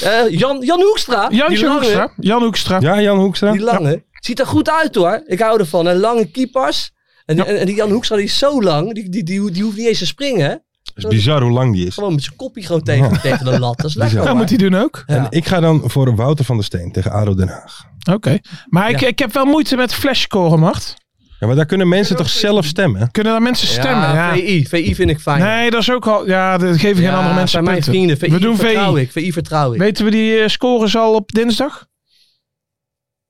Eh, 0.00 0.38
Jan, 0.38 0.60
Jan 0.60 0.80
Hoekstra. 0.80 1.28
Jan 1.30 1.54
Hoekstra. 1.72 2.12
Jan 2.16 2.42
Hoekstra. 2.42 2.80
Ja, 2.80 3.00
Jan 3.00 3.18
Hoekstra? 3.18 3.52
Die 3.52 3.60
lange. 3.60 4.04
Ziet 4.20 4.40
er 4.40 4.46
goed 4.46 4.70
uit 4.70 4.94
hoor. 4.94 5.22
Ik 5.26 5.40
hou 5.40 5.58
ervan. 5.58 5.88
En 5.88 5.96
lange 5.96 6.30
keepers. 6.30 6.92
En, 7.24 7.46
en, 7.46 7.58
en 7.58 7.66
die 7.66 7.74
Jan 7.74 7.90
Hoekstra 7.90 8.16
die 8.16 8.24
is 8.24 8.38
zo 8.38 8.62
lang. 8.62 8.94
Die, 8.94 9.08
die, 9.08 9.22
die, 9.22 9.50
die 9.50 9.62
hoeft 9.62 9.76
niet 9.76 9.86
eens 9.86 9.98
te 9.98 10.06
springen. 10.06 10.64
Het 10.96 11.04
is 11.04 11.10
bizar 11.10 11.42
hoe 11.42 11.50
lang 11.50 11.72
die 11.74 11.86
is. 11.86 11.94
Gewoon 11.94 12.14
met 12.14 12.22
zijn 12.22 12.36
koppie 12.36 12.66
gewoon 12.66 12.82
tegen, 12.82 13.20
tegen 13.20 13.44
de 13.44 13.58
lat. 13.58 13.76
Dat 13.76 13.86
is 13.86 13.94
lekker 13.94 14.24
Dat 14.24 14.34
moet 14.36 14.48
hij 14.48 14.58
doen 14.58 14.74
ook. 14.74 15.02
Ja. 15.06 15.16
En 15.16 15.26
ik 15.30 15.46
ga 15.46 15.60
dan 15.60 15.82
voor 15.84 16.14
Wouter 16.16 16.44
van 16.44 16.56
der 16.56 16.64
Steen 16.64 16.92
tegen 16.92 17.10
ADO 17.12 17.34
Den 17.34 17.48
Haag. 17.48 17.84
Oké. 18.12 18.38
Maar 18.68 18.90
ik, 18.90 19.00
Ja. 19.00 19.06
ik 19.06 19.18
heb 19.18 19.32
wel 19.32 19.44
moeite 19.44 19.76
met 19.76 19.94
flashscoren, 19.94 20.58
Mart. 20.60 20.94
Ja, 21.40 21.46
maar 21.46 21.56
daar 21.56 21.66
kunnen 21.66 21.88
mensen 21.88 22.16
toch 22.16 22.28
zelf 22.28 22.64
stemmen? 22.64 23.10
Kunnen 23.10 23.32
daar 23.32 23.42
mensen 23.42 23.68
stemmen? 23.68 24.14
Ja. 24.14 24.32
VI. 24.32 24.66
VI 24.68 24.94
vind 24.94 25.10
ik 25.10 25.20
fijn. 25.20 25.42
Nee, 25.42 25.70
dat 25.70 25.80
is 25.80 25.90
ook 25.90 26.06
al... 26.06 26.26
Ja, 26.28 26.58
dat 26.58 26.76
geven 26.76 26.96
geen 26.96 27.04
Ja, 27.04 27.16
andere 27.16 27.34
mensen 27.34 27.64
bij 27.64 27.72
mijn 27.72 27.84
punten. 27.84 27.92
vrienden. 27.92 28.18
VI 28.18 28.30
We 28.30 28.38
doen 28.40 28.56
vertrouw 28.56 28.94
VI. 28.94 29.00
ik. 29.00 29.12
VI 29.12 29.32
vertrouw 29.32 29.72
ik. 29.72 29.78
Weten 29.78 30.04
we 30.04 30.10
die 30.10 30.38
eh, 30.38 30.48
scores 30.48 30.96
al 30.96 31.14
op 31.14 31.30
dinsdag? 31.32 31.86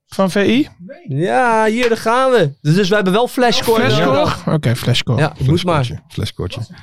Van 0.07 0.31
VI? 0.31 0.69
Ja, 1.09 1.65
hier 1.67 1.89
daar 1.89 1.99
gaan 1.99 2.31
we. 2.31 2.53
Dus 2.61 2.89
we 2.89 2.95
hebben 2.95 3.13
wel 3.13 3.29
flashscore. 3.29 3.91
Flashscore? 3.91 4.55
Oké, 4.55 4.77
flashscore. 4.77 5.21
Ja, 5.21 5.35
moet 5.45 5.65
maar. 5.65 6.03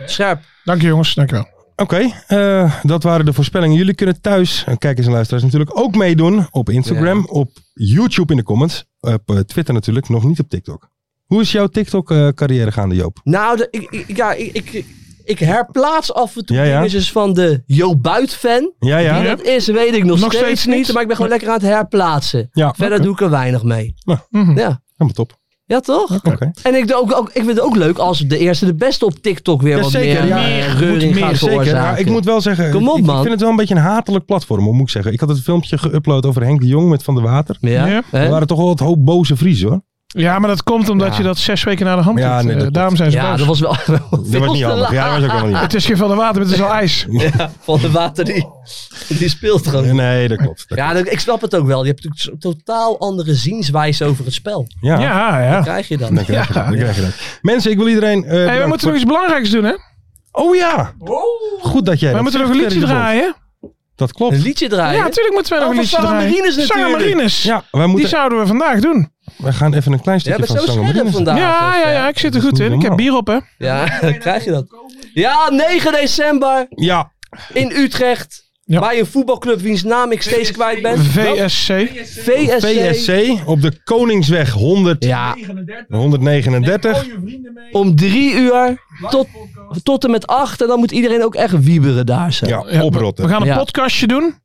Scherp. 0.05 0.41
Dank 0.63 0.81
je 0.81 0.87
jongens, 0.87 1.13
dank 1.13 1.29
je 1.29 1.35
wel. 1.35 1.47
Oké, 1.75 2.11
eh, 2.27 2.73
dat 2.83 3.03
waren 3.03 3.25
de 3.25 3.33
voorspellingen. 3.33 3.77
Jullie 3.77 3.93
kunnen 3.95 4.21
thuis, 4.21 4.63
en 4.67 4.77
kijkers 4.77 5.05
en 5.07 5.11
luisteraars 5.13 5.43
natuurlijk 5.43 5.77
ook 5.79 5.95
meedoen 5.95 6.47
op 6.51 6.69
Instagram, 6.69 7.17
Ja. 7.17 7.23
op 7.23 7.49
YouTube 7.73 8.31
in 8.31 8.37
de 8.37 8.43
comments, 8.45 8.85
op 8.99 9.21
eh, 9.25 9.37
Twitter 9.39 9.73
natuurlijk, 9.73 10.09
nog 10.09 10.23
niet 10.23 10.39
op 10.39 10.49
TikTok. 10.49 10.89
Hoe 11.25 11.41
is 11.41 11.51
jouw 11.51 11.67
TikTok-carrière 11.67 12.71
gaande, 12.71 12.95
Joop? 12.95 13.19
Nou, 13.23 13.57
de- 13.57 13.67
ik, 13.71 13.91
ik, 14.07 14.17
ja, 14.17 14.33
ik, 14.33 14.53
ik, 14.71 14.85
ik 15.23 15.39
herplaats 15.39 16.13
af 16.13 16.35
en 16.35 16.45
toe 16.45 16.55
Ja, 16.57 16.63
ja. 16.63 16.89
van 16.89 17.33
de 17.33 17.63
Jo 17.65 17.95
Buit-fan. 17.97 18.71
Ja, 18.79 18.97
ja. 18.97 19.19
Wie 19.19 19.29
dat 19.29 19.41
is, 19.41 19.67
weet 19.67 19.93
ik 19.93 20.03
nog, 20.03 20.19
Nog 20.19 20.33
steeds, 20.33 20.61
steeds 20.61 20.65
niet. 20.77 20.93
Maar 20.93 21.01
ik 21.01 21.07
ben 21.07 21.15
gewoon 21.17 21.31
lekker 21.31 21.47
aan 21.49 21.53
het 21.53 21.63
herplaatsen. 21.63 22.49
Ja, 22.51 22.73
Verder 22.77 23.01
doe 23.01 23.11
ik 23.13 23.21
er 23.21 23.29
weinig 23.29 23.63
mee. 23.63 23.93
Mhm. 24.29 24.57
Ja, 24.57 24.81
Helemaal 24.97 25.13
top. 25.13 25.37
ja 25.65 25.79
toch? 25.79 26.19
Oké. 26.23 26.51
En 26.63 26.75
ik, 26.75 26.87
doe 26.87 26.95
ook, 26.97 27.15
ook, 27.15 27.27
ik 27.27 27.33
vind 27.33 27.47
het 27.47 27.59
ook 27.59 27.75
leuk 27.75 27.97
als 27.97 28.19
de 28.19 28.37
eerste 28.37 28.65
de 28.65 28.75
beste 28.75 29.05
op 29.05 29.13
TikTok 29.21 29.61
weer 29.61 29.75
Ja, 29.75 29.81
wat 29.81 29.91
zeker, 29.91 30.19
meer, 30.23 30.27
ja. 30.27 30.47
eh, 30.59 30.69
Moet 30.71 30.79
reuring 30.79 31.13
meer, 31.13 31.23
gaat 31.23 31.35
zeker. 31.37 31.47
veroorzaken. 31.49 31.91
Ja, 31.91 31.95
ik 31.97 32.09
moet 32.09 32.25
wel 32.25 32.41
zeggen, 32.41 32.71
Kom 32.71 32.89
op, 32.89 32.97
ik, 32.97 33.05
vind 33.05 33.29
het 33.29 33.39
wel 33.41 33.49
een 33.49 33.55
beetje 33.55 33.75
een 33.75 33.81
hatelijk 33.81 34.25
platform, 34.25 34.63
moet 34.63 34.81
ik 34.81 34.89
zeggen. 34.89 35.13
Ik 35.13 35.19
had 35.19 35.29
het 35.29 35.39
filmpje 35.41 35.77
geüpload 35.79 36.25
over 36.27 36.43
Henk 36.43 36.59
de 36.61 36.67
Jong 36.67 36.89
met 36.89 37.03
Van 37.03 37.13
der 37.15 37.23
Water. 37.23 37.57
Ja, 37.59 37.85
Ja. 37.87 38.01
Er 38.11 38.29
waren 38.29 38.47
toch 38.47 38.57
wel 38.57 38.67
wat 38.67 38.79
hoop 38.79 39.05
boze 39.05 39.37
Friesen 39.37 39.69
hoor. 39.69 39.81
Ja, 40.15 40.39
maar 40.39 40.49
dat 40.49 40.63
komt 40.63 40.89
omdat 40.89 41.11
Ja. 41.11 41.17
je 41.17 41.23
dat 41.23 41.37
zes 41.37 41.63
weken 41.63 41.85
na 41.85 41.95
de 41.95 42.01
hand 42.01 42.19
Ja, 42.19 42.37
doet. 42.37 42.45
nee, 42.47 42.55
Eh, 42.55 42.61
dat 42.61 42.73
daarom 42.73 42.95
zijn 42.95 43.11
ze 43.11 43.17
ja 43.17 43.29
boos. 43.29 43.37
dat 43.37 43.47
was 43.47 43.59
wel 43.59 43.75
Dat 44.09 44.41
was 44.45 44.53
niet 44.53 44.63
handig. 44.63 44.91
Ja, 44.91 45.03
dat 45.03 45.13
was 45.13 45.23
ook 45.23 45.29
helemaal 45.29 45.45
niet 45.51 45.59
Het 45.67 45.73
is 45.73 45.85
geen 45.85 45.97
van 45.97 46.09
de 46.09 46.15
water, 46.15 46.41
maar 46.41 46.49
het 46.49 46.59
is 46.59 46.61
al 46.65 46.71
ijs. 46.73 47.05
Ja, 47.37 47.51
van 47.59 47.79
de 47.79 47.91
water 47.91 48.25
die, 48.25 48.47
die 49.07 49.29
speelt 49.29 49.67
gewoon. 49.67 49.95
Nee, 49.95 50.27
dat 50.27 50.37
klopt. 50.37 50.65
Dat 50.67 50.77
Ja, 50.77 50.93
ik 50.95 51.19
snap 51.19 51.41
het 51.41 51.55
ook 51.55 51.65
wel. 51.67 51.81
Je 51.83 51.87
hebt 51.89 52.03
natuurlijk 52.03 52.33
een 52.33 52.39
totaal 52.39 52.99
andere 52.99 53.33
zienswijze 53.33 54.05
over 54.05 54.25
het 54.25 54.33
spel. 54.33 54.67
ja. 54.81 54.99
Ja. 54.99 55.61
Krijg 55.61 55.87
je 55.87 55.97
dan. 55.97 56.15
Dan 56.15 56.23
krijg 56.25 56.47
je 56.47 56.53
dat. 56.53 56.65
Dan 56.65 56.75
krijg 56.75 56.95
je 56.95 57.01
dat. 57.01 57.13
Mensen, 57.41 57.71
ik 57.71 57.77
wil 57.77 57.87
iedereen... 57.87 58.23
eh, 58.25 58.45
Hey, 58.45 58.61
we 58.61 58.67
moeten 58.67 58.87
nog 58.87 58.95
iets 58.95 59.05
belangrijks 59.05 59.49
doen, 59.49 59.63
hè? 59.63 59.73
Oh 60.31 60.55
ja! 60.55 60.93
Goed 61.61 61.85
dat 61.85 61.99
jij 61.99 62.07
We 62.09 62.13
dat 62.15 62.23
moeten 62.23 62.41
nog 62.41 62.49
een 62.49 62.55
liedje 62.55 62.79
draaien. 62.79 63.35
Dat 63.95 64.13
klopt. 64.13 64.33
Een 64.33 64.41
liedje 64.41 64.67
draaien. 64.69 64.97
Ja, 64.97 65.03
natuurlijk 65.03 65.35
moeten 65.35 65.53
we 65.53 65.59
nog 65.59 65.67
Oh, 65.69 65.73
een 65.75 65.81
liedje 65.81 65.95
Sarah 65.95 66.09
draaien. 66.11 66.29
Marines 66.31 66.65
Sarah. 66.67 66.91
Marines. 66.91 67.43
Ja, 67.43 67.63
wij 67.71 67.81
Die 67.81 67.89
moeten, 67.91 68.09
zouden 68.09 68.39
we 68.39 68.45
vandaag 68.47 68.79
doen. 68.79 69.11
wij 69.37 69.51
gaan 69.53 69.73
even 69.73 69.91
een 69.91 70.01
klein 70.01 70.19
stukje 70.19 70.45
van 70.45 70.57
scherp 70.57 70.81
Marines. 70.81 71.13
vandaag. 71.13 71.37
Ja, 71.37 71.75
ja, 71.77 71.89
ja, 71.89 72.07
ik 72.07 72.19
zit 72.19 72.35
er 72.35 72.41
goed 72.41 72.59
in. 72.59 72.71
Ik 72.71 72.81
heb 72.81 72.95
bier 72.95 73.15
op, 73.15 73.27
hè? 73.27 73.37
Ja, 73.57 73.85
krijg 74.19 74.43
je 74.43 74.51
dat. 74.51 74.65
Ja, 75.13 75.49
9 75.49 75.91
december 75.91 76.65
Ja, 76.69 77.11
in 77.53 77.71
Utrecht. 77.71 78.51
Ja. 78.73 78.79
Bij 78.79 78.99
een 78.99 79.05
voetbalclub 79.05 79.59
wiens 79.59 79.83
naam 79.83 80.11
ik 80.11 80.21
steeds 80.21 80.51
kwijt 80.51 80.81
ben. 80.81 80.97
VSC. 80.99 81.73
VSC. 82.23 82.65
VSC 82.65 83.39
op 83.47 83.61
de 83.61 83.81
Koningsweg 83.83 84.51
100, 84.51 85.03
Ja, 85.03 85.33
39. 85.35 85.85
139. 85.97 86.95
Al 86.97 87.03
je 87.03 87.17
vrienden 87.25 87.53
mee. 87.53 87.73
om 87.73 87.95
drie 87.95 88.33
uur 88.35 88.81
tot, 89.09 89.27
tot 89.83 90.03
en 90.03 90.11
met 90.11 90.27
acht. 90.27 90.61
En 90.61 90.67
dan 90.67 90.79
moet 90.79 90.91
iedereen 90.91 91.23
ook 91.23 91.35
echt 91.35 91.63
wieberen 91.63 92.05
daar 92.05 92.33
zo. 92.33 92.45
Ja, 92.47 92.81
oprotten. 92.81 93.25
we 93.25 93.31
gaan 93.31 93.41
een 93.41 93.47
Ja. 93.47 93.57
podcastje 93.57 94.07
doen. 94.07 94.41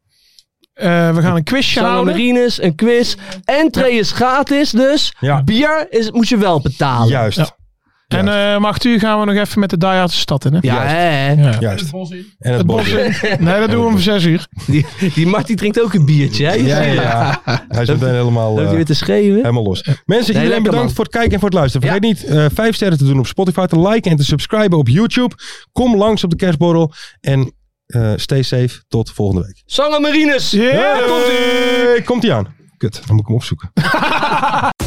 Eh, 0.73 1.15
we 1.15 1.23
gaan 1.23 1.37
een 1.37 1.45
quizje 1.45 1.73
Sanne 1.73 1.89
houden. 1.89 2.15
Marines, 2.15 2.63
een 2.63 2.75
quiz. 2.75 3.15
Entree 3.45 3.99
is 3.99 4.13
gratis, 4.13 4.71
dus 4.71 5.13
Ja. 5.21 5.43
bier 5.43 5.87
is, 5.91 6.11
moet 6.11 6.29
je 6.29 6.37
wel 6.37 6.61
betalen. 6.61 7.09
Juist. 7.09 7.57
En 8.09 8.29
eh 8.29 8.57
om 8.57 8.65
acht 8.65 8.85
uur 8.85 8.99
gaan 8.99 9.21
we 9.21 9.27
nog 9.27 9.35
even 9.45 9.61
met 9.61 9.71
de 9.71 9.79
Die 9.79 9.89
Hard 9.89 10.11
de 10.11 10.17
stad 10.17 10.45
in. 10.45 10.53
Hè? 10.53 10.59
Ja, 10.63 10.83
hè. 10.87 11.31
Ja. 11.33 11.57
Juist. 11.61 11.83
Het 11.83 11.91
bos 11.91 12.11
in. 12.11 12.27
En 12.39 12.49
het 12.51 12.59
Het 12.59 12.67
bos. 12.67 12.89
in. 12.89 13.15
Nee, 13.39 13.61
dat 13.61 13.71
doen 13.71 13.81
we 13.81 13.87
om 13.87 13.99
zes 13.99 14.25
uur. 14.25 14.47
Die, 14.67 14.87
die 15.15 15.27
Mart 15.27 15.47
die 15.47 15.57
drinkt 15.57 15.83
ook 15.83 15.95
een 15.95 16.05
biertje, 16.05 16.47
hè? 16.47 16.53
Ja, 16.55 16.81
ja, 16.83 16.93
ja. 16.93 17.41
Hij 17.69 17.83
is 17.83 17.89
meteen 17.89 18.09
helemaal, 18.15 18.49
Loopt 18.49 18.61
eh, 18.61 18.67
hij 18.67 18.77
weer 18.77 18.85
te 18.85 18.95
schreeuwen? 18.95 19.37
helemaal 19.37 19.63
los. 19.63 19.83
Mensen, 20.05 20.35
Nee, 20.35 20.43
iedereen 20.43 20.63
bedankt 20.63 20.87
man. 20.87 20.95
voor 20.95 21.05
het 21.05 21.13
kijken 21.13 21.33
en 21.33 21.39
voor 21.41 21.49
het 21.49 21.59
luisteren. 21.59 21.87
Vergeet 21.89 22.03
niet 22.09 22.25
eh 22.25 22.47
vijf 22.55 22.75
sterren 22.75 22.99
te 22.99 23.05
doen 23.05 23.19
op 23.19 23.27
Spotify, 23.27 23.67
te 23.67 23.81
liken 23.81 24.11
en 24.11 24.17
te 24.17 24.25
subscriben 24.25 24.79
op 24.79 24.89
YouTube. 24.89 25.35
Kom 25.73 25.97
langs 25.97 26.25
op 26.25 26.31
de 26.31 26.37
kerstborrel 26.37 26.93
en 27.21 27.53
eh, 27.87 28.13
stay 28.17 28.43
safe. 28.43 28.83
Tot 28.89 29.11
volgende 29.11 29.43
week. 29.47 29.63
Zanger 29.67 30.01
Marines! 30.01 30.51
Ja, 30.51 30.99
komt-ie! 31.07 32.03
Komt-ie 32.05 32.33
aan. 32.33 32.55
Kut, 32.77 32.93
dan 32.95 33.03
moet 33.17 33.21
ik 33.21 33.27
hem 33.27 33.37
opzoeken. 33.37 33.71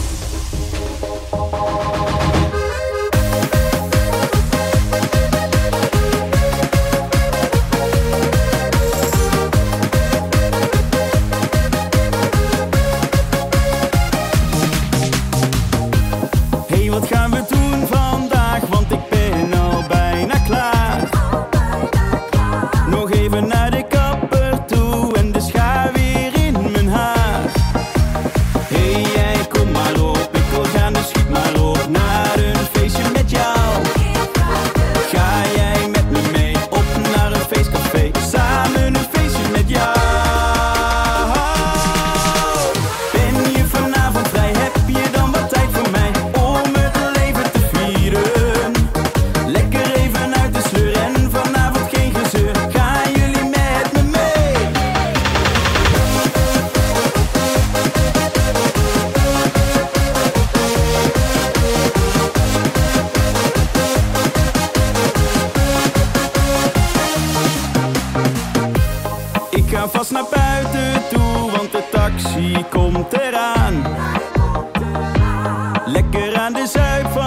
aan 76.56 76.64
de 76.64 77.21